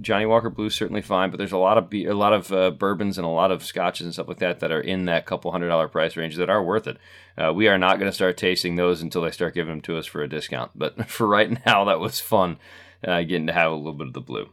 Johnnie 0.00 0.26
Walker 0.26 0.50
Blue 0.50 0.66
is 0.66 0.74
certainly 0.74 1.02
fine. 1.02 1.30
But 1.30 1.38
there's 1.38 1.52
a 1.52 1.58
lot 1.58 1.78
of 1.78 1.90
be- 1.90 2.06
a 2.06 2.14
lot 2.14 2.32
of 2.32 2.52
uh, 2.52 2.70
bourbons 2.70 3.18
and 3.18 3.26
a 3.26 3.30
lot 3.30 3.50
of 3.50 3.64
scotches 3.64 4.06
and 4.06 4.14
stuff 4.14 4.28
like 4.28 4.38
that 4.38 4.60
that 4.60 4.72
are 4.72 4.80
in 4.80 5.04
that 5.06 5.26
couple 5.26 5.52
hundred 5.52 5.68
dollar 5.68 5.88
price 5.88 6.16
range 6.16 6.36
that 6.36 6.50
are 6.50 6.62
worth 6.62 6.86
it. 6.86 6.98
Uh, 7.36 7.52
we 7.52 7.68
are 7.68 7.78
not 7.78 7.98
going 7.98 8.10
to 8.10 8.14
start 8.14 8.36
tasting 8.36 8.76
those 8.76 9.02
until 9.02 9.22
they 9.22 9.30
start 9.30 9.54
giving 9.54 9.72
them 9.72 9.80
to 9.82 9.96
us 9.96 10.06
for 10.06 10.22
a 10.22 10.28
discount. 10.28 10.72
But 10.74 11.08
for 11.10 11.26
right 11.26 11.64
now, 11.66 11.84
that 11.84 12.00
was 12.00 12.20
fun 12.20 12.58
uh, 13.06 13.22
getting 13.22 13.46
to 13.46 13.52
have 13.52 13.72
a 13.72 13.76
little 13.76 13.94
bit 13.94 14.08
of 14.08 14.14
the 14.14 14.20
blue. 14.20 14.50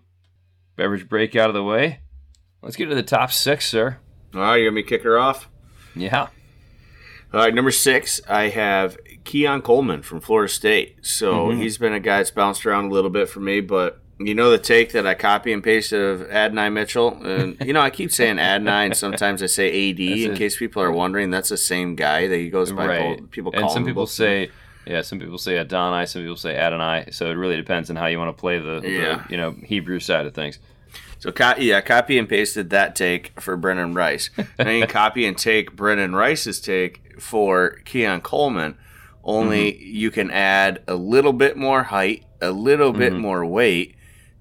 Beverage 0.75 1.09
break 1.09 1.35
out 1.35 1.49
of 1.49 1.55
the 1.55 1.63
way. 1.63 2.01
Let's 2.61 2.75
get 2.75 2.87
to 2.87 2.95
the 2.95 3.03
top 3.03 3.31
six, 3.31 3.67
sir. 3.67 3.97
All 4.33 4.41
right, 4.41 4.57
you 4.57 4.65
gonna 4.65 4.75
me 4.75 4.83
kick 4.83 5.03
her 5.03 5.17
off? 5.17 5.49
Yeah. 5.95 6.27
All 7.33 7.41
right, 7.41 7.53
number 7.53 7.71
six, 7.71 8.21
I 8.29 8.49
have 8.49 8.97
Keon 9.25 9.61
Coleman 9.61 10.01
from 10.01 10.21
Florida 10.21 10.51
State. 10.51 11.05
So 11.05 11.51
he's 11.51 11.77
been 11.77 11.93
a 11.93 11.99
guy 11.99 12.17
that's 12.17 12.31
bounced 12.31 12.65
around 12.65 12.85
a 12.85 12.93
little 12.93 13.09
bit 13.09 13.27
for 13.27 13.41
me, 13.41 13.59
but 13.59 14.01
you 14.19 14.33
know 14.33 14.49
the 14.49 14.57
take 14.57 14.91
that 14.93 15.05
I 15.05 15.13
copy 15.13 15.53
and 15.53 15.63
pasted 15.63 16.01
of 16.01 16.29
Adonai 16.31 16.69
Mitchell, 16.69 17.21
and 17.23 17.57
you 17.65 17.73
know 17.73 17.81
I 17.81 17.89
keep 17.89 18.11
saying 18.11 18.39
Adonai, 18.39 18.85
and 18.87 18.97
sometimes 18.97 19.43
I 19.43 19.45
say 19.47 19.67
AD 19.91 19.99
in 19.99 20.33
a- 20.33 20.37
case 20.37 20.57
people 20.57 20.81
are 20.81 20.91
wondering. 20.91 21.29
That's 21.29 21.49
the 21.49 21.57
same 21.57 21.95
guy 21.95 22.27
that 22.27 22.37
he 22.37 22.49
goes 22.49 22.71
by. 22.71 22.87
right. 22.87 23.19
both- 23.19 23.31
People 23.31 23.51
call 23.51 23.61
and 23.63 23.71
some 23.71 23.83
him 23.83 23.87
people 23.87 24.03
both. 24.03 24.09
say, 24.11 24.49
yeah, 24.85 25.01
some 25.01 25.19
people 25.19 25.37
say 25.37 25.57
Adonai, 25.57 26.05
some 26.05 26.21
people 26.23 26.37
say 26.37 26.55
Adonai. 26.57 27.09
So 27.11 27.29
it 27.29 27.33
really 27.35 27.57
depends 27.57 27.89
on 27.89 27.95
how 27.95 28.05
you 28.07 28.17
want 28.17 28.35
to 28.35 28.39
play 28.39 28.57
the, 28.59 28.79
the, 28.79 29.21
you 29.29 29.37
know 29.37 29.51
Hebrew 29.63 29.99
side 29.99 30.25
of 30.25 30.33
things. 30.33 30.59
So 31.19 31.31
yeah, 31.57 31.81
copy 31.81 32.17
and 32.19 32.29
pasted 32.29 32.69
that 32.71 32.95
take 32.95 33.39
for 33.41 33.57
Brennan 33.57 33.93
Rice. 33.95 34.29
and 34.37 34.47
then 34.67 34.87
copy 34.87 35.25
and 35.25 35.37
take 35.37 35.75
Brennan 35.75 36.15
Rice's 36.15 36.59
take 36.61 37.19
for 37.21 37.79
Keon 37.85 38.21
Coleman. 38.21 38.77
Only 39.23 39.73
Mm-hmm. 39.73 39.83
you 39.97 40.11
can 40.11 40.31
add 40.31 40.81
a 40.87 40.95
little 40.95 41.33
bit 41.33 41.57
more 41.57 41.83
height, 41.83 42.23
a 42.41 42.51
little 42.51 42.93
bit 42.93 43.11
Mm-hmm. 43.13 43.21
more 43.21 43.45
weight. 43.45 43.95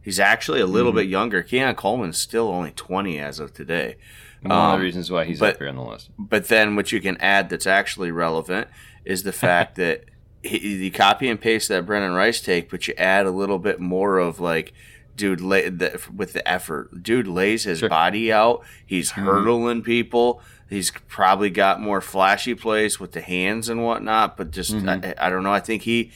He's 0.07 0.21
actually 0.21 0.61
a 0.61 0.67
little 0.67 0.93
mm-hmm. 0.93 0.99
bit 0.99 1.09
younger. 1.09 1.43
Keon 1.43 1.75
Coleman's 1.75 2.17
still 2.17 2.47
only 2.47 2.71
20 2.71 3.19
as 3.19 3.41
of 3.41 3.53
today. 3.53 3.97
One 4.41 4.53
of 4.53 4.59
Um, 4.75 4.79
the 4.79 4.85
reasons 4.85 5.11
why 5.11 5.25
he's 5.25 5.41
but- 5.41 5.55
up 5.55 5.59
here 5.59 5.69
on 5.69 5.75
the 5.75 5.83
list. 5.83 6.11
But 6.17 6.47
then 6.47 6.77
what 6.77 6.93
you 6.93 7.01
can 7.01 7.17
add 7.17 7.51
that's 7.51 7.67
actually 7.67 8.13
relevant 8.13 8.69
is 9.05 9.25
the 9.25 9.33
fact 9.33 9.75
that 9.83 10.05
he, 10.45 10.85
you 10.85 10.93
copy 10.93 11.29
and 11.29 11.41
paste 11.41 11.69
that 11.71 11.87
Brennan 11.87 12.13
Rice 12.13 12.41
take, 12.41 12.71
but 12.71 12.87
you 12.87 12.95
add 12.97 13.27
a 13.27 13.33
little 13.33 13.59
bit 13.59 13.81
more 13.81 14.19
of 14.19 14.39
like, 14.39 14.73
dude, 15.17 15.41
lay, 15.41 15.69
the, 15.71 16.01
with 16.15 16.35
the 16.35 16.49
effort, 16.49 17.03
dude 17.03 17.27
lays 17.27 17.65
his 17.65 17.81
Sure. 17.81 17.89
body 17.89 18.33
out. 18.33 18.63
He's 18.87 19.11
mm-hmm. 19.11 19.25
hurdling 19.25 19.83
people. 19.83 20.41
He's 20.71 20.93
probably 21.09 21.51
got 21.51 21.81
more 21.81 22.01
flashy 22.01 22.55
plays 22.55 23.01
with 23.01 23.11
the 23.11 23.23
hands 23.23 23.69
and 23.69 23.83
whatnot. 23.83 24.37
But 24.37 24.53
just 24.53 24.73
mm-hmm. 24.73 24.89
I, 24.89 25.15
I 25.19 25.31
don't 25.31 25.43
know. 25.43 25.53
I 25.53 25.59
think 25.59 25.83
he. 25.83 26.13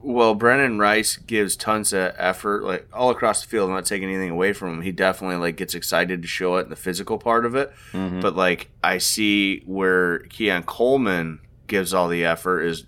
Well, 0.00 0.34
Brennan 0.34 0.78
Rice 0.78 1.16
gives 1.16 1.56
tons 1.56 1.92
of 1.92 2.12
effort, 2.16 2.62
like 2.62 2.86
all 2.92 3.10
across 3.10 3.42
the 3.42 3.48
field. 3.48 3.68
I'm 3.68 3.74
not 3.74 3.84
taking 3.84 4.08
anything 4.08 4.30
away 4.30 4.52
from 4.52 4.74
him. 4.74 4.82
He 4.82 4.92
definitely 4.92 5.36
like 5.36 5.56
gets 5.56 5.74
excited 5.74 6.22
to 6.22 6.28
show 6.28 6.56
it 6.56 6.64
in 6.64 6.70
the 6.70 6.76
physical 6.76 7.18
part 7.18 7.44
of 7.44 7.56
it. 7.56 7.72
Mm-hmm. 7.92 8.20
But 8.20 8.36
like 8.36 8.68
I 8.82 8.98
see 8.98 9.60
where 9.66 10.20
Keon 10.20 10.62
Coleman 10.64 11.40
gives 11.66 11.92
all 11.92 12.08
the 12.08 12.24
effort 12.24 12.62
is 12.62 12.84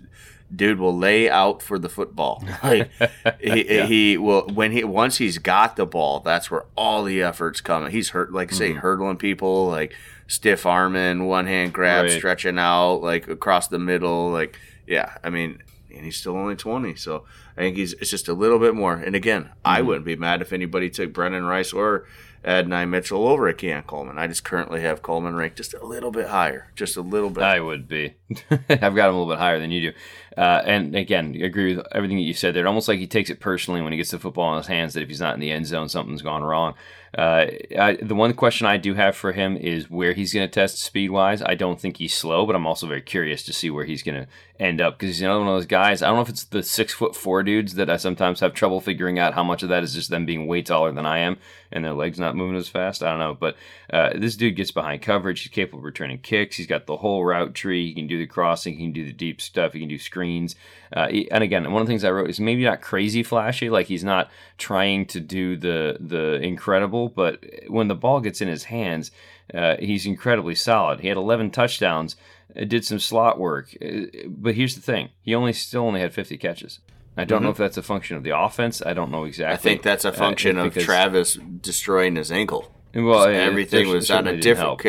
dude 0.53 0.79
will 0.79 0.97
lay 0.97 1.29
out 1.29 1.61
for 1.61 1.79
the 1.79 1.89
football. 1.89 2.43
Like 2.63 2.91
he, 3.39 3.85
he 3.87 4.17
will 4.17 4.47
when 4.47 4.71
he 4.71 4.83
once 4.83 5.17
he's 5.17 5.37
got 5.37 5.75
the 5.75 5.85
ball, 5.85 6.19
that's 6.19 6.49
where 6.51 6.65
all 6.75 7.03
the 7.03 7.21
efforts 7.21 7.59
come. 7.59 7.89
He's 7.89 8.09
hurt 8.09 8.31
like 8.31 8.51
say 8.51 8.69
mm-hmm. 8.69 8.79
hurdling 8.79 9.17
people, 9.17 9.67
like 9.67 9.95
stiff 10.27 10.65
arming, 10.65 11.25
one 11.27 11.45
hand 11.45 11.73
grab, 11.73 12.05
Right. 12.05 12.11
stretching 12.11 12.57
out, 12.57 13.01
like 13.01 13.27
across 13.27 13.67
the 13.67 13.79
middle, 13.79 14.31
like 14.31 14.57
yeah. 14.87 15.17
I 15.23 15.29
mean, 15.29 15.61
and 16.01 16.07
he's 16.07 16.17
still 16.17 16.35
only 16.35 16.55
twenty, 16.55 16.95
so 16.95 17.25
I 17.55 17.61
think 17.61 17.77
he's 17.77 17.93
it's 17.93 18.09
just 18.09 18.27
a 18.27 18.33
little 18.33 18.57
bit 18.57 18.73
more. 18.73 18.95
And 18.95 19.15
again, 19.15 19.51
I 19.63 19.83
wouldn't 19.83 20.03
be 20.03 20.15
mad 20.15 20.41
if 20.41 20.51
anybody 20.51 20.89
took 20.89 21.13
Brennan 21.13 21.43
Rice 21.43 21.71
or 21.71 22.07
Adonai 22.43 22.85
Mitchell 22.85 23.27
over 23.27 23.47
at 23.47 23.59
Keon 23.59 23.83
Coleman. 23.83 24.17
I 24.17 24.25
just 24.25 24.43
currently 24.43 24.81
have 24.81 25.03
Coleman 25.03 25.35
ranked 25.35 25.57
just 25.57 25.75
a 25.75 25.85
little 25.85 26.09
bit 26.09 26.27
higher, 26.27 26.71
just 26.75 26.97
a 26.97 27.01
little 27.01 27.29
bit. 27.29 27.43
I 27.43 27.59
would 27.59 27.87
be. 27.87 28.15
I've 28.49 28.95
got 28.95 29.09
him 29.09 29.15
a 29.15 29.19
little 29.19 29.27
bit 29.27 29.37
higher 29.37 29.59
than 29.59 29.69
you 29.69 29.91
do. 29.91 29.97
Uh, 30.35 30.61
and 30.65 30.95
again, 30.95 31.35
I 31.39 31.45
agree 31.45 31.75
with 31.75 31.85
everything 31.91 32.17
that 32.17 32.23
you 32.23 32.33
said 32.33 32.55
there. 32.55 32.65
Almost 32.65 32.87
like 32.87 32.97
he 32.97 33.05
takes 33.05 33.29
it 33.29 33.39
personally 33.39 33.81
when 33.81 33.93
he 33.93 33.97
gets 33.97 34.09
the 34.09 34.17
football 34.17 34.53
in 34.53 34.57
his 34.57 34.67
hands 34.67 34.95
that 34.95 35.03
if 35.03 35.09
he's 35.09 35.19
not 35.19 35.35
in 35.35 35.39
the 35.39 35.51
end 35.51 35.67
zone, 35.67 35.87
something's 35.87 36.23
gone 36.23 36.41
wrong. 36.41 36.73
Uh, 37.15 37.47
I, 37.77 37.97
the 38.01 38.15
one 38.15 38.33
question 38.33 38.65
I 38.65 38.77
do 38.77 38.93
have 38.93 39.15
for 39.15 39.33
him 39.33 39.57
is 39.57 39.89
where 39.89 40.13
he's 40.13 40.33
going 40.33 40.47
to 40.47 40.51
test 40.51 40.77
speed 40.79 41.11
wise. 41.11 41.41
I 41.41 41.55
don't 41.55 41.79
think 41.79 41.97
he's 41.97 42.13
slow, 42.13 42.45
but 42.45 42.55
I'm 42.55 42.65
also 42.65 42.87
very 42.87 43.01
curious 43.01 43.43
to 43.43 43.53
see 43.53 43.69
where 43.69 43.83
he's 43.83 44.01
going 44.01 44.23
to 44.23 44.27
end 44.61 44.79
up 44.79 44.93
because 44.97 45.15
he's 45.15 45.21
another 45.23 45.39
one 45.39 45.49
of 45.49 45.55
those 45.55 45.65
guys. 45.65 46.01
I 46.01 46.07
don't 46.07 46.17
know 46.17 46.21
if 46.21 46.29
it's 46.29 46.43
the 46.43 46.61
six 46.61 46.93
foot 46.93 47.15
four 47.15 47.41
dudes 47.41 47.73
that 47.75 47.89
I 47.89 47.97
sometimes 47.97 48.39
have 48.41 48.53
trouble 48.53 48.79
figuring 48.79 49.17
out 49.17 49.33
how 49.33 49.43
much 49.43 49.63
of 49.63 49.69
that 49.69 49.83
is 49.83 49.93
just 49.95 50.11
them 50.11 50.25
being 50.25 50.45
way 50.45 50.61
taller 50.61 50.91
than 50.91 51.05
I 51.05 51.17
am 51.19 51.37
and 51.71 51.83
their 51.83 51.93
legs 51.93 52.19
not 52.19 52.35
moving 52.35 52.55
as 52.55 52.67
fast. 52.67 53.01
I 53.01 53.09
don't 53.09 53.19
know, 53.19 53.33
but 53.33 53.55
uh, 53.91 54.11
this 54.15 54.35
dude 54.35 54.55
gets 54.55 54.71
behind 54.71 55.01
coverage. 55.01 55.41
He's 55.41 55.51
capable 55.51 55.79
of 55.79 55.85
returning 55.85 56.19
kicks. 56.19 56.57
He's 56.57 56.67
got 56.67 56.85
the 56.85 56.97
whole 56.97 57.25
route 57.25 57.55
tree. 57.55 57.87
He 57.87 57.93
can 57.95 58.05
do 58.07 58.19
the 58.19 58.27
crossing. 58.27 58.75
He 58.77 58.83
can 58.83 58.93
do 58.93 59.05
the 59.05 59.13
deep 59.13 59.41
stuff. 59.41 59.73
He 59.73 59.79
can 59.79 59.89
do 59.89 59.97
screens. 59.97 60.55
Uh, 60.93 61.07
he- 61.07 61.31
and 61.31 61.43
again, 61.43 61.71
one 61.71 61.81
of 61.81 61.87
the 61.87 61.91
things 61.91 62.03
I 62.03 62.11
wrote 62.11 62.29
is 62.29 62.39
maybe 62.39 62.63
not 62.63 62.81
crazy 62.81 63.23
flashy. 63.23 63.69
Like 63.69 63.87
he's 63.87 64.03
not 64.03 64.29
trying 64.59 65.07
to 65.07 65.19
do 65.19 65.57
the 65.57 65.97
the 65.99 66.35
incredible, 66.41 67.09
but 67.09 67.43
when 67.67 67.87
the 67.87 67.95
ball 67.95 68.19
gets 68.19 68.41
in 68.41 68.47
his 68.47 68.65
hands, 68.65 69.09
uh, 69.53 69.77
he's 69.79 70.05
incredibly 70.05 70.55
solid. 70.55 70.99
He 70.99 71.07
had 71.07 71.17
11 71.17 71.49
touchdowns. 71.51 72.15
Uh, 72.59 72.65
Did 72.65 72.85
some 72.85 72.99
slot 72.99 73.39
work, 73.39 73.75
Uh, 73.81 74.05
but 74.27 74.55
here's 74.55 74.75
the 74.75 74.81
thing: 74.81 75.09
he 75.21 75.33
only 75.35 75.53
still 75.53 75.83
only 75.83 75.99
had 76.01 76.13
50 76.13 76.37
catches. 76.37 76.79
I 77.17 77.25
don't 77.25 77.43
know 77.43 77.49
if 77.49 77.57
that's 77.57 77.77
a 77.77 77.83
function 77.83 78.15
of 78.15 78.23
the 78.23 78.37
offense. 78.37 78.81
I 78.85 78.93
don't 78.93 79.11
know 79.11 79.25
exactly. 79.25 79.53
I 79.53 79.57
think 79.57 79.83
that's 79.83 80.05
a 80.05 80.09
Uh, 80.09 80.13
function 80.13 80.57
of 80.57 80.73
Travis 80.75 81.35
destroying 81.35 82.15
his 82.15 82.31
ankle. 82.31 82.73
Well, 82.95 83.23
it- 83.25 83.35
everything 83.35 83.89
was 83.89 84.09
on 84.09 84.27
a 84.27 84.37
different. 84.37 84.81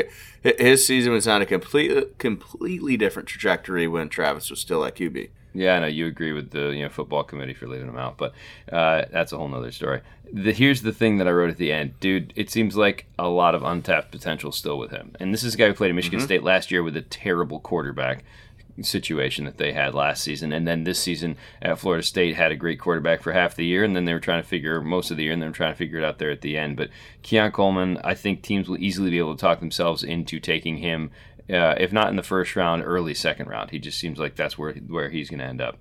His 0.42 0.86
season 0.86 1.12
was 1.12 1.28
on 1.28 1.40
a 1.42 1.46
complete, 1.46 2.18
completely 2.18 2.96
different 2.96 3.28
trajectory 3.28 3.86
when 3.86 4.08
Travis 4.08 4.50
was 4.50 4.60
still 4.60 4.84
at 4.84 4.94
QB. 4.96 5.30
Yeah, 5.54 5.76
I 5.76 5.80
know 5.80 5.86
you 5.86 6.06
agree 6.06 6.32
with 6.32 6.50
the 6.50 6.70
you 6.70 6.82
know 6.82 6.88
football 6.88 7.24
committee 7.24 7.54
for 7.54 7.66
leaving 7.68 7.88
him 7.88 7.98
out, 7.98 8.16
but 8.16 8.32
uh, 8.72 9.04
that's 9.10 9.32
a 9.32 9.36
whole 9.36 9.48
nother 9.48 9.72
story. 9.72 10.00
The, 10.32 10.52
here's 10.52 10.82
the 10.82 10.92
thing 10.92 11.18
that 11.18 11.28
I 11.28 11.30
wrote 11.30 11.50
at 11.50 11.58
the 11.58 11.72
end, 11.72 12.00
dude. 12.00 12.32
It 12.36 12.50
seems 12.50 12.76
like 12.76 13.06
a 13.18 13.28
lot 13.28 13.54
of 13.54 13.62
untapped 13.62 14.10
potential 14.10 14.50
still 14.52 14.78
with 14.78 14.90
him, 14.90 15.14
and 15.20 15.32
this 15.32 15.42
is 15.42 15.54
a 15.54 15.58
guy 15.58 15.66
who 15.68 15.74
played 15.74 15.90
at 15.90 15.94
Michigan 15.94 16.20
State 16.20 16.42
last 16.42 16.70
year 16.70 16.82
with 16.82 16.96
a 16.96 17.02
terrible 17.02 17.60
quarterback 17.60 18.24
situation 18.80 19.44
that 19.44 19.58
they 19.58 19.72
had 19.72 19.94
last 19.94 20.22
season, 20.22 20.52
and 20.52 20.66
then 20.66 20.84
this 20.84 20.98
season 20.98 21.36
at 21.60 21.78
Florida 21.78 22.02
State 22.02 22.36
had 22.36 22.52
a 22.52 22.56
great 22.56 22.80
quarterback 22.80 23.22
for 23.22 23.32
half 23.32 23.54
the 23.54 23.66
year, 23.66 23.84
and 23.84 23.94
then 23.94 24.04
they 24.04 24.14
were 24.14 24.20
trying 24.20 24.42
to 24.42 24.48
figure 24.48 24.80
most 24.80 25.10
of 25.10 25.16
the 25.16 25.24
year, 25.24 25.32
and 25.32 25.42
they 25.42 25.46
were 25.46 25.52
trying 25.52 25.72
to 25.72 25.78
figure 25.78 25.98
it 25.98 26.04
out 26.04 26.18
there 26.18 26.30
at 26.30 26.40
the 26.40 26.56
end. 26.56 26.76
But 26.76 26.88
Keon 27.22 27.52
Coleman, 27.52 27.98
I 28.02 28.14
think 28.14 28.42
teams 28.42 28.68
will 28.68 28.78
easily 28.78 29.10
be 29.10 29.18
able 29.18 29.36
to 29.36 29.40
talk 29.40 29.60
themselves 29.60 30.02
into 30.02 30.40
taking 30.40 30.78
him, 30.78 31.10
uh, 31.50 31.74
if 31.78 31.92
not 31.92 32.08
in 32.08 32.16
the 32.16 32.22
first 32.22 32.56
round, 32.56 32.82
early 32.84 33.14
second 33.14 33.48
round. 33.48 33.70
He 33.70 33.78
just 33.78 33.98
seems 33.98 34.18
like 34.18 34.36
that's 34.36 34.58
where 34.58 34.72
where 34.72 35.10
he's 35.10 35.30
going 35.30 35.40
to 35.40 35.46
end 35.46 35.60
up. 35.60 35.78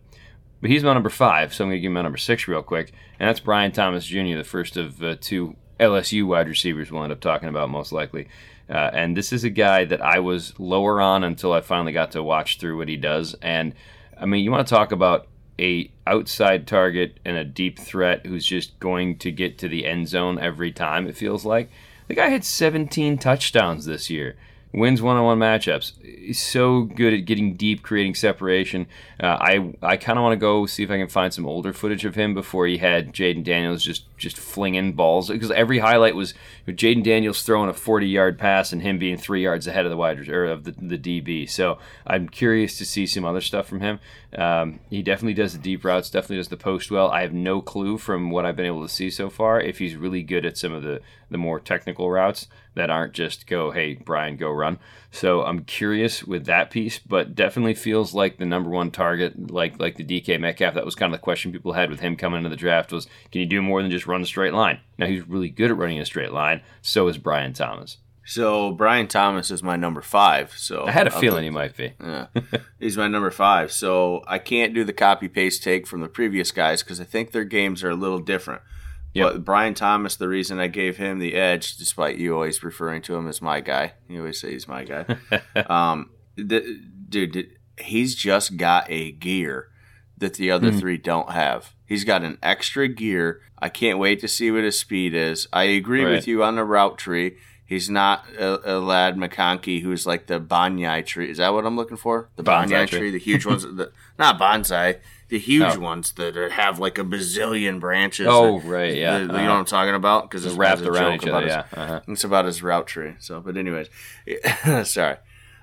But 0.61 0.69
he's 0.69 0.83
my 0.83 0.93
number 0.93 1.09
five, 1.09 1.53
so 1.53 1.63
I'm 1.63 1.69
going 1.69 1.77
to 1.77 1.81
give 1.81 1.89
him 1.89 1.93
my 1.93 2.03
number 2.03 2.17
six 2.17 2.47
real 2.47 2.61
quick, 2.61 2.93
and 3.19 3.27
that's 3.27 3.39
Brian 3.39 3.71
Thomas 3.71 4.05
Jr., 4.05 4.35
the 4.37 4.43
first 4.43 4.77
of 4.77 5.01
uh, 5.03 5.15
two 5.19 5.55
LSU 5.79 6.25
wide 6.27 6.47
receivers 6.47 6.91
we'll 6.91 7.03
end 7.03 7.11
up 7.11 7.19
talking 7.19 7.49
about 7.49 7.69
most 7.69 7.91
likely. 7.91 8.27
Uh, 8.69 8.89
and 8.93 9.17
this 9.17 9.33
is 9.33 9.43
a 9.43 9.49
guy 9.49 9.83
that 9.85 10.01
I 10.01 10.19
was 10.19 10.57
lower 10.59 11.01
on 11.01 11.23
until 11.23 11.51
I 11.51 11.61
finally 11.61 11.91
got 11.91 12.11
to 12.11 12.23
watch 12.23 12.57
through 12.57 12.77
what 12.77 12.87
he 12.87 12.95
does. 12.95 13.35
And 13.41 13.73
I 14.17 14.25
mean, 14.25 14.43
you 14.43 14.51
want 14.51 14.65
to 14.65 14.73
talk 14.73 14.91
about 14.91 15.27
a 15.59 15.91
outside 16.07 16.67
target 16.67 17.19
and 17.25 17.35
a 17.35 17.43
deep 17.43 17.79
threat 17.79 18.25
who's 18.25 18.45
just 18.45 18.79
going 18.79 19.17
to 19.17 19.31
get 19.31 19.57
to 19.57 19.67
the 19.67 19.85
end 19.85 20.07
zone 20.07 20.39
every 20.39 20.71
time. 20.71 21.07
It 21.07 21.17
feels 21.17 21.43
like 21.43 21.69
the 22.07 22.15
guy 22.15 22.29
had 22.29 22.45
17 22.45 23.17
touchdowns 23.17 23.85
this 23.85 24.09
year. 24.09 24.37
Wins 24.73 25.01
one-on-one 25.01 25.37
matchups. 25.37 26.01
He's 26.01 26.41
so 26.41 26.83
good 26.83 27.13
at 27.13 27.25
getting 27.25 27.55
deep, 27.55 27.83
creating 27.83 28.15
separation. 28.15 28.87
Uh, 29.19 29.37
I 29.39 29.73
I 29.81 29.97
kind 29.97 30.17
of 30.17 30.23
want 30.23 30.33
to 30.33 30.39
go 30.39 30.65
see 30.65 30.83
if 30.83 30.89
I 30.89 30.97
can 30.97 31.09
find 31.09 31.33
some 31.33 31.45
older 31.45 31.73
footage 31.73 32.05
of 32.05 32.15
him 32.15 32.33
before 32.33 32.67
he 32.67 32.77
had 32.77 33.13
Jayden 33.13 33.43
Daniels 33.43 33.83
just 33.83 34.05
just 34.17 34.37
flinging 34.37 34.93
balls 34.93 35.29
because 35.29 35.51
every 35.51 35.79
highlight 35.79 36.15
was 36.15 36.33
Jayden 36.67 37.03
Daniels 37.03 37.43
throwing 37.43 37.69
a 37.69 37.73
40-yard 37.73 38.39
pass 38.39 38.71
and 38.71 38.81
him 38.81 38.97
being 38.97 39.17
three 39.17 39.43
yards 39.43 39.67
ahead 39.67 39.85
of 39.85 39.89
the 39.89 39.97
wide 39.97 40.29
or 40.29 40.45
of 40.45 40.63
the, 40.63 40.71
the 40.71 40.97
DB. 40.97 41.49
So 41.49 41.77
I'm 42.07 42.29
curious 42.29 42.77
to 42.77 42.85
see 42.85 43.05
some 43.05 43.25
other 43.25 43.41
stuff 43.41 43.67
from 43.67 43.81
him. 43.81 43.99
Um, 44.37 44.79
he 44.89 45.01
definitely 45.01 45.33
does 45.33 45.51
the 45.53 45.59
deep 45.59 45.83
routes, 45.83 46.09
definitely 46.09 46.37
does 46.37 46.47
the 46.47 46.55
post 46.55 46.91
well. 46.91 47.09
I 47.09 47.23
have 47.23 47.33
no 47.33 47.61
clue 47.61 47.97
from 47.97 48.29
what 48.29 48.45
I've 48.45 48.55
been 48.55 48.65
able 48.65 48.83
to 48.83 48.93
see 48.93 49.09
so 49.09 49.29
far 49.29 49.59
if 49.59 49.79
he's 49.79 49.95
really 49.95 50.23
good 50.23 50.45
at 50.45 50.57
some 50.57 50.71
of 50.71 50.83
the 50.83 51.01
the 51.29 51.37
more 51.37 51.59
technical 51.59 52.11
routes 52.11 52.47
that 52.75 52.89
aren't 52.89 53.13
just 53.13 53.47
go, 53.47 53.71
hey, 53.71 53.95
Brian, 53.95 54.37
go 54.37 54.49
run. 54.49 54.79
So 55.11 55.43
I'm 55.43 55.65
curious 55.65 56.23
with 56.23 56.45
that 56.45 56.71
piece, 56.71 56.99
but 56.99 57.35
definitely 57.35 57.73
feels 57.73 58.13
like 58.13 58.37
the 58.37 58.45
number 58.45 58.69
one 58.69 58.91
target, 58.91 59.51
like 59.51 59.79
like 59.79 59.97
the 59.97 60.05
DK 60.05 60.39
Metcalf. 60.39 60.73
That 60.73 60.85
was 60.85 60.95
kind 60.95 61.13
of 61.13 61.19
the 61.19 61.23
question 61.23 61.51
people 61.51 61.73
had 61.73 61.89
with 61.89 61.99
him 61.99 62.15
coming 62.15 62.37
into 62.37 62.49
the 62.49 62.55
draft 62.55 62.91
was, 62.91 63.07
can 63.31 63.41
you 63.41 63.47
do 63.47 63.61
more 63.61 63.81
than 63.81 63.91
just 63.91 64.07
run 64.07 64.21
a 64.21 64.25
straight 64.25 64.53
line? 64.53 64.79
Now 64.97 65.07
he's 65.07 65.27
really 65.27 65.49
good 65.49 65.71
at 65.71 65.77
running 65.77 65.99
a 65.99 66.05
straight 66.05 66.31
line. 66.31 66.61
So 66.81 67.07
is 67.07 67.17
Brian 67.17 67.53
Thomas. 67.53 67.97
So 68.23 68.71
Brian 68.71 69.07
Thomas 69.07 69.51
is 69.51 69.63
my 69.63 69.75
number 69.75 70.01
five. 70.01 70.53
So 70.55 70.85
I 70.85 70.91
had 70.91 71.07
a 71.07 71.11
feeling 71.11 71.43
he 71.43 71.49
might 71.49 71.75
be. 71.75 71.93
Yeah, 71.99 72.27
he's 72.79 72.95
my 72.95 73.07
number 73.07 73.31
five. 73.31 73.71
So 73.71 74.23
I 74.27 74.37
can't 74.39 74.73
do 74.73 74.85
the 74.85 74.93
copy 74.93 75.27
paste 75.27 75.63
take 75.63 75.87
from 75.87 76.01
the 76.01 76.07
previous 76.07 76.51
guys 76.51 76.83
because 76.83 77.01
I 77.01 77.03
think 77.03 77.31
their 77.31 77.43
games 77.43 77.83
are 77.83 77.89
a 77.89 77.95
little 77.95 78.19
different. 78.19 78.61
Yep. 79.13 79.33
But 79.33 79.45
Brian 79.45 79.73
Thomas, 79.73 80.15
the 80.15 80.27
reason 80.27 80.59
I 80.59 80.67
gave 80.67 80.97
him 80.97 81.19
the 81.19 81.33
edge, 81.33 81.75
despite 81.77 82.17
you 82.17 82.33
always 82.33 82.63
referring 82.63 83.01
to 83.03 83.15
him 83.15 83.27
as 83.27 83.41
my 83.41 83.59
guy, 83.59 83.93
you 84.07 84.19
always 84.19 84.39
say 84.39 84.51
he's 84.51 84.67
my 84.67 84.85
guy. 84.85 85.05
um, 85.67 86.11
the, 86.35 86.79
dude, 87.09 87.57
he's 87.79 88.15
just 88.15 88.57
got 88.57 88.89
a 88.89 89.11
gear 89.11 89.67
that 90.17 90.35
the 90.35 90.51
other 90.51 90.71
mm. 90.71 90.79
three 90.79 90.97
don't 90.97 91.31
have. 91.31 91.73
He's 91.85 92.05
got 92.05 92.23
an 92.23 92.37
extra 92.41 92.87
gear. 92.87 93.41
I 93.59 93.67
can't 93.67 93.99
wait 93.99 94.21
to 94.21 94.27
see 94.27 94.49
what 94.49 94.63
his 94.63 94.79
speed 94.79 95.13
is. 95.13 95.47
I 95.51 95.63
agree 95.63 96.05
right. 96.05 96.11
with 96.11 96.27
you 96.27 96.43
on 96.43 96.55
the 96.55 96.63
route 96.63 96.97
tree. 96.97 97.37
He's 97.65 97.89
not 97.89 98.25
a, 98.37 98.75
a 98.75 98.79
Ladd 98.79 99.15
McConkey 99.15 99.81
who's 99.81 100.05
like 100.05 100.27
the 100.27 100.39
bonsai 100.39 101.05
tree. 101.05 101.29
Is 101.29 101.37
that 101.37 101.53
what 101.53 101.65
I'm 101.65 101.75
looking 101.75 101.97
for? 101.97 102.29
The 102.35 102.43
bonsai, 102.43 102.67
bonsai 102.67 102.87
tree. 102.87 102.99
tree, 102.99 103.11
the 103.11 103.19
huge 103.19 103.45
ones. 103.45 103.65
The, 103.71 103.91
not 104.19 104.39
bonsai 104.39 104.99
the 105.31 105.39
huge 105.39 105.77
ones 105.77 106.11
that 106.13 106.35
are, 106.35 106.49
have 106.49 106.77
like 106.77 106.97
a 106.97 107.05
bazillion 107.05 107.79
branches. 107.79 108.27
Oh, 108.29 108.59
right, 108.59 108.93
yeah. 108.93 109.19
The, 109.19 109.23
uh-huh. 109.23 109.37
You 109.37 109.45
know 109.45 109.53
what 109.53 109.59
I'm 109.59 109.65
talking 109.65 109.95
about? 109.95 110.29
Because 110.29 110.45
it's 110.45 110.55
wrapped 110.55 110.81
around 110.81 111.15
each 111.15 111.27
other. 111.27 111.47
Yeah, 111.47 111.63
uh-huh. 111.73 112.01
it's 112.09 112.25
about 112.25 112.43
his 112.43 112.61
route 112.61 112.85
tree. 112.85 113.13
So, 113.19 113.39
but 113.39 113.55
anyways, 113.55 113.87
sorry. 114.83 115.15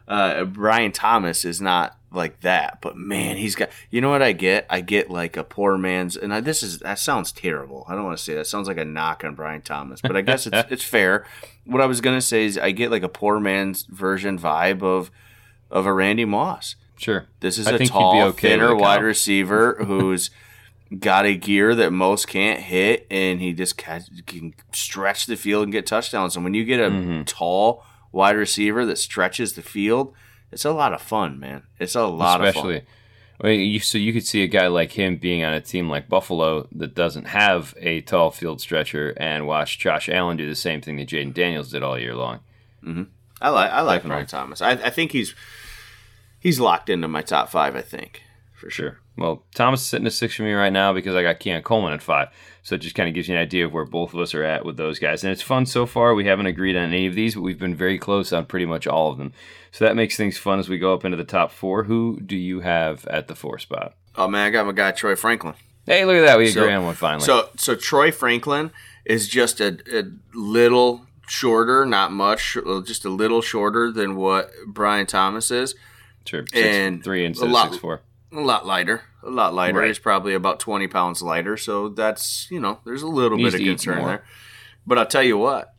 Uh, 0.08 0.44
Brian 0.44 0.90
Thomas 0.90 1.44
is 1.44 1.60
not 1.60 1.98
like 2.10 2.40
that, 2.40 2.80
but 2.80 2.96
man, 2.96 3.36
he's 3.36 3.54
got. 3.54 3.68
You 3.90 4.00
know 4.00 4.08
what 4.08 4.22
I 4.22 4.32
get? 4.32 4.64
I 4.70 4.80
get 4.80 5.10
like 5.10 5.36
a 5.36 5.44
poor 5.44 5.76
man's, 5.76 6.16
and 6.16 6.32
I, 6.32 6.40
this 6.40 6.62
is 6.62 6.78
that 6.78 6.98
sounds 6.98 7.30
terrible. 7.30 7.84
I 7.88 7.94
don't 7.94 8.04
want 8.04 8.16
to 8.16 8.24
say 8.24 8.34
that. 8.36 8.46
sounds 8.46 8.68
like 8.68 8.78
a 8.78 8.86
knock 8.86 9.22
on 9.22 9.34
Brian 9.34 9.60
Thomas, 9.60 10.00
but 10.00 10.16
I 10.16 10.22
guess 10.22 10.46
it's 10.46 10.66
it's 10.72 10.84
fair. 10.84 11.26
What 11.66 11.82
I 11.82 11.86
was 11.86 12.00
gonna 12.00 12.22
say 12.22 12.46
is 12.46 12.56
I 12.56 12.70
get 12.70 12.90
like 12.90 13.02
a 13.02 13.08
poor 13.08 13.38
man's 13.38 13.82
version 13.82 14.38
vibe 14.38 14.82
of 14.82 15.10
of 15.70 15.84
a 15.84 15.92
Randy 15.92 16.24
Moss. 16.24 16.74
Sure. 16.99 17.26
This 17.40 17.59
is 17.59 17.66
I 17.66 17.72
a 17.72 17.86
tall, 17.86 18.22
okay 18.28 18.51
thinner 18.51 18.74
wide 18.74 19.03
receiver 19.03 19.74
who's 19.84 20.30
got 20.99 21.26
a 21.26 21.36
gear 21.36 21.74
that 21.74 21.92
most 21.92 22.28
can't 22.28 22.61
hit, 22.61 23.07
and 23.11 23.40
he 23.40 23.53
just 23.53 23.76
can 23.76 24.55
stretch 24.72 25.26
the 25.26 25.36
field 25.36 25.64
and 25.64 25.72
get 25.72 25.86
touchdowns. 25.86 26.34
And 26.34 26.44
when 26.44 26.55
you 26.55 26.64
get 26.64 26.80
a 26.80 26.90
mm-hmm. 26.90 27.22
tall 27.22 27.84
wide 28.12 28.36
receiver 28.36 28.84
that 28.86 28.99
stretches 28.99 29.53
the 29.53 29.62
field, 29.62 30.14
it's 30.51 30.64
a 30.64 30.72
lot 30.72 30.92
of 30.92 31.03
fun, 31.03 31.38
man. 31.38 31.64
It's 31.78 31.94
a 31.94 32.07
lot 32.07 32.44
Especially, 32.44 32.76
of 32.78 32.82
fun. 32.82 32.92
Well, 33.40 33.53
you, 33.53 33.78
so 33.78 33.99
you 33.99 34.12
could 34.12 34.26
see 34.26 34.42
a 34.42 34.49
guy 34.49 34.66
like 34.66 34.92
him 34.92 35.16
being 35.16 35.44
on 35.44 35.53
a 35.53 35.61
team 35.61 35.88
like 35.88 36.09
Buffalo 36.09 36.66
that 36.72 36.94
doesn't 36.94 37.26
have 37.26 37.74
a 37.78 38.01
tall 38.01 38.30
field 38.30 38.61
stretcher, 38.61 39.14
and 39.16 39.46
watch 39.46 39.78
Josh 39.78 40.09
Allen 40.09 40.36
do 40.36 40.49
the 40.49 40.57
same 40.57 40.80
thing 40.80 40.96
that 40.96 41.09
Jayden 41.09 41.34
Daniels 41.34 41.70
did 41.70 41.82
all 41.82 41.99
year 41.99 42.14
long. 42.14 42.40
Mm-hmm. 42.82 43.05
I 43.40 43.51
like 43.51 43.70
I 43.70 43.80
like 43.82 44.03
Brian 44.03 44.26
Thomas. 44.26 44.61
I, 44.61 44.70
I 44.70 44.90
think 44.90 45.12
he's 45.12 45.34
he's 46.41 46.61
locked 46.61 46.89
into 46.89 47.09
my 47.09 47.22
top 47.22 47.49
five, 47.49 47.76
I 47.76 47.82
think, 47.82 48.22
for 48.55 48.70
sure. 48.70 48.99
Well, 49.16 49.45
Thomas 49.55 49.80
is 49.80 49.86
sitting 49.86 50.07
at 50.07 50.12
six 50.12 50.36
for 50.36 50.45
me 50.45 50.53
right 50.53 50.72
now 50.72 50.93
because 50.93 51.16
I 51.16 51.22
got 51.22 51.41
Keon 51.41 51.62
Coleman 51.62 51.93
at 51.93 52.03
five. 52.03 52.28
So 52.62 52.76
it 52.76 52.82
just 52.82 52.95
kind 52.95 53.09
of 53.09 53.14
gives 53.14 53.28
you 53.28 53.34
an 53.34 53.41
idea 53.41 53.64
of 53.64 53.72
where 53.72 53.84
both 53.84 54.14
of 54.14 54.20
us 54.20 54.34
are 54.34 54.45
at 54.45 54.64
with 54.64 54.76
those 54.76 54.99
guys. 54.99 55.24
And 55.24 55.32
it's 55.32 55.43
fun 55.43 55.66
so 55.66 55.86
far. 55.86 56.14
We 56.14 56.26
haven't 56.26 56.47
agreed 56.47 56.76
on 56.76 56.84
any 56.84 57.07
of 57.07 57.14
these, 57.14 57.34
but 57.34 57.41
we've 57.41 57.59
been 57.59 57.74
very 57.74 57.99
close 57.99 58.32
on 58.32 58.47
pretty 58.47 58.66
much 58.66 58.86
all 58.86 59.11
of 59.11 59.18
them. 59.18 59.32
So 59.72 59.84
that 59.84 59.97
makes 59.97 60.16
things 60.16 60.39
fun 60.39 60.61
as 60.61 60.68
we 60.68 60.78
go 60.78 60.95
up 60.95 61.05
into 61.05 61.16
the 61.16 61.24
top 61.24 61.51
four. 61.51 61.84
Who 61.84 62.20
do 62.20 62.36
you 62.36 62.61
have 62.61 63.07
at 63.07 63.26
the 63.26 63.34
four 63.34 63.59
spot? 63.59 63.95
Oh 64.14 64.28
man, 64.28 64.47
I 64.47 64.51
got 64.51 64.66
my 64.66 64.72
guy 64.72 64.93
Troy 64.93 65.16
Franklin. 65.16 65.55
Hey, 65.84 66.05
look 66.05 66.16
at 66.16 66.26
that. 66.26 66.39
We 66.39 66.51
so, 66.51 66.61
agree 66.61 66.74
on 66.74 66.84
one 66.84 66.95
finally. 66.95 67.24
So 67.24 67.49
so 67.57 67.74
Troy 67.74 68.12
Franklin 68.12 68.70
is 69.05 69.28
just 69.28 69.61
a, 69.61 69.78
a 69.93 70.05
little 70.34 71.07
shorter, 71.26 71.84
not 71.86 72.12
much, 72.12 72.57
just 72.84 73.05
a 73.05 73.09
little 73.09 73.43
shorter 73.43 73.91
than 73.91 74.14
what 74.14 74.51
Brian 74.66 75.07
Thomas 75.07 75.51
is. 75.51 75.74
Sure. 76.29 76.45
Six, 76.53 76.66
and 76.66 77.03
three 77.03 77.24
instead 77.24 77.51
lot, 77.51 77.68
of 77.68 77.72
six 77.72 77.81
four. 77.81 78.03
A 78.33 78.41
lot 78.41 78.66
lighter. 78.66 79.03
A 79.22 79.31
lot 79.31 79.55
lighter. 79.55 79.79
Right. 79.79 79.89
He's 79.89 79.99
probably 79.99 80.35
about 80.35 80.61
twenty 80.61 80.87
pounds 80.87 81.22
lighter. 81.22 81.57
So 81.57 81.89
that's 81.89 82.47
you 82.51 82.61
know, 82.61 82.81
there's 82.85 83.03
a 83.03 83.09
little 83.09 83.39
bit 83.39 83.55
of 83.55 83.61
concern 83.61 84.05
there. 84.05 84.24
But 84.87 84.99
I'll 84.99 85.07
tell 85.07 85.22
you 85.22 85.39
what, 85.39 85.74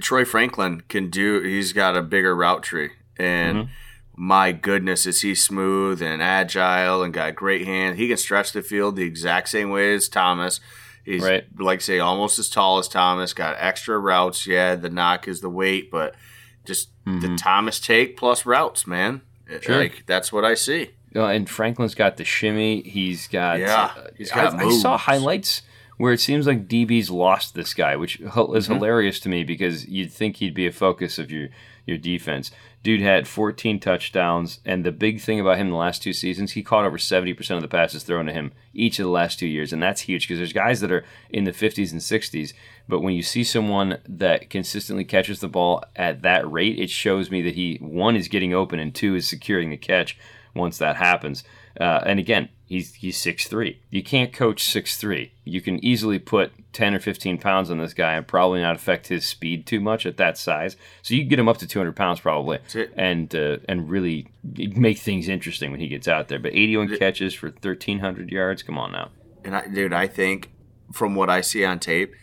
Troy 0.00 0.24
Franklin 0.24 0.82
can 0.88 1.08
do. 1.08 1.40
He's 1.40 1.72
got 1.72 1.96
a 1.96 2.02
bigger 2.02 2.34
route 2.34 2.64
tree, 2.64 2.90
and 3.16 3.56
mm-hmm. 3.56 3.70
my 4.16 4.50
goodness, 4.50 5.06
is 5.06 5.22
he 5.22 5.36
smooth 5.36 6.02
and 6.02 6.20
agile 6.20 7.04
and 7.04 7.14
got 7.14 7.36
great 7.36 7.64
hand. 7.64 7.96
He 7.96 8.08
can 8.08 8.16
stretch 8.16 8.52
the 8.52 8.62
field 8.62 8.96
the 8.96 9.04
exact 9.04 9.48
same 9.48 9.70
way 9.70 9.94
as 9.94 10.08
Thomas. 10.08 10.58
He's 11.04 11.22
right. 11.22 11.44
like 11.56 11.80
say 11.80 12.00
almost 12.00 12.40
as 12.40 12.50
tall 12.50 12.78
as 12.78 12.88
Thomas. 12.88 13.32
Got 13.32 13.56
extra 13.60 13.96
routes. 13.96 14.48
Yeah, 14.48 14.74
the 14.74 14.90
knock 14.90 15.28
is 15.28 15.40
the 15.40 15.48
weight, 15.48 15.92
but 15.92 16.16
just 16.64 16.88
mm-hmm. 17.04 17.20
the 17.20 17.36
Thomas 17.36 17.78
take 17.78 18.16
plus 18.16 18.44
routes, 18.44 18.88
man. 18.88 19.22
Sure. 19.60 19.78
Like 19.78 20.04
that's 20.06 20.32
what 20.32 20.44
I 20.44 20.54
see. 20.54 20.90
Uh, 21.14 21.26
and 21.26 21.48
Franklin's 21.48 21.94
got 21.94 22.16
the 22.16 22.24
shimmy. 22.24 22.82
He's 22.82 23.28
got 23.28 23.58
yeah. 23.58 23.92
Uh, 23.96 24.08
he's 24.16 24.30
got. 24.30 24.54
I, 24.54 24.66
I, 24.66 24.70
saw 24.70 24.98
highlights 24.98 25.62
where 25.96 26.12
it 26.12 26.20
seems 26.20 26.46
like 26.46 26.68
DB's 26.68 27.10
lost 27.10 27.54
this 27.54 27.72
guy, 27.72 27.96
which 27.96 28.20
is 28.20 28.26
mm-hmm. 28.28 28.74
hilarious 28.74 29.20
to 29.20 29.28
me 29.28 29.44
because 29.44 29.86
you'd 29.86 30.12
think 30.12 30.36
he'd 30.36 30.54
be 30.54 30.66
a 30.66 30.72
focus 30.72 31.18
of 31.18 31.30
your 31.30 31.48
your 31.86 31.96
defense. 31.96 32.50
Dude 32.82 33.00
had 33.00 33.26
14 33.26 33.80
touchdowns, 33.80 34.60
and 34.64 34.84
the 34.84 34.92
big 34.92 35.20
thing 35.20 35.40
about 35.40 35.58
him 35.58 35.70
the 35.70 35.76
last 35.76 36.02
two 36.02 36.12
seasons, 36.12 36.52
he 36.52 36.62
caught 36.62 36.84
over 36.84 36.98
70% 36.98 37.56
of 37.56 37.62
the 37.62 37.68
passes 37.68 38.04
thrown 38.04 38.26
to 38.26 38.32
him 38.32 38.52
each 38.72 38.98
of 38.98 39.04
the 39.04 39.10
last 39.10 39.38
two 39.38 39.46
years, 39.46 39.72
and 39.72 39.82
that's 39.82 40.02
huge 40.02 40.28
because 40.28 40.38
there's 40.38 40.52
guys 40.52 40.80
that 40.80 40.92
are 40.92 41.04
in 41.28 41.44
the 41.44 41.52
50s 41.52 41.90
and 41.90 42.00
60s, 42.00 42.52
but 42.88 43.00
when 43.00 43.14
you 43.14 43.22
see 43.22 43.42
someone 43.42 43.98
that 44.08 44.50
consistently 44.50 45.04
catches 45.04 45.40
the 45.40 45.48
ball 45.48 45.82
at 45.96 46.22
that 46.22 46.50
rate, 46.50 46.78
it 46.78 46.90
shows 46.90 47.30
me 47.30 47.42
that 47.42 47.54
he 47.54 47.76
one 47.80 48.14
is 48.14 48.28
getting 48.28 48.54
open 48.54 48.78
and 48.78 48.94
two 48.94 49.16
is 49.16 49.26
securing 49.28 49.70
the 49.70 49.76
catch 49.76 50.16
once 50.54 50.78
that 50.78 50.96
happens. 50.96 51.42
Uh, 51.80 52.00
and 52.06 52.18
again, 52.20 52.48
he's 52.66 52.94
he's 52.94 53.16
six 53.16 53.48
three. 53.48 53.80
You 53.90 54.02
can't 54.02 54.32
coach 54.32 54.62
six 54.62 54.96
three. 54.96 55.32
You 55.44 55.60
can 55.60 55.82
easily 55.84 56.18
put 56.18 56.52
ten 56.72 56.94
or 56.94 56.98
fifteen 56.98 57.38
pounds 57.38 57.70
on 57.70 57.78
this 57.78 57.94
guy 57.94 58.14
and 58.14 58.26
probably 58.26 58.60
not 58.60 58.76
affect 58.76 59.06
his 59.06 59.24
speed 59.24 59.66
too 59.66 59.80
much 59.80 60.04
at 60.04 60.18
that 60.18 60.36
size. 60.36 60.76
So 61.02 61.14
you 61.14 61.24
get 61.24 61.38
him 61.38 61.48
up 61.48 61.56
to 61.58 61.66
two 61.66 61.78
hundred 61.78 61.96
pounds 61.96 62.20
probably, 62.20 62.58
and 62.96 63.34
uh, 63.34 63.58
and 63.68 63.88
really 63.88 64.28
make 64.44 64.98
things 64.98 65.28
interesting 65.28 65.70
when 65.70 65.80
he 65.80 65.88
gets 65.88 66.08
out 66.08 66.28
there. 66.28 66.38
But 66.38 66.52
eighty 66.52 66.76
one 66.76 66.94
catches 66.98 67.32
for 67.32 67.50
thirteen 67.50 68.00
hundred 68.00 68.30
yards. 68.30 68.62
Come 68.62 68.76
on 68.76 68.92
now. 68.92 69.10
And 69.44 69.56
I, 69.56 69.66
dude, 69.68 69.92
I 69.92 70.08
think 70.08 70.50
from 70.92 71.14
what 71.14 71.30
I 71.30 71.40
see 71.40 71.64
on 71.64 71.78
tape, 71.78 72.14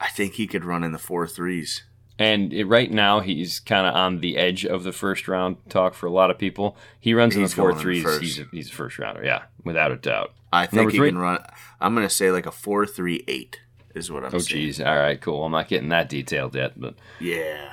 I 0.00 0.08
think 0.08 0.34
he 0.34 0.46
could 0.46 0.64
run 0.64 0.82
in 0.82 0.92
the 0.92 0.98
four 0.98 1.26
threes. 1.26 1.84
And 2.18 2.52
it, 2.52 2.64
right 2.66 2.90
now, 2.90 3.20
he's 3.20 3.58
kind 3.58 3.86
of 3.86 3.94
on 3.94 4.20
the 4.20 4.36
edge 4.36 4.64
of 4.64 4.84
the 4.84 4.92
first 4.92 5.26
round 5.26 5.56
talk 5.68 5.94
for 5.94 6.06
a 6.06 6.12
lot 6.12 6.30
of 6.30 6.38
people. 6.38 6.76
He 7.00 7.12
runs 7.12 7.34
he's 7.34 7.38
in 7.38 7.42
the 7.42 7.48
four 7.48 7.74
threes. 7.74 8.04
The 8.04 8.18
he's 8.20 8.38
a, 8.38 8.46
he's 8.52 8.70
a 8.70 8.72
first 8.72 8.98
rounder, 8.98 9.24
yeah, 9.24 9.42
without 9.64 9.90
a 9.90 9.96
doubt. 9.96 10.32
I 10.52 10.66
think 10.66 10.74
Number 10.74 10.90
he 10.92 10.98
three? 10.98 11.08
can 11.10 11.18
run. 11.18 11.44
I'm 11.80 11.94
going 11.94 12.06
to 12.06 12.14
say 12.14 12.30
like 12.30 12.46
a 12.46 12.52
four 12.52 12.86
three 12.86 13.24
eight 13.26 13.60
is 13.94 14.12
what 14.12 14.24
I'm. 14.24 14.30
Oh, 14.32 14.38
geez. 14.38 14.80
All 14.80 14.96
right, 14.96 15.20
cool. 15.20 15.44
I'm 15.44 15.52
not 15.52 15.66
getting 15.68 15.88
that 15.88 16.08
detailed 16.08 16.54
yet, 16.54 16.78
but 16.80 16.94
yeah. 17.18 17.72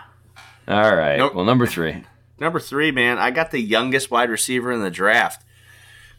All 0.67 0.95
right. 0.95 1.17
Nope. 1.17 1.35
Well, 1.35 1.45
number 1.45 1.67
three. 1.67 2.03
Number 2.39 2.59
three, 2.59 2.89
man. 2.89 3.19
I 3.19 3.29
got 3.29 3.51
the 3.51 3.61
youngest 3.61 4.09
wide 4.09 4.31
receiver 4.31 4.71
in 4.71 4.81
the 4.81 4.89
draft. 4.89 5.45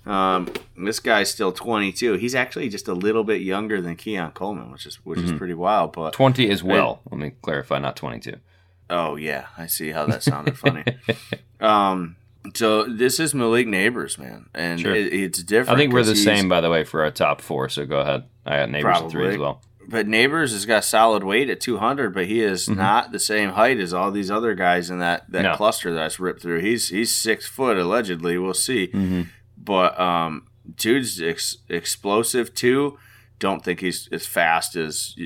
Um, 0.05 0.53
this 0.76 0.98
guy's 0.98 1.30
still 1.30 1.53
22. 1.53 2.14
He's 2.14 2.34
actually 2.34 2.68
just 2.68 2.88
a 2.88 2.94
little 2.94 3.24
bit 3.24 3.42
younger 3.42 3.80
than 3.80 3.96
Keon 3.96 4.32
Coleman, 4.32 4.72
which 4.72 4.86
is 4.86 4.96
which 5.05 5.20
mm-hmm. 5.20 5.32
is 5.32 5.38
pretty 5.38 5.55
wild. 5.55 5.92
But 5.92 6.12
20 6.12 6.50
as 6.50 6.62
well. 6.62 7.00
Let 7.11 7.18
me 7.20 7.32
clarify, 7.42 7.78
not 7.78 7.96
22. 7.96 8.36
Oh 8.90 9.16
yeah, 9.16 9.46
I 9.57 9.66
see 9.66 9.90
how 9.90 10.07
that 10.07 10.22
sounded 10.22 10.59
funny. 10.59 10.84
Um, 11.61 12.16
so 12.55 12.82
this 12.82 13.20
is 13.20 13.34
Malik 13.34 13.68
Nabers, 13.68 14.18
man, 14.18 14.46
and 14.53 14.80
sure. 14.80 14.92
it, 14.92 15.12
it's 15.12 15.40
different. 15.44 15.78
I 15.78 15.80
think 15.80 15.92
we're 15.92 16.03
the 16.03 16.16
same, 16.16 16.48
by 16.48 16.61
the 16.61 16.68
way, 16.68 16.82
for 16.82 17.05
our 17.05 17.12
top 17.12 17.40
four. 17.40 17.68
So 17.68 17.86
go 17.86 18.00
ahead. 18.00 18.24
I 18.44 18.57
got 18.57 18.68
Nabers 18.68 18.82
probably, 18.82 19.11
three 19.11 19.28
as 19.28 19.38
well. 19.38 19.62
but 19.86 20.09
Nabers 20.09 20.50
has 20.50 20.66
got 20.66 20.84
solid 20.84 21.22
weight 21.22 21.48
at 21.50 21.61
200, 21.61 22.12
but 22.12 22.26
he 22.26 22.42
is 22.42 22.68
not 22.68 23.12
the 23.12 23.20
same 23.20 23.50
height 23.50 23.78
as 23.78 23.94
all 23.94 24.11
these 24.11 24.28
other 24.28 24.57
guys 24.57 24.90
in 24.90 24.98
that, 24.98 25.30
that 25.30 25.42
No. 25.42 25.55
cluster 25.55 25.94
that's 25.94 26.18
ripped 26.18 26.42
through. 26.42 26.59
He's 26.62 26.88
he's 26.88 27.14
six 27.14 27.46
foot 27.46 27.76
allegedly. 27.76 28.36
We'll 28.38 28.55
see. 28.55 28.90
But 29.65 29.99
um, 30.01 30.49
dude's 30.77 31.21
ex- 31.23 31.59
explosive 31.69 32.55
too. 32.55 32.99
Don't 33.39 33.65
think 33.65 33.81
he's 33.81 34.09
as 34.13 34.27
fast 34.27 34.77
as 34.77 35.17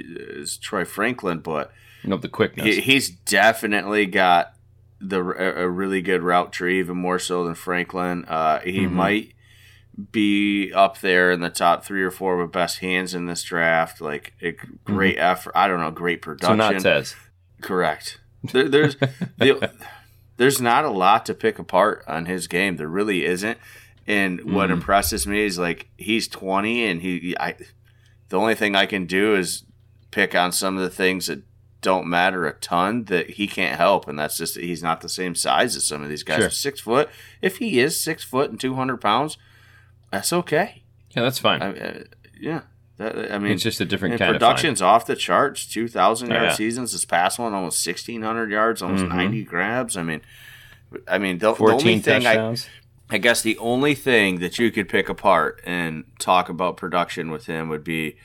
as 0.40 0.56
Troy 0.58 0.84
Franklin, 0.84 1.38
but 1.40 1.72
Nope, 2.04 2.22
the 2.22 2.28
quickness. 2.28 2.66
he, 2.76 2.80
he's 2.80 3.08
definitely 3.10 4.06
got 4.06 4.52
the 5.00 5.20
a, 5.20 5.68
really 5.68 6.00
good 6.02 6.22
route 6.22 6.52
tree, 6.52 6.78
even 6.78 6.96
more 6.96 7.18
so 7.18 7.44
than 7.44 7.54
Franklin. 7.54 8.24
Uh, 8.26 8.60
he 8.60 8.80
Mm-hmm. 8.80 8.94
might 8.94 9.32
be 10.12 10.72
up 10.74 10.98
there 11.00 11.30
in 11.30 11.40
the 11.40 11.48
top 11.50 11.84
three 11.84 12.02
or 12.02 12.10
four 12.10 12.36
with 12.36 12.52
best 12.52 12.78
hands 12.80 13.14
in 13.14 13.26
this 13.26 13.42
draft. 13.42 14.00
Like 14.00 14.34
a 14.42 14.52
great 14.84 15.16
effort. 15.18 15.52
I 15.54 15.68
don't 15.68 15.80
know, 15.80 15.90
great 15.90 16.20
Mm-hmm. 16.22 16.30
so 16.40 16.48
production. 16.48 16.74
not 16.74 16.82
Tez. 16.82 17.16
Correct. 17.62 18.20
There, 18.52 18.68
there's 18.68 18.96
the, 19.38 19.72
there's 20.36 20.60
not 20.60 20.84
a 20.84 20.90
lot 20.90 21.26
to 21.26 21.34
pick 21.34 21.58
apart 21.58 22.04
on 22.06 22.26
his 22.26 22.46
game. 22.46 22.76
There 22.76 22.88
really 22.88 23.24
isn't. 23.24 23.58
And 24.08 24.52
what 24.52 24.68
Mhm. 24.70 24.74
impresses 24.74 25.26
me 25.26 25.40
is 25.44 25.58
like 25.58 25.88
he's 25.96 26.28
20, 26.28 26.84
and 26.86 27.02
he 27.02 27.36
I 27.40 27.54
the 28.28 28.38
only 28.38 28.54
thing 28.54 28.74
I 28.76 28.86
can 28.86 29.06
do 29.06 29.34
is 29.34 29.64
pick 30.10 30.34
on 30.34 30.52
some 30.52 30.76
of 30.76 30.82
the 30.82 30.90
things 30.90 31.26
that 31.26 31.42
don't 31.82 32.06
matter 32.06 32.46
a 32.46 32.52
ton 32.54 33.04
that 33.04 33.30
he 33.30 33.46
can't 33.46 33.76
help, 33.76 34.08
and 34.08 34.18
that's 34.18 34.36
just 34.38 34.54
that 34.54 34.64
he's 34.64 34.82
not 34.82 35.00
the 35.00 35.08
same 35.08 35.34
size 35.34 35.76
as 35.76 35.84
some 35.84 36.02
of 36.02 36.08
these 36.08 36.22
guys. 36.22 36.38
Sure. 36.38 36.50
Six 36.50 36.80
foot. 36.80 37.08
If 37.42 37.58
he 37.58 37.78
is 37.80 38.00
six 38.00 38.24
foot 38.24 38.50
and 38.50 38.58
200 38.58 38.96
pounds, 39.00 39.38
that's 40.10 40.32
okay. 40.32 40.82
Yeah, 41.10 41.22
that's 41.22 41.38
fine. 41.38 41.62
I, 41.62 41.70
uh, 41.78 41.98
yeah. 42.40 42.60
That, 42.98 43.30
I 43.30 43.38
mean, 43.38 43.52
it's 43.52 43.62
just 43.62 43.80
a 43.80 43.84
different 43.84 44.18
kind 44.18 44.32
production's 44.32 44.80
off 44.80 45.04
the 45.06 45.16
charts. 45.16 45.66
Two 45.66 45.86
thousand 45.86 46.30
yard 46.30 46.42
yeah. 46.44 46.52
seasons. 46.54 46.92
This 46.92 47.04
past 47.04 47.38
one 47.38 47.52
almost 47.52 47.80
sixteen 47.82 48.22
hundred 48.22 48.50
yards, 48.50 48.80
almost 48.82 49.04
Mhm. 49.04 49.08
ninety 49.08 49.44
grabs. 49.44 49.96
I 49.98 50.02
mean, 50.02 50.22
I 51.06 51.18
mean 51.18 51.38
the, 51.38 51.50
of 51.50 51.58
the 51.58 51.64
only 51.64 51.98
thing 51.98 52.22
touchdowns. 52.22 52.66
I 52.66 52.85
guess 53.18 53.42
the 53.42 53.56
only 53.58 53.94
thing 53.94 54.40
that 54.40 54.58
you 54.58 54.70
could 54.72 54.88
pick 54.88 55.08
apart 55.08 55.60
and 55.64 56.04
talk 56.18 56.48
about 56.48 56.76
production 56.76 57.30
with 57.30 57.46
him 57.46 57.68
would 57.68 57.84
be 57.84 58.16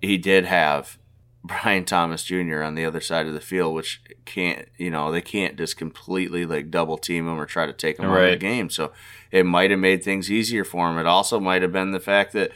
he 0.00 0.16
did 0.16 0.46
have 0.46 0.98
Brian 1.44 1.84
Thomas 1.84 2.24
Jr. 2.24 2.62
on 2.62 2.74
the 2.74 2.84
other 2.84 3.00
side 3.00 3.26
of 3.26 3.34
the 3.34 3.40
field, 3.40 3.74
which 3.74 4.00
can't 4.24 4.66
you 4.76 4.90
know 4.90 5.12
they 5.12 5.20
can't 5.20 5.56
just 5.56 5.76
completely 5.76 6.44
like 6.46 6.70
double 6.70 6.96
team 6.98 7.28
him 7.28 7.38
or 7.38 7.46
try 7.46 7.66
to 7.66 7.72
take 7.72 7.98
him 7.98 8.06
out 8.06 8.16
of 8.16 8.30
the 8.30 8.36
game. 8.36 8.70
So 8.70 8.92
it 9.30 9.44
might 9.46 9.70
have 9.70 9.78
made 9.80 10.02
things 10.02 10.30
easier 10.30 10.64
for 10.64 10.90
him. 10.90 10.98
It 10.98 11.06
also 11.06 11.38
might 11.38 11.62
have 11.62 11.72
been 11.72 11.92
the 11.92 12.00
fact 12.00 12.32
that 12.32 12.52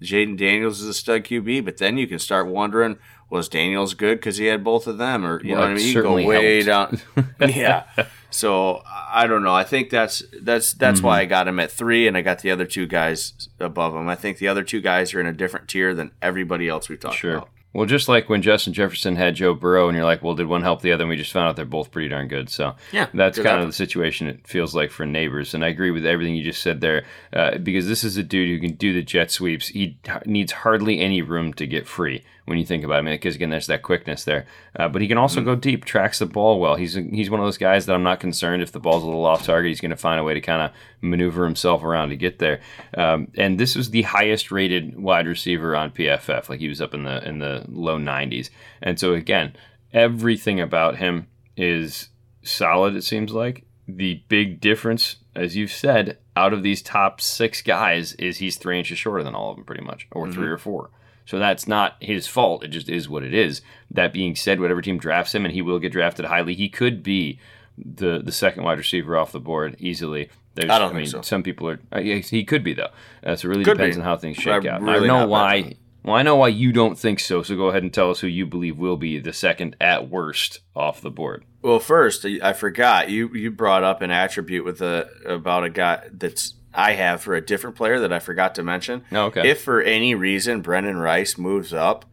Jayden 0.00 0.38
Daniels 0.38 0.80
is 0.80 0.88
a 0.88 0.94
stud 0.94 1.24
QB, 1.24 1.64
but 1.64 1.76
then 1.78 1.98
you 1.98 2.06
can 2.06 2.18
start 2.18 2.46
wondering 2.46 2.96
was 3.28 3.48
Daniels 3.48 3.94
good 3.94 4.18
because 4.18 4.38
he 4.38 4.46
had 4.46 4.64
both 4.64 4.86
of 4.86 4.98
them, 4.98 5.24
or 5.24 5.42
you 5.44 5.52
Well, 5.52 5.60
know 5.60 5.66
what 5.66 5.72
I 5.72 5.74
mean? 5.74 5.86
You 5.88 6.02
go 6.02 6.14
way 6.14 6.62
helped. 6.64 7.04
down. 7.16 7.26
yeah. 7.50 7.84
So 8.30 8.82
I 8.86 9.26
don't 9.26 9.42
know. 9.42 9.54
I 9.54 9.64
think 9.64 9.90
that's 9.90 10.22
that's 10.40 10.72
that's 10.72 10.98
Mm-hmm. 11.00 11.06
why 11.06 11.20
I 11.20 11.24
got 11.24 11.48
him 11.48 11.60
at 11.60 11.70
three, 11.70 12.06
and 12.08 12.16
I 12.16 12.22
got 12.22 12.40
the 12.40 12.50
other 12.50 12.64
two 12.66 12.86
guys 12.86 13.48
above 13.58 13.94
him. 13.94 14.08
I 14.08 14.14
think 14.14 14.38
the 14.38 14.48
other 14.48 14.62
two 14.62 14.80
guys 14.80 15.12
are 15.14 15.20
in 15.20 15.26
a 15.26 15.32
different 15.32 15.68
tier 15.68 15.94
than 15.94 16.12
everybody 16.22 16.68
else 16.68 16.88
we've 16.88 17.00
talked 17.00 17.16
Sure. 17.16 17.36
about. 17.38 17.48
Well, 17.72 17.86
just 17.86 18.08
like 18.08 18.28
when 18.28 18.42
Justin 18.42 18.72
Jefferson 18.72 19.14
had 19.14 19.36
Joe 19.36 19.54
Burrow, 19.54 19.86
and 19.88 19.94
you're 19.96 20.04
like, 20.04 20.24
well, 20.24 20.34
did 20.34 20.48
one 20.48 20.62
help 20.62 20.82
the 20.82 20.90
other? 20.90 21.04
And 21.04 21.08
we 21.08 21.16
just 21.16 21.30
found 21.32 21.48
out 21.48 21.54
they're 21.54 21.64
both 21.64 21.92
pretty 21.92 22.08
darn 22.08 22.26
good. 22.26 22.50
So 22.50 22.74
Yeah, 22.90 23.06
that's 23.14 23.36
kind 23.38 23.46
happen. 23.46 23.62
of 23.62 23.68
the 23.68 23.72
situation 23.72 24.26
it 24.26 24.44
feels 24.44 24.74
like 24.74 24.90
for 24.90 25.06
Nabers. 25.06 25.54
And 25.54 25.64
I 25.64 25.68
agree 25.68 25.92
with 25.92 26.04
everything 26.04 26.34
you 26.34 26.42
just 26.42 26.62
said 26.64 26.80
there, 26.80 27.04
uh, 27.32 27.58
because 27.58 27.86
this 27.86 28.02
is 28.02 28.16
a 28.16 28.24
dude 28.24 28.48
who 28.48 28.66
can 28.68 28.76
do 28.76 28.92
the 28.92 29.02
jet 29.02 29.30
sweeps. 29.30 29.68
He 29.68 29.98
needs 30.26 30.50
hardly 30.50 30.98
any 30.98 31.22
room 31.22 31.52
to 31.54 31.66
get 31.66 31.86
free 31.86 32.24
when 32.50 32.58
you 32.58 32.66
think 32.66 32.84
about 32.84 32.96
it. 32.96 32.98
I 32.98 33.02
mean, 33.02 33.14
because 33.14 33.36
again, 33.36 33.48
there's 33.48 33.68
that 33.68 33.80
quickness 33.82 34.24
there. 34.24 34.44
Uh, 34.78 34.88
but 34.88 35.00
he 35.00 35.08
can 35.08 35.16
Mm-hmm. 35.16 35.22
also 35.22 35.40
go 35.42 35.54
deep, 35.54 35.86
tracks 35.86 36.18
the 36.18 36.26
ball 36.26 36.60
well. 36.60 36.74
He's 36.76 36.94
he's 36.94 37.30
one 37.30 37.40
of 37.40 37.46
those 37.46 37.56
guys 37.56 37.86
that 37.86 37.94
I'm 37.94 38.02
not 38.02 38.20
concerned 38.20 38.62
if 38.62 38.72
the 38.72 38.80
ball's 38.80 39.02
a 39.02 39.06
little 39.06 39.24
off 39.24 39.44
target. 39.44 39.70
He's 39.70 39.80
going 39.80 39.90
to 39.92 39.96
find 39.96 40.20
a 40.20 40.24
way 40.24 40.34
to 40.34 40.40
kind 40.42 40.60
of 40.60 40.72
maneuver 41.00 41.44
himself 41.46 41.82
around 41.82 42.10
to 42.10 42.16
get 42.16 42.38
there. 42.38 42.60
Um, 42.94 43.28
and 43.36 43.58
this 43.58 43.74
was 43.74 43.90
the 43.90 44.02
highest 44.02 44.50
rated 44.50 44.98
wide 44.98 45.26
receiver 45.26 45.74
on 45.74 45.90
PFF. 45.92 46.48
Like 46.50 46.60
he 46.60 46.68
was 46.68 46.82
up 46.82 46.92
in 46.92 47.04
the 47.04 47.26
in 47.26 47.38
the 47.38 47.64
low 47.68 47.98
90s. 47.98 48.50
And 48.82 48.98
so 49.00 49.14
again, 49.14 49.54
everything 49.92 50.60
about 50.60 50.96
him 50.98 51.26
is 51.56 52.08
solid. 52.42 52.96
It 52.96 53.04
seems 53.04 53.32
like 53.32 53.64
the 53.86 54.22
big 54.28 54.60
difference, 54.60 55.16
as 55.34 55.56
you've 55.56 55.72
said, 55.72 56.18
out 56.36 56.52
of 56.52 56.62
these 56.62 56.80
top 56.80 57.20
six 57.20 57.60
guys 57.60 58.14
is 58.14 58.38
he's 58.38 58.56
three 58.56 58.78
inches 58.78 58.98
shorter 58.98 59.22
than 59.22 59.34
all 59.34 59.50
of 59.50 59.56
them, 59.56 59.64
pretty 59.64 59.82
much, 59.84 60.06
or 60.12 60.30
three 60.30 60.48
or 60.48 60.58
four. 60.58 60.90
So 61.30 61.38
that's 61.38 61.68
not 61.68 61.94
his 62.00 62.26
fault. 62.26 62.64
It 62.64 62.68
just 62.68 62.88
is 62.88 63.08
what 63.08 63.22
it 63.22 63.32
is. 63.32 63.62
That 63.88 64.12
being 64.12 64.34
said, 64.34 64.58
whatever 64.58 64.82
team 64.82 64.98
drafts 64.98 65.32
him, 65.32 65.44
and 65.44 65.54
he 65.54 65.62
will 65.62 65.78
get 65.78 65.92
drafted 65.92 66.24
highly, 66.24 66.54
he 66.54 66.68
could 66.68 67.04
be 67.04 67.38
the 67.78 68.18
the 68.18 68.32
second 68.32 68.64
wide 68.64 68.78
receiver 68.78 69.16
off 69.16 69.30
the 69.30 69.38
board 69.38 69.76
easily. 69.78 70.28
There's, 70.56 70.68
I 70.68 70.80
don't 70.80 70.92
mean, 70.92 71.04
think 71.04 71.12
so. 71.12 71.22
some 71.22 71.44
people 71.44 71.68
are. 71.68 71.78
Uh, 71.92 72.00
he 72.00 72.42
could 72.42 72.64
be 72.64 72.74
though. 72.74 72.90
Uh, 73.24 73.36
so 73.36 73.46
it 73.46 73.50
really 73.50 73.62
Could 73.64 73.78
depends 73.78 73.94
be. 73.94 74.00
on 74.02 74.04
how 74.04 74.16
things 74.16 74.38
shake 74.38 74.66
I'm 74.66 74.66
out. 74.66 74.82
really 74.82 75.08
I 75.08 75.18
know 75.20 75.28
why. 75.28 75.76
Well, 76.02 76.16
I 76.16 76.22
know 76.22 76.34
why 76.34 76.48
you 76.48 76.72
don't 76.72 76.98
think 76.98 77.20
so. 77.20 77.42
So 77.44 77.54
go 77.54 77.68
ahead 77.68 77.84
and 77.84 77.94
tell 77.94 78.10
us 78.10 78.18
who 78.18 78.26
you 78.26 78.44
believe 78.44 78.76
will 78.76 78.96
be 78.96 79.20
the 79.20 79.32
second 79.32 79.76
at 79.80 80.08
worst 80.08 80.60
off 80.74 81.00
the 81.00 81.10
board. 81.10 81.44
Well, 81.62 81.78
first 81.78 82.26
I 82.42 82.54
forgot 82.54 83.08
you 83.08 83.28
you 83.34 83.52
brought 83.52 83.84
up 83.84 84.02
an 84.02 84.10
attribute 84.10 84.64
with 84.64 84.82
a 84.82 85.08
about 85.26 85.62
a 85.62 85.70
guy 85.70 86.08
that's 86.10 86.54
I 86.72 86.92
have 86.92 87.22
for 87.22 87.34
a 87.34 87.40
different 87.40 87.76
player 87.76 87.98
that 88.00 88.12
I 88.12 88.18
forgot 88.20 88.54
to 88.56 88.62
mention. 88.62 89.02
Oh, 89.12 89.24
okay. 89.26 89.48
If 89.50 89.62
for 89.62 89.80
any 89.82 90.14
reason 90.14 90.62
Brenden 90.62 91.00
Rice 91.02 91.36
moves 91.38 91.72
up, 91.74 92.04